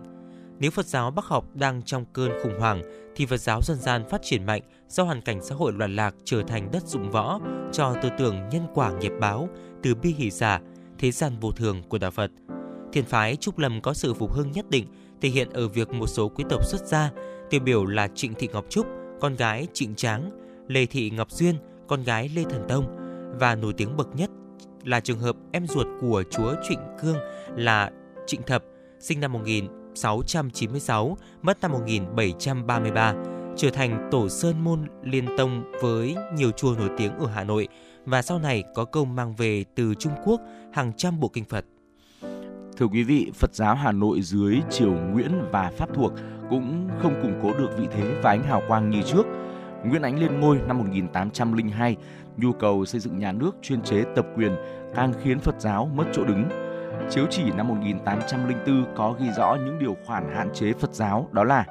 Nếu 0.60 0.72
Phật 0.72 0.86
giáo 0.86 1.12
Bắc 1.12 1.26
học 1.26 1.46
đang 1.54 1.82
trong 1.82 2.06
cơn 2.14 2.32
khủng 2.44 2.60
hoảng, 2.60 2.82
thì 3.16 3.26
Phật 3.26 3.38
giáo 3.38 3.62
dân 3.62 3.78
gian 3.78 4.10
phát 4.10 4.22
triển 4.24 4.46
mạnh 4.46 4.62
do 4.88 5.04
hoàn 5.04 5.22
cảnh 5.22 5.44
xã 5.44 5.56
hội 5.56 5.74
loạn 5.74 5.96
lạc 5.96 6.16
trở 6.24 6.44
thành 6.44 6.72
đất 6.72 6.88
dụng 6.88 7.12
võ 7.12 7.40
cho 7.72 7.96
tư 8.02 8.10
tưởng 8.18 8.36
nhân 8.52 8.68
quả 8.74 8.92
nghiệp 8.92 9.12
báo, 9.20 9.50
từ 9.84 9.96
bi 9.96 10.14
hỷ 10.18 10.32
giả 10.32 10.62
thế 10.98 11.12
gian 11.12 11.34
vô 11.40 11.52
thường 11.52 11.84
của 11.90 11.98
đạo 11.98 12.12
Phật. 12.12 12.32
Thiền 12.94 13.06
phái 13.06 13.36
Trúc 13.36 13.58
Lâm 13.58 13.82
có 13.82 13.94
sự 13.94 14.14
phục 14.14 14.34
hưng 14.34 14.52
nhất 14.52 14.70
định, 14.70 14.86
thể 15.22 15.30
hiện 15.30 15.50
ở 15.50 15.68
việc 15.68 15.94
một 15.94 16.08
số 16.08 16.30
quý 16.30 16.44
tộc 16.50 16.66
xuất 16.66 16.88
gia, 16.88 17.12
tiêu 17.50 17.62
biểu 17.62 17.86
là 17.86 18.08
Trịnh 18.08 18.34
Thị 18.34 18.48
Ngọc 18.54 18.66
Trúc, 18.70 18.88
con 19.22 19.36
gái 19.36 19.68
Trịnh 19.74 19.96
Tráng, 19.96 20.30
Lê 20.68 20.86
Thị 20.86 21.10
Ngọc 21.10 21.32
Duyên, 21.32 21.56
con 21.88 22.04
gái 22.04 22.30
Lê 22.36 22.44
Thần 22.44 22.66
Tông, 22.68 22.86
và 23.40 23.56
nổi 23.56 23.74
tiếng 23.74 23.98
bậc 23.98 24.16
nhất 24.16 24.30
là 24.88 25.00
trường 25.00 25.20
hợp 25.20 25.36
em 25.52 25.68
ruột 25.68 25.88
của 26.02 26.24
chúa 26.32 26.56
Trịnh 26.70 26.80
Cương 27.02 27.18
là 27.56 27.92
Trịnh 28.28 28.42
Thập, 28.44 28.64
sinh 29.00 29.20
năm 29.20 29.34
1696, 29.34 31.18
mất 31.42 31.62
năm 31.62 31.72
1733, 31.72 33.14
trở 33.58 33.70
thành 33.70 34.08
tổ 34.12 34.30
sơn 34.30 34.64
môn 34.64 34.88
liên 35.04 35.26
tông 35.38 35.72
với 35.82 36.16
nhiều 36.36 36.52
chùa 36.52 36.76
nổi 36.78 36.90
tiếng 36.98 37.18
ở 37.18 37.28
Hà 37.28 37.44
Nội 37.44 37.68
và 38.06 38.22
sau 38.22 38.40
này 38.40 38.64
có 38.76 38.86
công 38.86 39.16
mang 39.16 39.36
về 39.36 39.66
từ 39.76 39.94
Trung 39.94 40.14
Quốc 40.26 40.42
hàng 40.74 40.94
trăm 40.98 41.20
bộ 41.20 41.28
kinh 41.28 41.46
Phật. 41.46 41.66
Thưa 42.78 42.88
quý 42.88 43.04
vị, 43.04 43.32
Phật 43.36 43.56
giáo 43.56 43.76
Hà 43.76 43.92
Nội 43.92 44.22
dưới 44.22 44.58
triều 44.70 44.92
Nguyễn 44.94 45.32
và 45.52 45.72
Pháp 45.78 45.90
thuộc 45.94 46.14
cũng 46.50 46.90
không 47.02 47.22
củng 47.22 47.40
cố 47.44 47.54
được 47.58 47.70
vị 47.78 47.88
thế 47.92 48.20
và 48.24 48.30
ánh 48.30 48.44
hào 48.44 48.62
quang 48.68 48.90
như 48.90 49.02
trước. 49.02 49.26
Nguyễn 49.86 50.02
Ánh 50.02 50.20
lên 50.20 50.40
ngôi 50.40 50.60
năm 50.68 50.78
1802 50.78 51.96
nhu 52.38 52.52
cầu 52.52 52.86
xây 52.86 53.02
dựng 53.02 53.20
nhà 53.20 53.32
nước 53.32 53.56
chuyên 53.62 53.82
chế 53.82 54.04
tập 54.16 54.28
quyền 54.36 54.56
càng 54.96 55.14
khiến 55.22 55.40
Phật 55.40 55.56
giáo 55.60 55.90
mất 55.96 56.06
chỗ 56.14 56.26
đứng. 56.26 56.50
Chiếu 57.10 57.26
chỉ 57.30 57.52
năm 57.52 57.68
1804 57.68 58.86
có 58.96 59.16
ghi 59.20 59.28
rõ 59.38 59.58
những 59.66 59.80
điều 59.80 59.98
khoản 60.06 60.30
hạn 60.36 60.50
chế 60.54 60.74
Phật 60.74 60.94
giáo 60.94 61.30
đó 61.32 61.44
là 61.44 61.66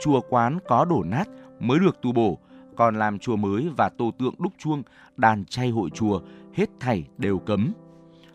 chùa 0.00 0.20
quán 0.28 0.58
có 0.68 0.84
đổ 0.84 1.02
nát 1.04 1.28
mới 1.60 1.78
được 1.78 2.00
tu 2.02 2.12
bổ, 2.12 2.38
còn 2.76 2.98
làm 2.98 3.18
chùa 3.18 3.36
mới 3.36 3.70
và 3.76 3.88
tô 3.88 4.10
tượng 4.18 4.34
đúc 4.38 4.52
chuông, 4.58 4.82
đàn 5.16 5.44
chay 5.44 5.70
hội 5.70 5.90
chùa 5.90 6.20
hết 6.54 6.70
thảy 6.80 7.04
đều 7.18 7.38
cấm. 7.38 7.72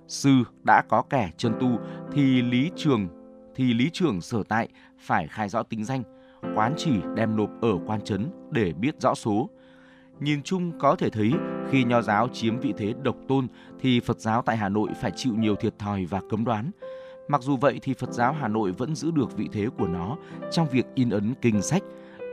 Sư 0.08 0.32
đã 0.64 0.84
có 0.90 1.02
kẻ 1.02 1.32
chân 1.38 1.54
tu 1.60 1.80
thì 2.12 2.42
lý 2.42 2.72
trường 2.76 3.08
thì 3.56 3.74
lý 3.74 3.90
trưởng 3.94 4.22
sở 4.22 4.44
tại 4.50 4.68
phải 5.00 5.28
khai 5.28 5.50
rõ 5.50 5.64
tính 5.64 5.86
danh, 5.86 6.04
quán 6.56 6.74
chỉ 6.78 6.92
đem 7.16 7.36
nộp 7.36 7.50
ở 7.62 7.72
quan 7.88 8.02
trấn 8.02 8.30
để 8.52 8.74
biết 8.74 9.02
rõ 9.02 9.16
số 9.16 9.50
Nhìn 10.20 10.42
chung 10.44 10.72
có 10.80 10.96
thể 10.96 11.10
thấy 11.10 11.32
khi 11.70 11.84
nho 11.84 12.02
giáo 12.02 12.28
chiếm 12.28 12.60
vị 12.60 12.74
thế 12.78 12.94
độc 13.04 13.16
tôn 13.28 13.48
thì 13.80 14.00
Phật 14.00 14.20
giáo 14.20 14.42
tại 14.42 14.58
Hà 14.58 14.70
Nội 14.70 14.90
phải 15.02 15.12
chịu 15.16 15.34
nhiều 15.36 15.56
thiệt 15.56 15.80
thòi 15.80 16.06
và 16.06 16.22
cấm 16.30 16.46
đoán. 16.46 16.72
Mặc 17.28 17.42
dù 17.42 17.58
vậy 17.58 17.80
thì 17.82 17.94
Phật 17.94 18.14
giáo 18.14 18.34
Hà 18.34 18.48
Nội 18.48 18.72
vẫn 18.72 18.96
giữ 18.96 19.12
được 19.12 19.38
vị 19.38 19.50
thế 19.52 19.68
của 19.78 19.88
nó 19.88 20.18
trong 20.52 20.68
việc 20.70 20.86
in 20.96 21.10
ấn 21.10 21.34
kinh 21.42 21.62
sách, 21.62 21.84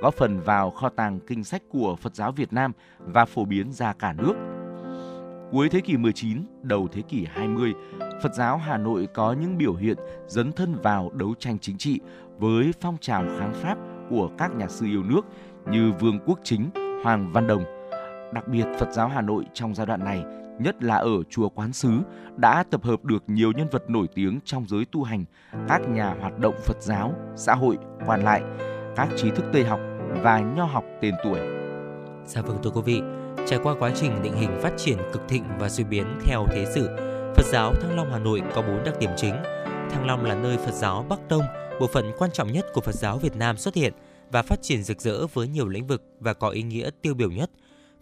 góp 0.03 0.15
phần 0.15 0.41
vào 0.41 0.71
kho 0.71 0.89
tàng 0.89 1.21
kinh 1.27 1.45
sách 1.45 1.63
của 1.69 1.97
Phật 1.97 2.15
giáo 2.15 2.33
Việt 2.33 2.53
Nam 2.53 2.73
và 2.99 3.25
phổ 3.25 3.45
biến 3.45 3.73
ra 3.73 3.93
cả 3.93 4.13
nước. 4.13 4.35
Cuối 5.51 5.69
thế 5.69 5.81
kỷ 5.81 5.97
19, 5.97 6.39
đầu 6.63 6.89
thế 6.93 7.03
kỷ 7.03 7.27
20, 7.31 7.75
Phật 8.23 8.35
giáo 8.35 8.57
Hà 8.57 8.79
Nội 8.79 9.09
có 9.15 9.33
những 9.33 9.59
biểu 9.59 9.75
hiện 9.75 9.97
dấn 10.27 10.53
thân 10.53 10.75
vào 10.83 11.11
đấu 11.15 11.35
tranh 11.39 11.59
chính 11.59 11.79
trị 11.79 12.01
với 12.39 12.73
phong 12.81 12.97
trào 13.01 13.23
kháng 13.39 13.55
Pháp 13.55 13.79
của 14.11 14.31
các 14.39 14.57
nhà 14.57 14.69
sư 14.69 14.87
yêu 14.87 15.03
nước 15.03 15.21
như 15.71 15.93
Vương 16.01 16.19
Quốc 16.27 16.41
Chính, 16.45 16.71
Hoàng 17.05 17.33
Văn 17.33 17.47
Đồng. 17.47 17.76
Đặc 18.33 18.49
biệt, 18.49 18.65
Phật 18.79 18.93
giáo 18.93 19.09
Hà 19.09 19.21
Nội 19.21 19.45
trong 19.55 19.75
giai 19.75 19.87
đoạn 19.87 20.05
này, 20.05 20.25
nhất 20.59 20.83
là 20.83 20.97
ở 20.97 21.23
chùa 21.31 21.49
Quán 21.49 21.73
Sứ, 21.73 21.91
đã 22.37 22.65
tập 22.71 22.83
hợp 22.85 23.05
được 23.05 23.23
nhiều 23.27 23.53
nhân 23.53 23.69
vật 23.71 23.91
nổi 23.91 24.07
tiếng 24.15 24.39
trong 24.45 24.65
giới 24.69 24.85
tu 24.93 25.03
hành, 25.03 25.25
các 25.69 25.89
nhà 25.89 26.15
hoạt 26.21 26.39
động 26.39 26.55
Phật 26.65 26.83
giáo, 26.83 27.15
xã 27.37 27.55
hội, 27.55 27.79
quan 28.07 28.25
lại, 28.25 28.43
các 28.97 29.09
trí 29.17 29.31
thức 29.31 29.45
Tây 29.53 29.65
học 29.65 29.81
và 30.23 30.41
nho 30.41 30.65
học 30.65 30.85
tên 31.01 31.15
tuổi. 31.25 31.41
Dạ 32.27 32.43
vâng 32.43 32.59
thưa 32.63 32.71
quý 32.71 32.81
vị, 32.85 33.01
trải 33.47 33.59
qua 33.63 33.75
quá 33.79 33.91
trình 33.95 34.23
định 34.23 34.35
hình 34.37 34.51
phát 34.63 34.73
triển 34.77 34.99
cực 35.13 35.23
thịnh 35.29 35.45
và 35.59 35.69
suy 35.69 35.85
biến 35.85 36.07
theo 36.25 36.47
thế 36.51 36.67
sự, 36.75 36.89
Phật 37.37 37.47
giáo 37.47 37.75
Thăng 37.75 37.97
Long 37.97 38.11
Hà 38.11 38.19
Nội 38.19 38.43
có 38.55 38.63
bốn 38.63 38.85
đặc 38.85 38.95
điểm 39.01 39.11
chính. 39.17 39.35
Thăng 39.91 40.07
Long 40.07 40.25
là 40.25 40.35
nơi 40.35 40.57
Phật 40.57 40.75
giáo 40.75 41.07
Bắc 41.09 41.29
Tông, 41.29 41.43
bộ 41.81 41.87
phận 41.87 42.13
quan 42.19 42.31
trọng 42.31 42.53
nhất 42.53 42.67
của 42.75 42.81
Phật 42.81 42.95
giáo 42.95 43.19
Việt 43.19 43.37
Nam 43.37 43.57
xuất 43.57 43.75
hiện 43.75 43.93
và 44.31 44.43
phát 44.43 44.63
triển 44.63 44.83
rực 44.83 45.01
rỡ 45.01 45.27
với 45.27 45.49
nhiều 45.49 45.69
lĩnh 45.69 45.87
vực 45.87 46.03
và 46.21 46.35
có 46.35 46.49
ý 46.49 46.63
nghĩa 46.63 46.91
tiêu 47.03 47.15
biểu 47.15 47.31
nhất. 47.31 47.51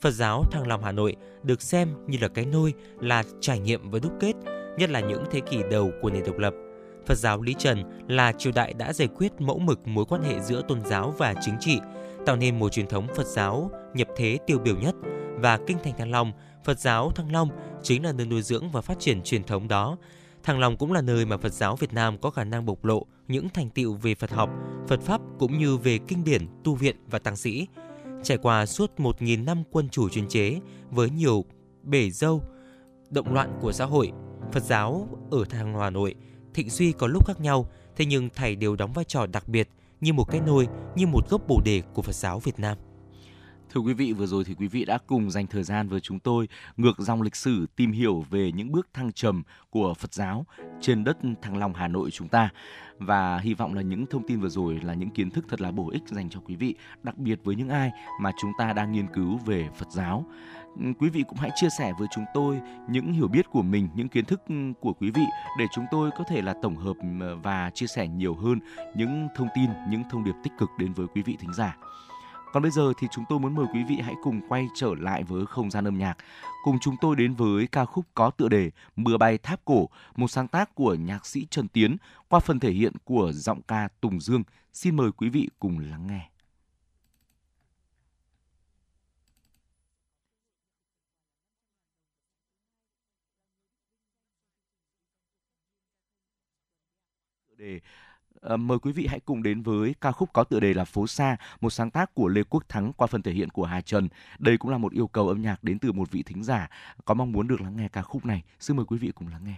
Phật 0.05 0.11
giáo 0.11 0.45
Thăng 0.51 0.67
Long 0.67 0.85
Hà 0.85 0.93
Nội 0.93 1.17
được 1.43 1.63
xem 1.63 1.89
như 2.07 2.19
là 2.21 2.29
cái 2.29 2.47
nôi, 2.47 2.75
là 3.01 3.23
trải 3.41 3.59
nghiệm 3.59 3.91
và 3.91 3.99
đúc 3.99 4.13
kết, 4.21 4.33
nhất 4.79 4.91
là 4.91 5.01
những 5.01 5.25
thế 5.31 5.41
kỷ 5.41 5.59
đầu 5.71 5.91
của 6.03 6.11
nền 6.11 6.25
độc 6.25 6.39
lập. 6.39 6.55
Phật 7.07 7.15
giáo 7.15 7.43
Lý 7.43 7.55
Trần 7.59 7.85
là 8.09 8.33
triều 8.33 8.53
đại 8.53 8.75
đã 8.75 8.93
giải 8.93 9.09
quyết 9.17 9.33
mẫu 9.39 9.59
mực 9.59 9.89
mối 9.89 10.05
quan 10.05 10.23
hệ 10.23 10.41
giữa 10.41 10.63
tôn 10.69 10.85
giáo 10.85 11.15
và 11.19 11.35
chính 11.41 11.55
trị, 11.61 11.79
tạo 12.27 12.37
nên 12.37 12.59
một 12.59 12.69
truyền 12.73 12.87
thống 12.87 13.07
Phật 13.17 13.27
giáo 13.27 13.71
nhập 13.95 14.09
thế 14.17 14.39
tiêu 14.47 14.59
biểu 14.59 14.77
nhất 14.77 14.95
và 15.35 15.59
kinh 15.67 15.77
thành 15.85 15.99
Thăng 15.99 16.11
Long, 16.11 16.33
Phật 16.65 16.81
giáo 16.81 17.11
Thăng 17.11 17.33
Long 17.33 17.49
chính 17.83 18.05
là 18.05 18.13
nơi 18.13 18.27
nuôi 18.27 18.43
dưỡng 18.43 18.71
và 18.71 18.81
phát 18.81 19.01
triển 19.01 19.23
truyền 19.23 19.45
thống 19.45 19.69
đó. 19.69 19.97
Thăng 20.43 20.59
Long 20.59 20.77
cũng 20.77 20.93
là 20.93 21.01
nơi 21.01 21.27
mà 21.27 21.37
Phật 21.37 21.53
giáo 21.53 21.77
Việt 21.77 21.93
Nam 21.93 22.19
có 22.19 22.31
khả 22.31 22.45
năng 22.45 22.67
bộc 22.67 22.85
lộ 22.85 23.07
những 23.29 23.49
thành 23.49 23.71
tựu 23.71 23.95
về 23.95 24.15
Phật 24.15 24.31
học, 24.31 24.51
Phật 24.89 25.01
pháp 25.01 25.21
cũng 25.39 25.59
như 25.59 25.77
về 25.77 25.99
kinh 26.09 26.25
điển, 26.25 26.47
tu 26.65 26.75
viện 26.75 26.97
và 27.11 27.19
tăng 27.19 27.37
sĩ. 27.37 27.67
Trải 28.25 28.39
qua 28.39 28.67
suốt 28.67 28.93
1.000 28.97 29.45
năm 29.45 29.63
quân 29.71 29.89
chủ 29.89 30.09
chuyên 30.09 30.29
chế 30.29 30.61
với 30.91 31.11
nhiều 31.11 31.45
bể 31.83 32.11
dâu, 32.11 32.43
động 33.11 33.35
loạn 33.35 33.59
của 33.61 33.73
xã 33.73 33.85
hội, 33.85 34.13
Phật 34.53 34.63
giáo 34.63 35.09
ở 35.31 35.45
Thăng 35.51 35.79
Hà 35.79 35.91
Nội 35.91 36.15
thịnh 36.55 36.71
suy 36.71 36.93
có 36.93 37.07
lúc 37.07 37.27
khác 37.27 37.41
nhau, 37.41 37.71
thế 37.97 38.05
nhưng 38.05 38.29
thầy 38.35 38.57
đều 38.57 38.77
đóng 38.77 38.93
vai 38.93 39.05
trò 39.05 39.27
đặc 39.27 39.49
biệt 39.49 39.69
như 40.01 40.13
một 40.13 40.25
cái 40.25 40.41
nôi, 40.41 40.69
như 40.97 41.07
một 41.07 41.31
gốc 41.31 41.43
bồ 41.49 41.61
đề 41.65 41.83
của 41.95 42.03
Phật 42.03 42.15
giáo 42.15 42.39
Việt 42.39 42.59
Nam. 42.59 42.79
Thưa 43.75 43.81
quý 43.81 43.95
vị, 43.95 44.13
vừa 44.13 44.27
rồi 44.27 44.45
thì 44.45 44.55
quý 44.55 44.67
vị 44.67 44.85
đã 44.85 44.99
cùng 45.07 45.31
dành 45.31 45.47
thời 45.47 45.63
gian 45.63 45.89
với 45.89 46.01
chúng 46.01 46.19
tôi 46.19 46.49
ngược 46.77 46.99
dòng 46.99 47.23
lịch 47.23 47.37
sử 47.37 47.67
tìm 47.77 47.93
hiểu 47.93 48.25
về 48.31 48.53
những 48.53 48.73
bước 48.73 48.89
thăng 48.93 49.13
trầm 49.13 49.43
của 49.71 49.95
Phật 49.95 50.15
giáo 50.15 50.47
trên 50.81 51.05
đất 51.05 51.19
Thăng 51.43 51.57
Long 51.57 51.75
Hà 51.75 51.89
Nội 51.89 52.11
chúng 52.11 52.29
ta. 52.29 52.51
Và 52.99 53.39
hy 53.39 53.55
vọng 53.55 53.75
là 53.75 53.83
những 53.83 54.07
thông 54.07 54.27
tin 54.27 54.41
vừa 54.41 54.49
rồi 54.49 54.81
là 54.83 54.95
những 54.95 55.11
kiến 55.11 55.31
thức 55.31 55.45
thật 55.49 55.61
là 55.61 55.71
bổ 55.71 55.91
ích 55.91 56.03
dành 56.07 56.31
cho 56.31 56.41
quý 56.47 56.57
vị, 56.57 56.75
đặc 57.03 57.19
biệt 57.19 57.41
với 57.45 57.55
những 57.55 57.69
ai 57.69 57.91
mà 58.21 58.33
chúng 58.41 58.53
ta 58.59 58.73
đang 58.73 58.93
nghiên 58.93 59.07
cứu 59.15 59.39
về 59.47 59.69
Phật 59.79 59.91
giáo. 59.91 60.27
Ừ, 60.81 60.87
quý 60.99 61.09
vị 61.09 61.25
cũng 61.29 61.39
hãy 61.39 61.51
chia 61.55 61.69
sẻ 61.79 61.93
với 61.99 62.09
chúng 62.15 62.25
tôi 62.35 62.61
những 62.89 63.13
hiểu 63.13 63.29
biết 63.29 63.51
của 63.51 63.63
mình, 63.63 63.89
những 63.95 64.09
kiến 64.09 64.25
thức 64.25 64.43
của 64.81 64.93
quý 64.93 65.11
vị 65.11 65.25
để 65.59 65.67
chúng 65.75 65.85
tôi 65.91 66.11
có 66.19 66.25
thể 66.29 66.43
là 66.43 66.55
tổng 66.63 66.77
hợp 66.77 66.97
ừ, 67.21 67.37
và 67.43 67.71
chia 67.75 67.87
sẻ 67.87 68.09
nhiều 68.09 68.35
hơn 68.35 68.59
những 68.97 69.29
thông 69.37 69.49
tin, 69.55 69.71
những 69.91 70.03
thông 70.11 70.25
điệp 70.25 70.35
tích 70.43 70.53
cực 70.59 70.71
đến 70.79 70.93
với 70.93 71.07
quý 71.15 71.23
vị 71.23 71.37
thính 71.41 71.55
giả. 71.55 71.77
Còn 72.55 72.63
bây 72.63 72.71
giờ 72.71 72.93
thì 72.99 73.09
chúng 73.11 73.25
tôi 73.29 73.39
muốn 73.39 73.55
mời 73.55 73.67
quý 73.73 73.85
vị 73.85 73.97
hãy 73.97 74.15
cùng 74.23 74.41
quay 74.49 74.69
trở 74.75 74.95
lại 74.99 75.23
với 75.25 75.47
không 75.47 75.71
gian 75.71 75.85
âm 75.85 75.99
nhạc. 75.99 76.17
Cùng 76.65 76.79
chúng 76.81 76.95
tôi 77.01 77.17
đến 77.17 77.35
với 77.35 77.67
ca 77.67 77.85
khúc 77.85 78.05
có 78.15 78.31
tựa 78.31 78.49
đề 78.49 78.71
Mưa 78.97 79.17
bay 79.17 79.39
tháp 79.39 79.65
cổ, 79.65 79.89
một 80.17 80.29
sáng 80.29 80.49
tác 80.49 80.75
của 80.75 80.95
nhạc 80.95 81.27
sĩ 81.27 81.47
Trần 81.51 81.69
Tiến 81.69 81.97
qua 82.29 82.41
phần 82.41 82.61
thể 82.61 82.71
hiện 82.71 82.93
của 83.05 83.33
giọng 83.33 83.63
ca 83.63 83.89
Tùng 84.01 84.21
Dương. 84.21 84.43
Xin 84.73 84.97
mời 84.97 85.13
quý 85.13 85.29
vị 85.29 85.49
cùng 85.59 85.79
lắng 85.79 86.07
nghe. 86.07 86.29
đề 97.65 97.81
Ờ, 98.45 98.57
mời 98.57 98.79
quý 98.79 98.93
vị 98.93 99.07
hãy 99.07 99.21
cùng 99.21 99.43
đến 99.43 99.63
với 99.63 99.95
ca 100.01 100.13
khúc 100.13 100.33
có 100.33 100.45
tựa 100.45 100.61
đề 100.61 100.75
là 100.75 100.85
Phố 100.85 101.07
xa, 101.07 101.37
một 101.61 101.71
sáng 101.71 101.91
tác 101.91 102.15
của 102.15 102.29
Lê 102.29 102.43
Quốc 102.43 102.69
Thắng 102.69 102.93
qua 102.93 103.07
phần 103.07 103.23
thể 103.23 103.33
hiện 103.33 103.51
của 103.51 103.65
Hà 103.65 103.81
Trần. 103.81 104.09
Đây 104.39 104.59
cũng 104.59 104.71
là 104.71 104.79
một 104.79 104.93
yêu 104.93 105.07
cầu 105.07 105.29
âm 105.29 105.43
nhạc 105.43 105.65
đến 105.65 105.79
từ 105.79 105.93
một 105.93 106.11
vị 106.11 106.23
thính 106.23 106.45
giả 106.45 106.69
có 107.05 107.15
mong 107.15 107.33
muốn 107.33 107.49
được 107.49 107.61
lắng 107.61 107.77
nghe 107.77 107.89
ca 107.89 108.03
khúc 108.03 108.27
này. 108.27 108.43
Xin 108.61 108.77
mời 108.77 108.87
quý 108.87 108.99
vị 108.99 109.13
cùng 109.15 109.29
lắng 109.29 109.45
nghe. 109.45 109.55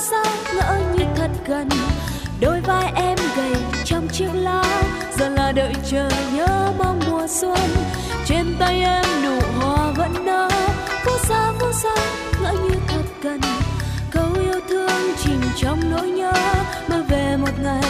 Xa 0.00 0.22
ngỡ 0.54 0.78
như 0.94 1.04
thật 1.16 1.30
gần. 1.46 1.68
Đôi 2.40 2.60
vai 2.60 2.92
em 2.94 3.18
gầy 3.36 3.52
trong 3.84 4.08
chiếc 4.08 4.30
lá, 4.34 4.82
giờ 5.18 5.28
là 5.28 5.52
đợi 5.52 5.72
chờ 5.90 6.08
nhớ 6.34 6.72
mong 6.78 7.00
mùa 7.10 7.26
xuân. 7.28 7.58
Trên 8.26 8.56
tay 8.58 8.82
em 8.82 9.04
nụ 9.24 9.38
hoa 9.58 9.92
vẫn 9.96 10.26
nở, 10.26 10.48
phố 11.04 11.12
xa 11.28 11.52
phố 11.58 11.72
xa, 11.72 11.94
ngỡ 12.42 12.52
như 12.52 12.74
thật 12.88 13.04
gần. 13.22 13.40
Câu 14.10 14.28
yêu 14.40 14.60
thương 14.68 15.14
chìm 15.24 15.40
trong 15.56 15.80
nỗi 15.90 16.08
nhớ, 16.08 16.32
mà 16.88 16.96
về 17.08 17.36
một 17.36 17.52
ngày 17.62 17.89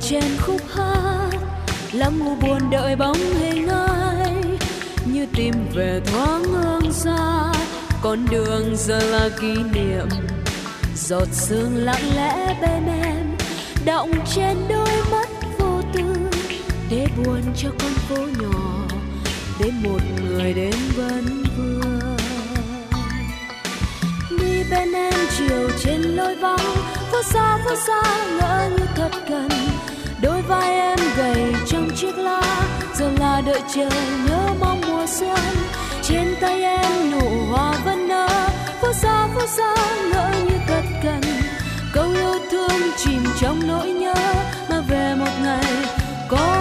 trên 0.00 0.36
khúc 0.46 0.60
hát. 0.74 1.30
Lắm 1.92 2.20
u 2.20 2.34
buồn 2.34 2.70
đợi 2.70 2.96
bóng 2.96 3.18
hình 3.40 3.68
ai 3.68 4.34
như 5.04 5.26
tìm 5.36 5.54
về 5.74 6.00
thoáng 6.06 6.44
hương 6.44 6.92
xa. 6.92 7.52
Con 8.02 8.26
đường 8.30 8.76
giờ 8.76 8.98
là 8.98 9.28
kỷ 9.40 9.54
niệm, 9.54 10.08
giọt 10.96 11.28
sương 11.32 11.76
lặng 11.76 12.16
lẽ 12.16 12.56
bên 12.60 12.86
em. 13.02 13.36
Động 13.84 14.12
trên 14.34 14.56
đôi 14.68 15.02
mắt 15.10 15.28
vô 15.58 15.80
tư, 15.94 16.14
để 16.90 17.06
buồn 17.16 17.42
cho 17.56 17.68
con 17.78 17.92
phố 17.92 18.16
nhỏ, 18.42 18.86
để 19.60 19.70
một 19.82 20.00
người 20.22 20.52
đến 20.52 20.74
vẫn 20.96 21.44
vương. 21.56 22.16
Đi 24.30 24.62
bên 24.70 24.92
em 24.92 25.14
chiều 25.38 25.70
trên 25.84 26.00
lối 26.02 26.36
vắng, 26.36 26.76
phố 27.12 27.22
xa 27.22 27.58
phố 27.64 27.76
xa 27.86 28.02
ngỡ 28.38 28.70
như 28.78 28.86
thật 28.96 29.10
gần 29.28 29.48
vai 30.48 30.74
em 30.74 30.98
gầy 31.16 31.54
trong 31.66 31.88
chiếc 31.96 32.18
lá, 32.18 32.42
giờ 32.94 33.10
là 33.18 33.42
đợi 33.46 33.60
chờ 33.74 33.88
nhớ 34.28 34.48
mong 34.60 34.80
mùa 34.88 35.06
xuân 35.06 35.38
trên 36.02 36.34
tay 36.40 36.62
em 36.62 37.10
nụ 37.10 37.28
hoa 37.50 37.72
vẫn 37.84 38.08
nở 38.08 38.28
phố 38.80 38.92
xa 38.92 39.28
phố 39.34 39.46
xa 39.46 39.74
ngỡ 40.12 40.30
như 40.48 40.56
cất 40.68 40.84
cần. 41.02 41.20
câu 41.92 42.10
yêu 42.10 42.34
thương 42.50 42.80
chìm 42.96 43.24
trong 43.40 43.60
nỗi 43.66 43.88
nhớ 43.88 44.14
mà 44.70 44.80
về 44.80 45.14
một 45.14 45.32
ngày 45.42 45.74
có 46.28 46.57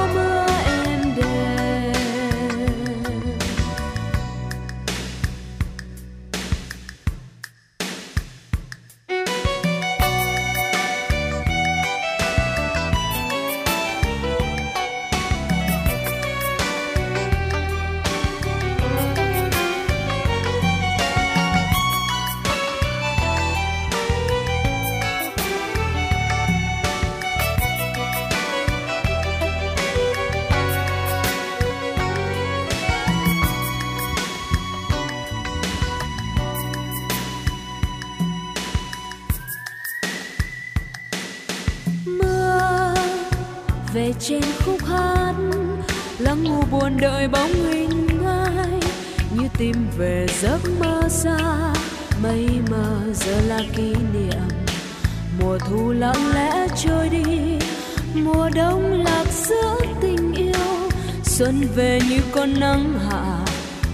xa 51.28 51.74
mây 52.24 52.48
mờ 52.70 53.14
giờ 53.14 53.42
là 53.48 53.60
kỷ 53.76 53.94
niệm. 54.14 54.48
Mùa 55.40 55.58
thu 55.58 55.92
lặng 55.92 56.34
lẽ 56.34 56.68
trôi 56.84 57.10
đi, 57.10 57.24
mùa 58.14 58.50
đông 58.56 59.04
lạc 59.04 59.26
giữa 59.32 59.76
tình 60.02 60.34
yêu. 60.34 60.90
Xuân 61.24 61.68
về 61.76 62.00
như 62.10 62.20
con 62.32 62.60
nắng 62.60 63.00
hạ, 63.10 63.46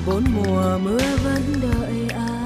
bốn 0.06 0.24
mùa 0.36 0.78
mưa 0.84 1.18
vẫn 1.24 1.42
đợi 1.62 2.08
ai. 2.16 2.44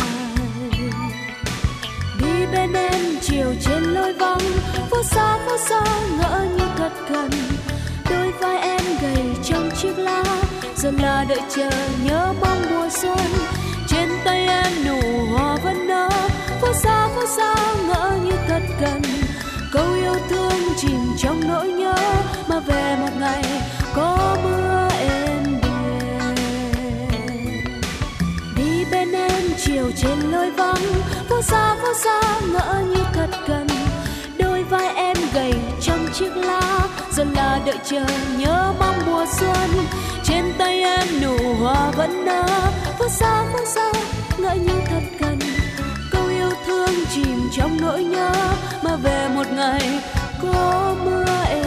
Đi 2.19 2.45
bên 2.53 2.73
em 2.73 3.01
chiều 3.21 3.53
trên 3.65 3.83
lối 3.83 4.13
vắng, 4.13 4.39
phố 4.89 5.03
xa 5.03 5.37
phố 5.45 5.57
xa 5.69 5.83
ngỡ 6.17 6.45
như 6.57 6.65
thật 6.77 6.91
gần. 7.09 7.29
Đôi 8.09 8.31
vai 8.41 8.57
em 8.57 8.81
gầy 9.01 9.23
trong 9.43 9.69
chiếc 9.81 9.97
lá 9.97 10.23
giờ 10.75 10.91
là 10.91 11.25
đợi 11.29 11.41
chờ 11.55 11.69
nhớ 12.03 12.33
mong 12.41 12.61
mùa 12.69 12.89
xuân 13.01 13.17
tay 14.27 14.47
em 14.47 14.85
nụ 14.85 15.25
hoa 15.25 15.55
vẫn 15.63 15.87
nở, 15.87 16.09
phố 16.61 16.67
xa 16.83 17.07
phố 17.15 17.21
xa 17.37 17.55
ngỡ 17.87 18.11
như 18.23 18.31
thật 18.47 18.61
gần. 18.81 19.01
Câu 19.71 19.93
yêu 19.93 20.15
thương 20.29 20.61
chìm 20.77 20.99
trong 21.17 21.41
nỗi 21.49 21.67
nhớ, 21.67 21.95
mà 22.47 22.59
về 22.59 22.95
một 23.01 23.11
ngày 23.19 23.43
có 23.95 24.37
mưa 24.43 24.87
êm 24.99 25.43
đềm. 25.61 26.35
Đi 28.55 28.85
bên 28.91 29.11
em 29.11 29.41
chiều 29.65 29.91
trên 29.97 30.19
lối 30.31 30.51
vắng, 30.51 30.83
phố 31.29 31.41
xa 31.41 31.75
phố 31.81 31.93
xa 32.03 32.21
ngỡ 32.51 32.83
như 32.89 33.03
thật 33.13 33.29
gần. 33.47 33.67
Đôi 34.39 34.63
vai 34.63 34.95
em 34.95 35.17
gầy 35.33 35.53
trong 35.81 36.07
chiếc 36.13 36.37
lá, 36.37 36.79
giờ 37.11 37.23
là 37.35 37.59
đợi 37.65 37.77
chờ 37.89 38.05
nhớ 38.37 38.73
mong 38.79 39.05
mùa 39.05 39.25
xuân. 39.39 39.69
Trên 40.23 40.53
tay 40.57 40.81
em 40.81 41.07
nụ 41.21 41.53
hoa 41.61 41.91
vẫn 41.91 42.25
nở, 42.25 42.43
phố 42.99 43.07
xa 43.09 43.43
phố 43.53 43.59
xa 43.65 43.91
ngỡ 44.39 44.53
như 44.53 44.81
thật 44.85 45.01
cần 45.19 45.39
câu 46.11 46.27
yêu 46.27 46.49
thương 46.65 46.89
chìm 47.15 47.49
trong 47.57 47.77
nỗi 47.81 48.03
nhớ 48.03 48.31
mà 48.83 48.95
về 48.95 49.27
một 49.35 49.45
ngày 49.55 49.99
có 50.41 50.95
mưa 51.05 51.25
êm. 51.49 51.66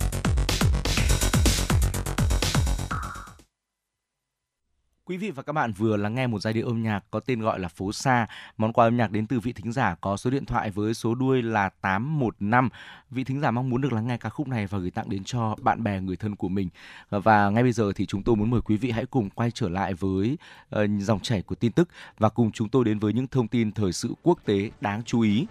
Quý 5.11 5.17
vị 5.17 5.31
và 5.31 5.43
các 5.43 5.53
bạn 5.53 5.73
vừa 5.73 5.97
lắng 5.97 6.15
nghe 6.15 6.27
một 6.27 6.39
giai 6.39 6.53
điệu 6.53 6.67
âm 6.67 6.83
nhạc 6.83 7.03
có 7.11 7.19
tên 7.19 7.41
gọi 7.41 7.59
là 7.59 7.67
Phố 7.67 7.91
Xa. 7.91 8.27
Món 8.57 8.73
quà 8.73 8.85
âm 8.85 8.97
nhạc 8.97 9.11
đến 9.11 9.27
từ 9.27 9.39
vị 9.39 9.53
thính 9.53 9.71
giả 9.71 9.95
có 10.01 10.17
số 10.17 10.29
điện 10.29 10.45
thoại 10.45 10.69
với 10.69 10.93
số 10.93 11.15
đuôi 11.15 11.41
là 11.41 11.69
815. 11.69 12.69
Vị 13.09 13.23
thính 13.23 13.41
giả 13.41 13.51
mong 13.51 13.69
muốn 13.69 13.81
được 13.81 13.93
lắng 13.93 14.07
nghe 14.07 14.17
ca 14.17 14.29
khúc 14.29 14.47
này 14.47 14.67
và 14.67 14.77
gửi 14.77 14.91
tặng 14.91 15.09
đến 15.09 15.23
cho 15.23 15.55
bạn 15.61 15.83
bè, 15.83 16.01
người 16.01 16.15
thân 16.15 16.35
của 16.35 16.49
mình. 16.49 16.69
Và 17.09 17.49
ngay 17.49 17.63
bây 17.63 17.71
giờ 17.71 17.91
thì 17.95 18.05
chúng 18.05 18.23
tôi 18.23 18.35
muốn 18.35 18.49
mời 18.49 18.61
quý 18.61 18.77
vị 18.77 18.91
hãy 18.91 19.05
cùng 19.05 19.29
quay 19.29 19.51
trở 19.51 19.69
lại 19.69 19.93
với 19.93 20.37
ờ, 20.69 20.87
dòng 20.99 21.19
chảy 21.19 21.41
của 21.41 21.55
tin 21.55 21.71
tức 21.71 21.89
và 22.17 22.29
cùng 22.29 22.51
chúng 22.51 22.69
tôi 22.69 22.85
đến 22.85 22.99
với 22.99 23.13
những 23.13 23.27
thông 23.27 23.47
tin 23.47 23.71
thời 23.71 23.93
sự 23.93 24.13
quốc 24.23 24.39
tế 24.45 24.71
đáng 24.81 25.03
chú 25.03 25.21
ý. 25.21 25.45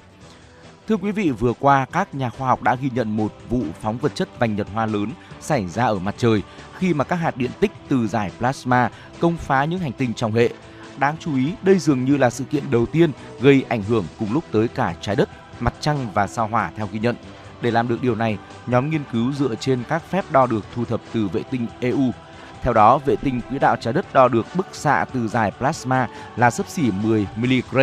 Thưa 0.90 0.96
quý 0.96 1.12
vị, 1.12 1.30
vừa 1.30 1.52
qua 1.60 1.86
các 1.92 2.14
nhà 2.14 2.30
khoa 2.30 2.48
học 2.48 2.62
đã 2.62 2.74
ghi 2.74 2.90
nhận 2.94 3.16
một 3.16 3.34
vụ 3.48 3.62
phóng 3.80 3.98
vật 3.98 4.14
chất 4.14 4.38
vành 4.38 4.56
nhật 4.56 4.66
hoa 4.74 4.86
lớn 4.86 5.10
xảy 5.40 5.66
ra 5.66 5.86
ở 5.86 5.98
mặt 5.98 6.14
trời 6.18 6.42
khi 6.78 6.94
mà 6.94 7.04
các 7.04 7.16
hạt 7.16 7.36
điện 7.36 7.50
tích 7.60 7.70
từ 7.88 8.06
giải 8.08 8.30
plasma 8.38 8.90
công 9.20 9.36
phá 9.36 9.64
những 9.64 9.80
hành 9.80 9.92
tinh 9.92 10.14
trong 10.14 10.32
hệ. 10.32 10.50
Đáng 10.98 11.16
chú 11.20 11.36
ý, 11.36 11.52
đây 11.62 11.78
dường 11.78 12.04
như 12.04 12.16
là 12.16 12.30
sự 12.30 12.44
kiện 12.44 12.70
đầu 12.70 12.86
tiên 12.86 13.10
gây 13.40 13.64
ảnh 13.68 13.82
hưởng 13.82 14.04
cùng 14.18 14.32
lúc 14.32 14.44
tới 14.52 14.68
cả 14.68 14.94
trái 15.00 15.16
đất, 15.16 15.28
mặt 15.60 15.74
trăng 15.80 16.06
và 16.14 16.26
sao 16.26 16.46
hỏa 16.46 16.70
theo 16.76 16.88
ghi 16.92 16.98
nhận. 16.98 17.16
Để 17.60 17.70
làm 17.70 17.88
được 17.88 18.02
điều 18.02 18.14
này, 18.14 18.38
nhóm 18.66 18.90
nghiên 18.90 19.02
cứu 19.12 19.32
dựa 19.32 19.54
trên 19.54 19.82
các 19.88 20.02
phép 20.10 20.24
đo 20.30 20.46
được 20.46 20.64
thu 20.74 20.84
thập 20.84 21.00
từ 21.12 21.28
vệ 21.28 21.42
tinh 21.42 21.66
EU. 21.80 22.10
Theo 22.62 22.72
đó, 22.72 22.98
vệ 22.98 23.16
tinh 23.16 23.40
quỹ 23.50 23.58
đạo 23.58 23.76
trái 23.80 23.92
đất 23.92 24.12
đo 24.12 24.28
được 24.28 24.46
bức 24.54 24.66
xạ 24.72 25.04
từ 25.12 25.28
giải 25.28 25.52
plasma 25.58 26.08
là 26.36 26.50
sấp 26.50 26.68
xỉ 26.68 26.90
10 27.02 27.26
mg. 27.36 27.78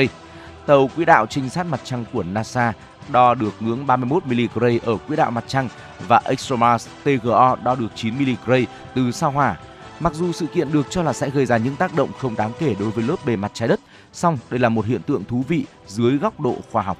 Tàu 0.65 0.89
quỹ 0.95 1.05
đạo 1.05 1.25
trinh 1.25 1.49
sát 1.49 1.65
mặt 1.65 1.79
trăng 1.83 2.05
của 2.13 2.23
NASA 2.23 2.73
đo 3.11 3.33
được 3.33 3.53
ngưỡng 3.59 3.87
31 3.87 4.25
mg 4.25 4.63
ở 4.85 4.97
quỹ 5.07 5.15
đạo 5.15 5.31
mặt 5.31 5.43
trăng 5.47 5.69
và 6.07 6.21
ExoMars 6.25 6.87
TGO 7.03 7.57
đo 7.63 7.75
được 7.75 7.87
9 7.95 8.13
mg 8.17 8.51
từ 8.95 9.11
sao 9.11 9.31
hỏa. 9.31 9.55
Mặc 9.99 10.13
dù 10.13 10.31
sự 10.31 10.47
kiện 10.47 10.71
được 10.71 10.87
cho 10.89 11.03
là 11.03 11.13
sẽ 11.13 11.29
gây 11.29 11.45
ra 11.45 11.57
những 11.57 11.75
tác 11.75 11.95
động 11.95 12.09
không 12.19 12.35
đáng 12.35 12.51
kể 12.59 12.75
đối 12.79 12.91
với 12.91 13.03
lớp 13.03 13.25
bề 13.25 13.35
mặt 13.35 13.51
trái 13.53 13.67
đất, 13.67 13.79
song 14.13 14.37
đây 14.49 14.59
là 14.59 14.69
một 14.69 14.85
hiện 14.85 15.01
tượng 15.01 15.23
thú 15.25 15.43
vị 15.47 15.65
dưới 15.87 16.17
góc 16.17 16.39
độ 16.39 16.55
khoa 16.71 16.81
học. 16.83 16.97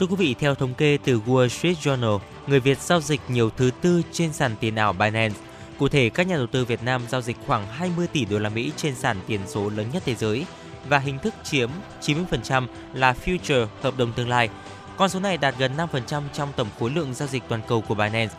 Thưa 0.00 0.06
quý 0.06 0.16
vị, 0.16 0.34
theo 0.38 0.54
thống 0.54 0.74
kê 0.74 0.98
từ 1.04 1.20
Wall 1.26 1.48
Street 1.48 1.76
Journal, 1.76 2.18
người 2.46 2.60
Việt 2.60 2.78
giao 2.78 3.00
dịch 3.00 3.20
nhiều 3.28 3.50
thứ 3.56 3.70
tư 3.80 4.02
trên 4.12 4.32
sàn 4.32 4.56
tiền 4.60 4.74
ảo 4.74 4.92
Binance. 4.92 5.34
Cụ 5.78 5.88
thể, 5.88 6.10
các 6.10 6.26
nhà 6.26 6.36
đầu 6.36 6.46
tư 6.46 6.64
Việt 6.64 6.82
Nam 6.82 7.02
giao 7.08 7.20
dịch 7.20 7.36
khoảng 7.46 7.66
20 7.66 8.06
tỷ 8.06 8.24
đô 8.24 8.38
la 8.38 8.48
Mỹ 8.48 8.72
trên 8.76 8.94
sàn 8.94 9.16
tiền 9.26 9.40
số 9.46 9.70
lớn 9.70 9.86
nhất 9.92 10.02
thế 10.06 10.14
giới 10.14 10.46
và 10.88 10.98
hình 10.98 11.18
thức 11.18 11.34
chiếm 11.44 11.70
90% 12.02 12.66
là 12.94 13.14
future 13.24 13.66
hợp 13.82 13.98
đồng 13.98 14.12
tương 14.12 14.28
lai. 14.28 14.48
Con 14.98 15.08
số 15.08 15.20
này 15.20 15.36
đạt 15.36 15.54
gần 15.58 15.76
5% 15.76 16.22
trong 16.32 16.52
tổng 16.56 16.68
khối 16.78 16.90
lượng 16.90 17.14
giao 17.14 17.28
dịch 17.28 17.42
toàn 17.48 17.60
cầu 17.68 17.80
của 17.80 17.94
Binance. 17.94 18.34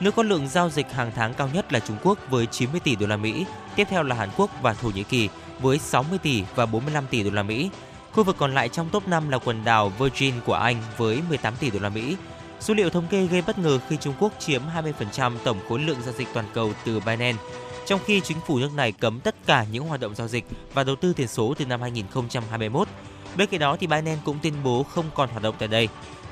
Nước 0.00 0.14
có 0.16 0.22
lượng 0.22 0.48
giao 0.48 0.70
dịch 0.70 0.92
hàng 0.92 1.12
tháng 1.14 1.34
cao 1.34 1.48
nhất 1.52 1.72
là 1.72 1.80
Trung 1.80 1.96
Quốc 2.02 2.18
với 2.30 2.46
90 2.46 2.80
tỷ 2.84 2.96
đô 2.96 3.06
la 3.06 3.16
Mỹ, 3.16 3.46
tiếp 3.76 3.86
theo 3.90 4.02
là 4.02 4.16
Hàn 4.16 4.28
Quốc 4.36 4.50
và 4.62 4.74
Thổ 4.74 4.88
Nhĩ 4.88 5.02
Kỳ 5.02 5.28
với 5.60 5.78
60 5.78 6.18
tỷ 6.18 6.44
và 6.54 6.66
45 6.66 7.06
tỷ 7.10 7.22
đô 7.22 7.30
la 7.30 7.42
Mỹ. 7.42 7.70
Khu 8.12 8.24
vực 8.24 8.36
còn 8.38 8.54
lại 8.54 8.68
trong 8.68 8.88
top 8.90 9.08
5 9.08 9.28
là 9.28 9.38
quần 9.38 9.64
đảo 9.64 9.92
Virgin 9.98 10.34
của 10.46 10.54
Anh 10.54 10.76
với 10.96 11.22
18 11.28 11.54
tỷ 11.60 11.70
đô 11.70 11.78
la 11.78 11.88
Mỹ. 11.88 12.16
Số 12.60 12.74
liệu 12.74 12.90
thống 12.90 13.06
kê 13.10 13.26
gây 13.26 13.42
bất 13.42 13.58
ngờ 13.58 13.78
khi 13.88 13.96
Trung 13.96 14.14
Quốc 14.18 14.32
chiếm 14.38 14.62
20% 15.08 15.32
tổng 15.44 15.58
khối 15.68 15.80
lượng 15.80 16.02
giao 16.02 16.14
dịch 16.14 16.28
toàn 16.34 16.46
cầu 16.54 16.72
từ 16.84 17.00
Binance, 17.00 17.42
trong 17.86 18.00
khi 18.04 18.20
chính 18.20 18.38
phủ 18.46 18.58
nước 18.58 18.70
này 18.76 18.92
cấm 18.92 19.20
tất 19.20 19.34
cả 19.46 19.66
những 19.72 19.84
hoạt 19.84 20.00
động 20.00 20.14
giao 20.14 20.28
dịch 20.28 20.44
và 20.74 20.84
đầu 20.84 20.96
tư 20.96 21.12
tiền 21.12 21.28
số 21.28 21.54
từ 21.58 21.66
năm 21.66 21.80
2021. 21.80 22.88
Bên 23.36 23.48
cạnh 23.48 23.60
đó 23.60 23.76
thì 23.80 23.86
Binance 23.86 24.20
cũng 24.24 24.38
tuyên 24.42 24.54
bố 24.64 24.82
không 24.82 25.04
còn 25.14 25.28
hoạt 25.28 25.42
động 25.42 25.54
tại 25.58 25.68
đây. 25.68 25.88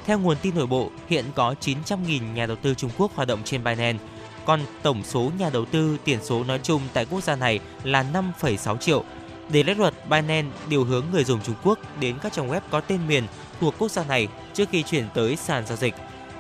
Theo 0.07 0.19
nguồn 0.19 0.37
tin 0.43 0.55
nội 0.55 0.67
bộ, 0.67 0.91
hiện 1.09 1.25
có 1.35 1.55
900.000 1.61 2.33
nhà 2.35 2.47
đầu 2.47 2.57
tư 2.57 2.75
Trung 2.75 2.91
Quốc 2.99 3.11
hoạt 3.15 3.29
động 3.29 3.41
trên 3.45 3.65
Binance, 3.65 3.99
còn 4.45 4.61
tổng 4.83 5.03
số 5.05 5.31
nhà 5.39 5.51
đầu 5.51 5.65
tư 5.65 5.97
tiền 6.05 6.19
số 6.23 6.45
nói 6.45 6.61
chung 6.63 6.83
tại 6.93 7.07
quốc 7.11 7.23
gia 7.25 7.37
này 7.37 7.61
là 7.85 8.05
5,6 8.43 8.77
triệu. 8.77 9.05
Để 9.53 9.63
lách 9.63 9.79
luật, 9.79 9.95
Binance 10.11 10.49
điều 10.69 10.85
hướng 10.85 11.05
người 11.13 11.25
dùng 11.25 11.41
Trung 11.43 11.55
Quốc 11.65 11.79
đến 12.01 12.17
các 12.23 12.33
trang 12.33 12.49
web 12.51 12.61
có 12.71 12.81
tên 12.81 13.07
miền 13.09 13.25
thuộc 13.61 13.75
quốc 13.79 13.91
gia 13.91 14.05
này 14.05 14.29
trước 14.55 14.69
khi 14.73 14.83
chuyển 14.83 15.05
tới 15.15 15.37
sàn 15.37 15.67
giao 15.67 15.77
dịch. 15.77 15.95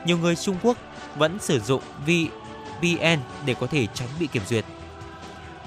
Nhiều 0.04 0.18
người 0.18 0.36
Trung 0.36 0.56
Quốc 0.62 0.78
vẫn 1.16 1.38
sử 1.40 1.60
dụng 1.60 1.82
VPN 2.06 3.18
để 3.46 3.54
có 3.60 3.66
thể 3.66 3.86
tránh 3.94 4.08
bị 4.20 4.26
kiểm 4.26 4.42
duyệt. 4.48 4.64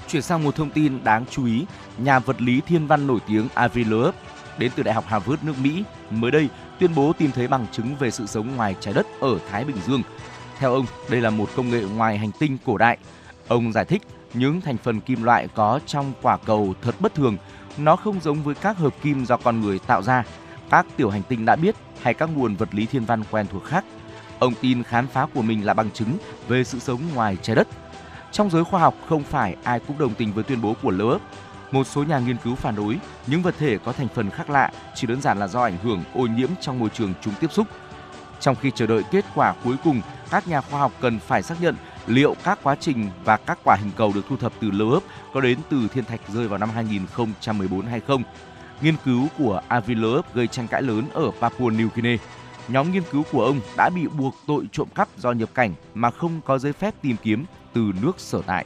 Chuyển 0.08 0.22
sang 0.22 0.44
một 0.44 0.56
thông 0.56 0.70
tin 0.70 1.04
đáng 1.04 1.24
chú 1.30 1.46
ý, 1.46 1.64
nhà 1.98 2.18
vật 2.18 2.42
lý 2.42 2.60
thiên 2.66 2.86
văn 2.86 3.06
nổi 3.06 3.18
tiếng 3.26 3.48
Avi 3.54 3.84
Loeb 3.84 4.14
đến 4.58 4.72
từ 4.76 4.82
Đại 4.82 4.94
học 4.94 5.04
Harvard 5.06 5.42
nước 5.42 5.58
Mỹ 5.62 5.84
mới 6.10 6.30
đây 6.30 6.48
tuyên 6.78 6.94
bố 6.94 7.12
tìm 7.12 7.30
thấy 7.30 7.48
bằng 7.48 7.66
chứng 7.72 7.96
về 7.96 8.10
sự 8.10 8.26
sống 8.26 8.56
ngoài 8.56 8.76
trái 8.80 8.94
đất 8.94 9.06
ở 9.20 9.38
Thái 9.50 9.64
Bình 9.64 9.76
Dương. 9.86 10.02
Theo 10.58 10.74
ông, 10.74 10.86
đây 11.10 11.20
là 11.20 11.30
một 11.30 11.50
công 11.56 11.70
nghệ 11.70 11.82
ngoài 11.96 12.18
hành 12.18 12.30
tinh 12.38 12.58
cổ 12.66 12.78
đại. 12.78 12.98
Ông 13.48 13.72
giải 13.72 13.84
thích 13.84 14.02
những 14.34 14.60
thành 14.60 14.76
phần 14.76 15.00
kim 15.00 15.22
loại 15.22 15.48
có 15.54 15.80
trong 15.86 16.12
quả 16.22 16.36
cầu 16.36 16.74
thật 16.82 16.94
bất 17.00 17.14
thường, 17.14 17.36
nó 17.78 17.96
không 17.96 18.20
giống 18.20 18.42
với 18.42 18.54
các 18.54 18.78
hợp 18.78 18.94
kim 19.02 19.24
do 19.26 19.36
con 19.36 19.60
người 19.60 19.78
tạo 19.78 20.02
ra, 20.02 20.24
các 20.70 20.86
tiểu 20.96 21.10
hành 21.10 21.22
tinh 21.22 21.44
đã 21.44 21.56
biết 21.56 21.74
hay 22.02 22.14
các 22.14 22.28
nguồn 22.36 22.54
vật 22.54 22.74
lý 22.74 22.86
thiên 22.86 23.04
văn 23.04 23.22
quen 23.30 23.46
thuộc 23.52 23.64
khác. 23.64 23.84
Ông 24.38 24.54
tin 24.60 24.82
khám 24.82 25.06
phá 25.06 25.26
của 25.34 25.42
mình 25.42 25.66
là 25.66 25.74
bằng 25.74 25.90
chứng 25.90 26.18
về 26.48 26.64
sự 26.64 26.78
sống 26.78 27.00
ngoài 27.14 27.36
trái 27.42 27.56
đất. 27.56 27.68
Trong 28.32 28.50
giới 28.50 28.64
khoa 28.64 28.80
học 28.80 28.94
không 29.08 29.22
phải 29.22 29.56
ai 29.62 29.80
cũng 29.80 29.98
đồng 29.98 30.14
tình 30.14 30.32
với 30.32 30.44
tuyên 30.44 30.62
bố 30.62 30.74
của 30.82 30.90
Lớp 30.90 31.18
một 31.74 31.86
số 31.86 32.02
nhà 32.02 32.18
nghiên 32.18 32.36
cứu 32.36 32.54
phản 32.54 32.76
đối 32.76 32.98
những 33.26 33.42
vật 33.42 33.54
thể 33.58 33.78
có 33.78 33.92
thành 33.92 34.08
phần 34.14 34.30
khác 34.30 34.50
lạ 34.50 34.70
chỉ 34.94 35.06
đơn 35.06 35.20
giản 35.20 35.38
là 35.38 35.46
do 35.48 35.62
ảnh 35.62 35.78
hưởng 35.82 36.02
ô 36.14 36.26
nhiễm 36.26 36.48
trong 36.60 36.78
môi 36.78 36.88
trường 36.88 37.14
chúng 37.20 37.34
tiếp 37.40 37.52
xúc. 37.52 37.66
Trong 38.40 38.56
khi 38.56 38.70
chờ 38.74 38.86
đợi 38.86 39.02
kết 39.10 39.24
quả 39.34 39.54
cuối 39.64 39.76
cùng, 39.84 40.00
các 40.30 40.48
nhà 40.48 40.60
khoa 40.60 40.80
học 40.80 40.92
cần 41.00 41.18
phải 41.18 41.42
xác 41.42 41.62
nhận 41.62 41.76
liệu 42.06 42.34
các 42.44 42.58
quá 42.62 42.76
trình 42.80 43.10
và 43.24 43.36
các 43.36 43.58
quả 43.64 43.76
hình 43.80 43.90
cầu 43.96 44.12
được 44.14 44.20
thu 44.28 44.36
thập 44.36 44.52
từ 44.60 44.70
Loeb 44.70 45.02
có 45.32 45.40
đến 45.40 45.58
từ 45.70 45.88
thiên 45.94 46.04
thạch 46.04 46.20
rơi 46.28 46.48
vào 46.48 46.58
năm 46.58 46.70
2014 46.70 47.86
hay 47.86 48.00
không. 48.00 48.22
Nghiên 48.80 48.94
cứu 49.04 49.28
của 49.38 49.60
Avi 49.68 49.94
Loeb 49.94 50.24
gây 50.34 50.46
tranh 50.46 50.68
cãi 50.68 50.82
lớn 50.82 51.04
ở 51.14 51.30
Papua 51.40 51.70
New 51.70 51.88
Guinea. 51.94 52.16
Nhóm 52.68 52.92
nghiên 52.92 53.02
cứu 53.12 53.22
của 53.32 53.44
ông 53.44 53.60
đã 53.76 53.90
bị 53.90 54.06
buộc 54.06 54.34
tội 54.46 54.64
trộm 54.72 54.88
cắp 54.94 55.08
do 55.16 55.32
nhập 55.32 55.48
cảnh 55.54 55.74
mà 55.94 56.10
không 56.10 56.40
có 56.44 56.58
giấy 56.58 56.72
phép 56.72 56.94
tìm 57.02 57.16
kiếm 57.22 57.44
từ 57.72 57.92
nước 58.02 58.20
sở 58.20 58.42
tại. 58.46 58.64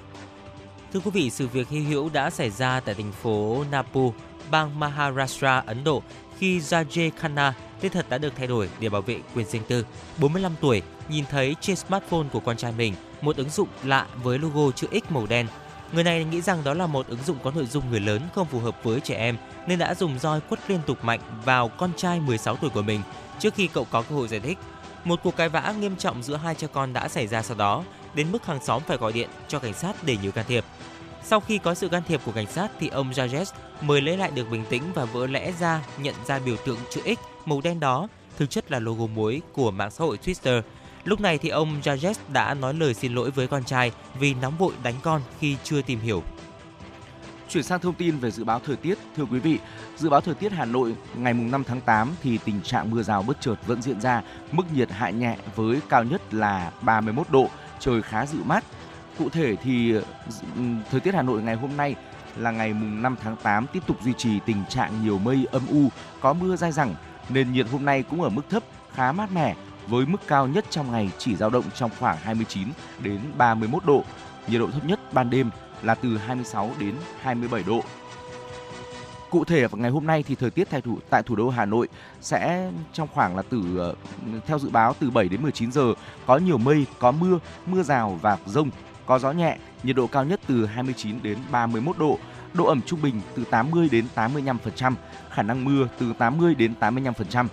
Thưa 0.93 1.01
quý 1.01 1.11
vị, 1.11 1.31
sự 1.31 1.49
việc 1.49 1.69
hy 1.69 1.81
hữu 1.81 2.11
đã 2.13 2.31
xảy 2.31 2.51
ra 2.51 2.81
tại 2.81 2.95
thành 2.95 3.13
phố 3.13 3.65
Napu, 3.71 4.15
bang 4.51 4.81
Maharashtra, 4.81 5.63
Ấn 5.67 5.85
Độ 5.85 6.03
khi 6.39 6.59
Rajay 6.59 7.11
Khanna, 7.17 7.55
tên 7.81 7.93
thật 7.93 8.07
đã 8.09 8.19
được 8.19 8.33
thay 8.37 8.47
đổi 8.47 8.69
để 8.81 8.89
bảo 8.89 9.03
vệ 9.03 9.21
quyền 9.35 9.47
riêng 9.47 9.63
tư. 9.69 9.87
45 10.21 10.53
tuổi, 10.61 10.83
nhìn 11.09 11.25
thấy 11.31 11.57
trên 11.61 11.77
smartphone 11.77 12.27
của 12.33 12.41
con 12.41 12.57
trai 12.57 12.73
mình 12.73 12.95
một 13.21 13.37
ứng 13.37 13.51
dụng 13.51 13.69
lạ 13.85 14.07
với 14.23 14.39
logo 14.39 14.71
chữ 14.71 14.87
X 14.93 15.11
màu 15.11 15.27
đen. 15.27 15.47
Người 15.93 16.05
này 16.05 16.25
nghĩ 16.25 16.41
rằng 16.41 16.65
đó 16.65 16.75
là 16.75 16.87
một 16.87 17.09
ứng 17.09 17.23
dụng 17.27 17.37
có 17.43 17.51
nội 17.51 17.67
dung 17.67 17.91
người 17.91 18.01
lớn 18.01 18.23
không 18.35 18.47
phù 18.47 18.59
hợp 18.59 18.85
với 18.85 19.01
trẻ 19.01 19.15
em 19.15 19.37
nên 19.67 19.79
đã 19.79 19.95
dùng 19.95 20.19
roi 20.19 20.41
quất 20.41 20.71
liên 20.71 20.81
tục 20.87 21.05
mạnh 21.05 21.21
vào 21.45 21.69
con 21.69 21.91
trai 21.97 22.21
16 22.21 22.57
tuổi 22.57 22.71
của 22.71 22.83
mình 22.83 23.01
trước 23.39 23.55
khi 23.55 23.67
cậu 23.67 23.87
có 23.91 24.03
cơ 24.03 24.15
hội 24.15 24.29
giải 24.29 24.41
thích. 24.41 24.59
Một 25.05 25.21
cuộc 25.23 25.37
cãi 25.37 25.49
vã 25.49 25.75
nghiêm 25.81 25.97
trọng 25.97 26.23
giữa 26.23 26.37
hai 26.37 26.55
cha 26.55 26.67
con 26.67 26.93
đã 26.93 27.09
xảy 27.09 27.27
ra 27.27 27.43
sau 27.43 27.57
đó, 27.57 27.85
đến 28.15 28.33
mức 28.33 28.47
hàng 28.47 28.65
xóm 28.65 28.83
phải 28.87 28.97
gọi 28.97 29.13
điện 29.13 29.29
cho 29.49 29.59
cảnh 29.59 29.75
sát 29.75 29.97
để 30.03 30.17
nhờ 30.23 30.31
can 30.31 30.45
thiệp. 30.49 30.65
Sau 31.25 31.41
khi 31.41 31.59
có 31.59 31.75
sự 31.75 31.89
can 31.89 32.03
thiệp 32.09 32.21
của 32.25 32.33
cảnh 32.33 32.47
sát 32.47 32.71
thì 32.81 32.89
ông 32.89 33.11
Rajesh 33.11 33.53
mới 33.81 34.01
lấy 34.01 34.17
lại 34.17 34.31
được 34.35 34.51
bình 34.51 34.65
tĩnh 34.71 34.83
và 34.95 35.05
vỡ 35.05 35.27
lẽ 35.27 35.53
ra 35.61 35.83
nhận 35.99 36.15
ra 36.27 36.39
biểu 36.39 36.57
tượng 36.57 36.79
chữ 36.91 37.01
X 37.05 37.19
màu 37.45 37.61
đen 37.61 37.81
đó 37.81 38.09
thực 38.37 38.51
chất 38.51 38.71
là 38.71 38.79
logo 38.79 39.07
muối 39.07 39.43
của 39.53 39.71
mạng 39.71 39.91
xã 39.91 40.05
hội 40.05 40.19
Twitter. 40.25 40.63
Lúc 41.05 41.21
này 41.21 41.39
thì 41.39 41.49
ông 41.49 41.81
Rajesh 41.85 42.15
đã 42.33 42.55
nói 42.55 42.75
lời 42.75 42.95
xin 42.95 43.15
lỗi 43.15 43.31
với 43.31 43.47
con 43.47 43.65
trai 43.65 43.93
vì 44.19 44.35
nóng 44.35 44.59
vội 44.59 44.73
đánh 44.83 44.95
con 45.03 45.23
khi 45.41 45.57
chưa 45.65 45.83
tìm 45.83 46.01
hiểu. 46.01 46.23
Chuyển 47.49 47.63
sang 47.65 47.81
thông 47.81 47.95
tin 47.95 48.19
về 48.19 48.31
dự 48.31 48.45
báo 48.45 48.61
thời 48.67 48.77
tiết, 48.77 48.99
thưa 49.17 49.25
quý 49.25 49.39
vị, 49.39 49.59
dự 49.97 50.11
báo 50.11 50.21
thời 50.21 50.35
tiết 50.35 50.53
Hà 50.53 50.65
Nội 50.65 50.95
ngày 51.15 51.35
mùng 51.35 51.51
5 51.51 51.65
tháng 51.65 51.81
8 51.81 52.13
thì 52.23 52.39
tình 52.45 52.63
trạng 52.63 52.91
mưa 52.91 53.03
rào 53.03 53.23
bất 53.23 53.37
chợt 53.41 53.55
vẫn 53.67 53.83
diễn 53.83 54.01
ra, 54.01 54.23
mức 54.53 54.63
nhiệt 54.75 54.91
hạ 54.91 55.11
nhẹ 55.11 55.37
với 55.57 55.81
cao 55.89 56.05
nhất 56.05 56.35
là 56.35 56.73
31 56.81 57.31
độ, 57.31 57.49
trời 57.81 58.03
khá 58.03 58.27
dịu 58.27 58.41
mát. 58.45 58.65
Cụ 59.19 59.29
thể 59.29 59.57
thì 59.57 59.93
ừ, 60.57 60.63
thời 60.91 61.01
tiết 61.01 61.15
Hà 61.15 61.23
Nội 61.23 61.43
ngày 61.43 61.55
hôm 61.55 61.77
nay 61.77 61.95
là 62.37 62.51
ngày 62.51 62.73
mùng 62.73 63.03
5 63.03 63.17
tháng 63.23 63.37
8 63.37 63.67
tiếp 63.73 63.83
tục 63.87 63.97
duy 64.05 64.13
trì 64.13 64.41
tình 64.47 64.65
trạng 64.69 65.03
nhiều 65.03 65.19
mây 65.19 65.47
âm 65.51 65.63
u, 65.71 65.89
có 66.21 66.33
mưa 66.33 66.57
dai 66.57 66.73
dẳng, 66.73 66.95
nền 67.29 67.53
nhiệt 67.53 67.67
hôm 67.73 67.85
nay 67.85 68.03
cũng 68.03 68.23
ở 68.23 68.29
mức 68.29 68.43
thấp, 68.51 68.63
khá 68.95 69.13
mát 69.13 69.33
mẻ 69.33 69.55
với 69.87 70.07
mức 70.07 70.19
cao 70.27 70.47
nhất 70.47 70.65
trong 70.71 70.93
ngày 70.93 71.11
chỉ 71.19 71.37
dao 71.37 71.51
động 71.51 71.65
trong 71.75 71.91
khoảng 71.99 72.17
29 72.17 72.69
đến 72.99 73.21
31 73.39 73.85
độ. 73.85 74.05
Nhiệt 74.49 74.61
độ 74.61 74.71
thấp 74.71 74.85
nhất 74.85 75.13
ban 75.13 75.31
đêm 75.31 75.51
là 75.83 75.95
từ 75.95 76.19
26 76.19 76.71
đến 76.79 76.95
27 77.21 77.63
độ. 77.63 77.83
Cụ 79.31 79.45
thể 79.45 79.67
vào 79.67 79.79
ngày 79.81 79.91
hôm 79.91 80.07
nay 80.07 80.25
thì 80.29 80.35
thời 80.35 80.51
tiết 80.51 80.71
tại 80.71 80.81
thủ 80.81 80.99
tại 81.11 81.23
thủ 81.23 81.37
đô 81.37 81.49
Hà 81.49 81.65
Nội 81.65 81.89
sẽ 82.21 82.71
trong 82.93 83.09
khoảng 83.15 83.37
là 83.37 83.43
từ 83.43 83.79
ờ, 83.79 83.95
theo 84.47 84.59
dự 84.59 84.71
báo 84.71 84.95
từ 85.01 85.11
7 85.11 85.29
đến 85.29 85.43
19 85.43 85.73
giờ 85.73 85.95
có 86.27 86.37
nhiều 86.37 86.59
mây, 86.59 86.87
có 86.99 87.13
mưa, 87.13 87.39
mưa 87.67 87.83
rào 87.83 88.19
và 88.23 88.39
rông, 88.47 88.71
có 89.07 89.19
gió 89.19 89.33
nhẹ, 89.33 89.57
nhiệt 89.83 89.97
độ 89.97 90.07
cao 90.07 90.25
nhất 90.25 90.41
từ 90.47 90.67
29 90.67 91.23
đến 91.23 91.39
31 91.51 91.99
độ, 91.99 92.19
độ 92.55 92.67
ẩm 92.67 92.81
trung 92.87 93.03
bình 93.03 93.21
từ 93.35 93.45
80 93.45 93.89
đến 93.93 94.07
85%, 94.15 94.95
khả 95.31 95.43
năng 95.43 95.65
mưa 95.65 95.89
từ 95.99 96.13
80 96.19 96.55
đến 96.55 96.75
85%. 96.81 97.47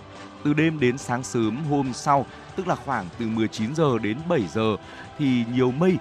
Từ 0.44 0.52
đêm 0.52 0.80
đến 0.80 0.98
sáng 0.98 1.22
sớm 1.22 1.64
hôm 1.64 1.92
sau, 1.92 2.26
tức 2.56 2.68
là 2.68 2.74
khoảng 2.74 3.06
từ 3.18 3.26
19 3.26 3.74
giờ 3.74 3.98
đến 4.02 4.16
7 4.28 4.40
giờ 4.54 4.76
thì 5.18 5.44
nhiều 5.54 5.70
mây, 5.70 5.96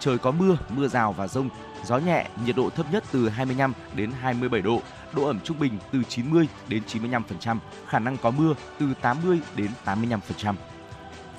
trời 0.00 0.18
có 0.18 0.30
mưa, 0.30 0.56
mưa 0.68 0.88
rào 0.88 1.12
và 1.12 1.28
rông, 1.28 1.48
gió 1.86 1.98
nhẹ, 1.98 2.26
nhiệt 2.44 2.56
độ 2.56 2.70
thấp 2.70 2.86
nhất 2.92 3.04
từ 3.12 3.28
25 3.28 3.72
đến 3.94 4.10
27 4.20 4.62
độ, 4.62 4.80
độ 5.12 5.26
ẩm 5.26 5.40
trung 5.44 5.58
bình 5.58 5.78
từ 5.92 6.02
90 6.08 6.48
đến 6.68 6.82
95%, 6.92 7.58
khả 7.86 7.98
năng 7.98 8.16
có 8.16 8.30
mưa 8.30 8.54
từ 8.78 8.86
80 9.00 9.40
đến 9.56 9.70
85%. 9.84 10.54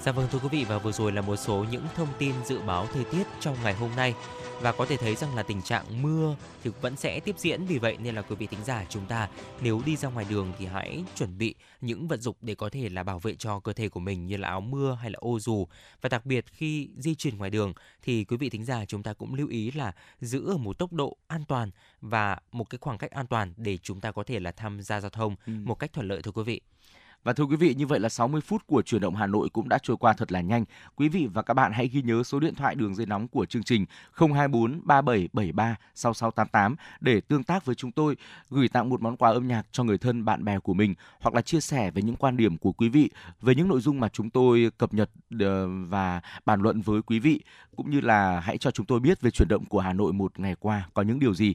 Dạ 0.03 0.11
vâng 0.11 0.27
thưa 0.31 0.39
quý 0.39 0.49
vị 0.51 0.65
và 0.69 0.77
vừa 0.77 0.91
rồi 0.91 1.11
là 1.11 1.21
một 1.21 1.35
số 1.35 1.65
những 1.71 1.83
thông 1.95 2.07
tin 2.17 2.33
dự 2.45 2.59
báo 2.59 2.87
thời 2.93 3.03
tiết 3.03 3.23
trong 3.39 3.55
ngày 3.63 3.73
hôm 3.73 3.89
nay 3.95 4.13
và 4.61 4.71
có 4.71 4.85
thể 4.85 4.97
thấy 4.97 5.15
rằng 5.15 5.35
là 5.35 5.43
tình 5.43 5.61
trạng 5.61 6.01
mưa 6.01 6.35
thì 6.63 6.71
vẫn 6.81 6.95
sẽ 6.95 7.19
tiếp 7.19 7.35
diễn 7.39 7.65
vì 7.65 7.77
vậy 7.77 7.97
nên 7.99 8.15
là 8.15 8.21
quý 8.21 8.35
vị 8.35 8.47
thính 8.47 8.63
giả 8.65 8.85
chúng 8.89 9.05
ta 9.05 9.29
nếu 9.61 9.81
đi 9.85 9.95
ra 9.95 10.09
ngoài 10.09 10.25
đường 10.29 10.53
thì 10.57 10.65
hãy 10.65 11.03
chuẩn 11.15 11.37
bị 11.37 11.55
những 11.81 12.07
vật 12.07 12.21
dụng 12.21 12.35
để 12.41 12.55
có 12.55 12.69
thể 12.69 12.89
là 12.89 13.03
bảo 13.03 13.19
vệ 13.19 13.35
cho 13.35 13.59
cơ 13.59 13.73
thể 13.73 13.89
của 13.89 13.99
mình 13.99 14.27
như 14.27 14.37
là 14.37 14.47
áo 14.47 14.61
mưa 14.61 14.97
hay 15.01 15.11
là 15.11 15.17
ô 15.19 15.39
dù 15.39 15.67
và 16.01 16.09
đặc 16.09 16.25
biệt 16.25 16.45
khi 16.51 16.89
di 16.97 17.15
chuyển 17.15 17.37
ngoài 17.37 17.49
đường 17.49 17.73
thì 18.01 18.23
quý 18.23 18.37
vị 18.37 18.49
thính 18.49 18.65
giả 18.65 18.85
chúng 18.85 19.03
ta 19.03 19.13
cũng 19.13 19.33
lưu 19.33 19.47
ý 19.47 19.71
là 19.71 19.93
giữ 20.19 20.47
ở 20.47 20.57
một 20.57 20.77
tốc 20.77 20.93
độ 20.93 21.17
an 21.27 21.43
toàn 21.47 21.71
và 22.01 22.37
một 22.51 22.69
cái 22.69 22.77
khoảng 22.81 22.97
cách 22.97 23.11
an 23.11 23.27
toàn 23.27 23.53
để 23.57 23.77
chúng 23.77 24.01
ta 24.01 24.11
có 24.11 24.23
thể 24.23 24.39
là 24.39 24.51
tham 24.51 24.81
gia 24.81 24.99
giao 25.01 25.09
thông 25.09 25.35
ừ. 25.45 25.53
một 25.63 25.75
cách 25.75 25.93
thuận 25.93 26.07
lợi 26.07 26.21
thưa 26.21 26.31
quý 26.31 26.43
vị. 26.43 26.61
Và 27.23 27.33
thưa 27.33 27.43
quý 27.43 27.55
vị, 27.55 27.75
như 27.75 27.87
vậy 27.87 27.99
là 27.99 28.09
60 28.09 28.41
phút 28.41 28.67
của 28.67 28.81
chuyển 28.81 29.01
động 29.01 29.15
Hà 29.15 29.27
Nội 29.27 29.49
cũng 29.53 29.69
đã 29.69 29.77
trôi 29.83 29.97
qua 29.97 30.13
thật 30.13 30.31
là 30.31 30.41
nhanh. 30.41 30.65
Quý 30.95 31.09
vị 31.09 31.27
và 31.33 31.41
các 31.41 31.53
bạn 31.53 31.71
hãy 31.71 31.87
ghi 31.87 32.01
nhớ 32.01 32.23
số 32.23 32.39
điện 32.39 32.55
thoại 32.55 32.75
đường 32.75 32.95
dây 32.95 33.05
nóng 33.05 33.27
của 33.27 33.45
chương 33.45 33.63
trình 33.63 33.85
024 34.13 34.81
3773 34.83 35.75
6688 35.95 36.75
để 36.99 37.21
tương 37.21 37.43
tác 37.43 37.65
với 37.65 37.75
chúng 37.75 37.91
tôi, 37.91 38.15
gửi 38.49 38.67
tặng 38.67 38.89
một 38.89 39.01
món 39.01 39.17
quà 39.17 39.31
âm 39.31 39.47
nhạc 39.47 39.63
cho 39.71 39.83
người 39.83 39.97
thân 39.97 40.25
bạn 40.25 40.45
bè 40.45 40.59
của 40.59 40.73
mình 40.73 40.93
hoặc 41.19 41.35
là 41.35 41.41
chia 41.41 41.59
sẻ 41.59 41.91
về 41.91 42.01
những 42.01 42.15
quan 42.15 42.37
điểm 42.37 42.57
của 42.57 42.71
quý 42.71 42.89
vị 42.89 43.09
về 43.41 43.55
những 43.55 43.67
nội 43.67 43.81
dung 43.81 43.99
mà 43.99 44.09
chúng 44.09 44.29
tôi 44.29 44.71
cập 44.77 44.93
nhật 44.93 45.09
ờ, 45.39 45.67
và 45.87 46.21
bàn 46.45 46.61
luận 46.61 46.81
với 46.81 47.01
quý 47.01 47.19
vị 47.19 47.41
cũng 47.75 47.89
như 47.89 48.01
là 48.01 48.39
hãy 48.39 48.57
cho 48.57 48.71
chúng 48.71 48.85
tôi 48.85 48.99
biết 48.99 49.21
về 49.21 49.31
chuyển 49.31 49.47
động 49.47 49.65
của 49.65 49.79
Hà 49.79 49.93
Nội 49.93 50.13
một 50.13 50.39
ngày 50.39 50.55
qua 50.59 50.87
có 50.93 51.01
những 51.01 51.19
điều 51.19 51.33
gì. 51.33 51.53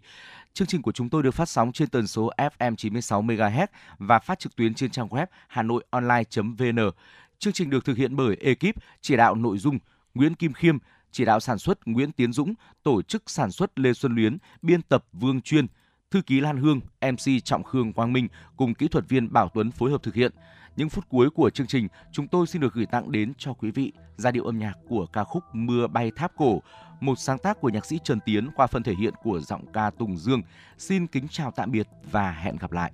Chương 0.55 0.69
trình 0.69 0.83
của 0.83 0.93
chúng 0.93 1.09
tôi 1.09 1.23
được 1.23 1.35
phát 1.35 1.49
sóng 1.49 1.73
trên 1.73 1.89
tần 1.89 2.07
số 2.07 2.31
FM 2.37 2.77
96 2.77 3.23
MHz 3.23 3.67
và 3.99 4.19
phát 4.19 4.39
trực 4.39 4.57
tuyến 4.57 4.75
trên 4.75 4.91
trang 4.91 5.09
web 5.09 5.27
hanoionline.vn. 5.63 6.91
Chương 7.39 7.53
trình 7.53 7.71
được 7.71 7.85
thực 7.85 7.97
hiện 7.97 8.17
bởi 8.17 8.37
ekip 8.41 8.77
chỉ 9.01 9.17
đạo 9.17 9.35
nội 9.35 9.59
dung 9.59 9.79
Nguyễn 10.15 10.35
Kim 10.35 10.53
Khiêm, 10.53 10.79
chỉ 11.13 11.25
đạo 11.25 11.41
sản 11.41 11.59
xuất 11.59 11.79
Nguyễn 11.87 12.13
Tiến 12.13 12.33
Dũng, 12.33 12.55
tổ 12.83 13.03
chức 13.03 13.23
sản 13.31 13.51
xuất 13.51 13.79
Lê 13.79 13.93
Xuân 13.93 14.15
Luyến, 14.15 14.39
biên 14.63 14.83
tập 14.83 15.05
Vương 15.13 15.41
Chuyên, 15.41 15.67
thư 16.11 16.23
ký 16.23 16.41
Lan 16.41 16.57
Hương, 16.57 16.81
MC 17.01 17.45
Trọng 17.45 17.63
Khương 17.63 17.93
Quang 17.93 18.13
Minh 18.13 18.29
cùng 18.57 18.75
kỹ 18.75 18.89
thuật 18.89 19.09
viên 19.09 19.33
Bảo 19.33 19.49
Tuấn 19.55 19.71
phối 19.71 19.91
hợp 19.91 20.03
thực 20.03 20.15
hiện. 20.15 20.33
Những 20.77 20.89
phút 20.89 21.09
cuối 21.09 21.31
của 21.31 21.51
chương 21.51 21.67
trình, 21.67 21.89
chúng 22.13 22.29
tôi 22.29 22.47
xin 22.47 22.63
được 22.63 22.75
gửi 22.75 22.87
tặng 22.87 23.13
đến 23.13 23.33
cho 23.39 23.53
quý 23.53 23.71
vị 23.71 23.93
giai 24.17 24.33
điệu 24.33 24.45
âm 24.45 24.59
nhạc 24.59 24.75
của 24.89 25.07
ca 25.07 25.25
khúc 25.25 25.43
Mưa 25.53 25.87
bay 25.87 26.11
tháp 26.17 26.33
cổ, 26.37 26.63
một 27.01 27.19
sáng 27.19 27.39
tác 27.39 27.61
của 27.61 27.69
nhạc 27.69 27.87
sĩ 27.87 27.99
Trần 28.05 28.21
Tiến 28.25 28.51
qua 28.57 28.67
phần 28.67 28.83
thể 28.83 28.95
hiện 28.95 29.15
của 29.23 29.41
giọng 29.41 29.73
ca 29.73 29.91
Tùng 29.91 30.17
Dương. 30.17 30.43
Xin 30.79 31.07
kính 31.07 31.29
chào 31.31 31.51
tạm 31.51 31.71
biệt 31.71 31.87
và 32.11 32.33
hẹn 32.33 32.57
gặp 32.57 32.73
lại. 32.73 32.93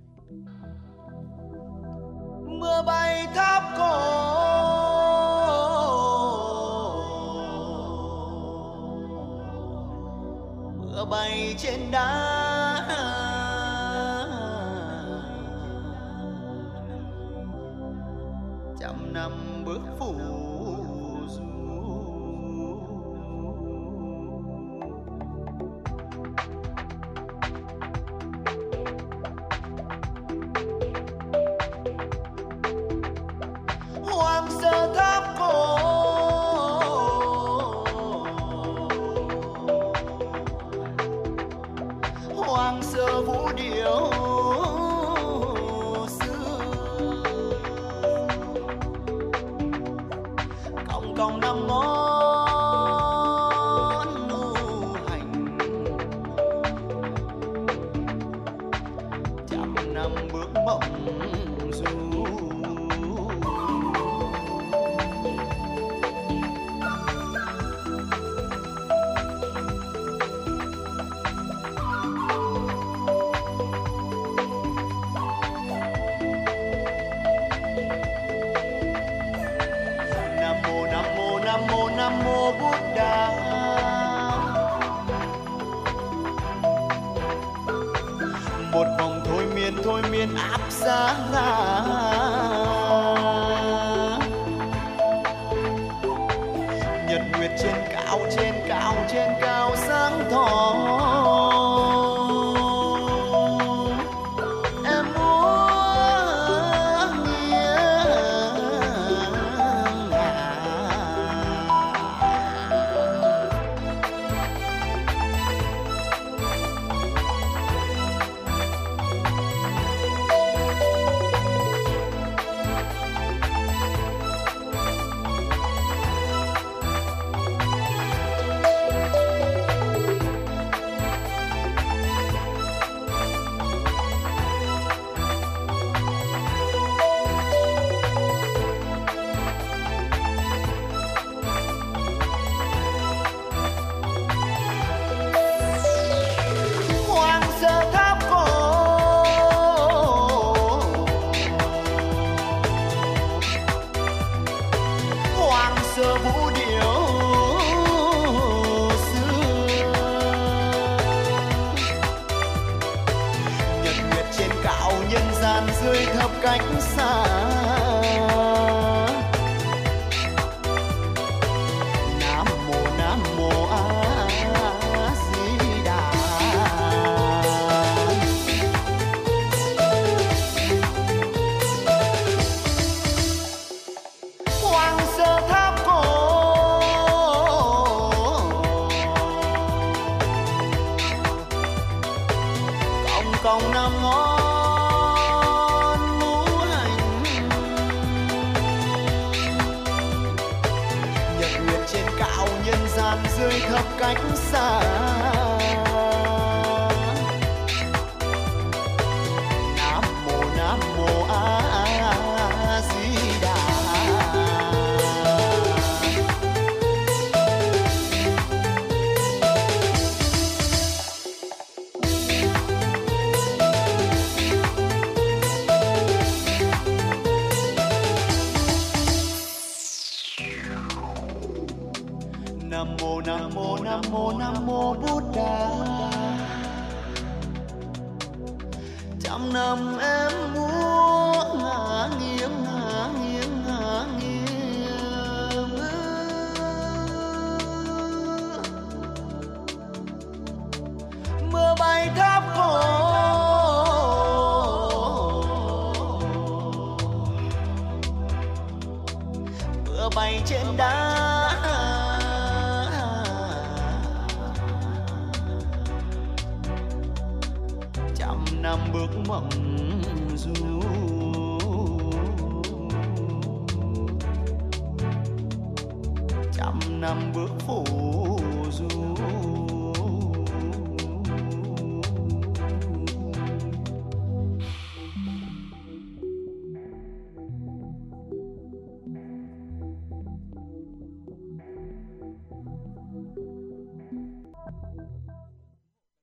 Mưa 2.59 2.83
bay 2.87 3.27
tháp 3.35 3.63
cổ 3.79 3.99
mưa 10.81 11.05
bay 11.11 11.55
trên 11.59 11.91
đá. 11.91 12.85
Trăm 18.81 19.13
năm 19.13 19.63
bước 19.67 19.81
phủ 19.99 20.15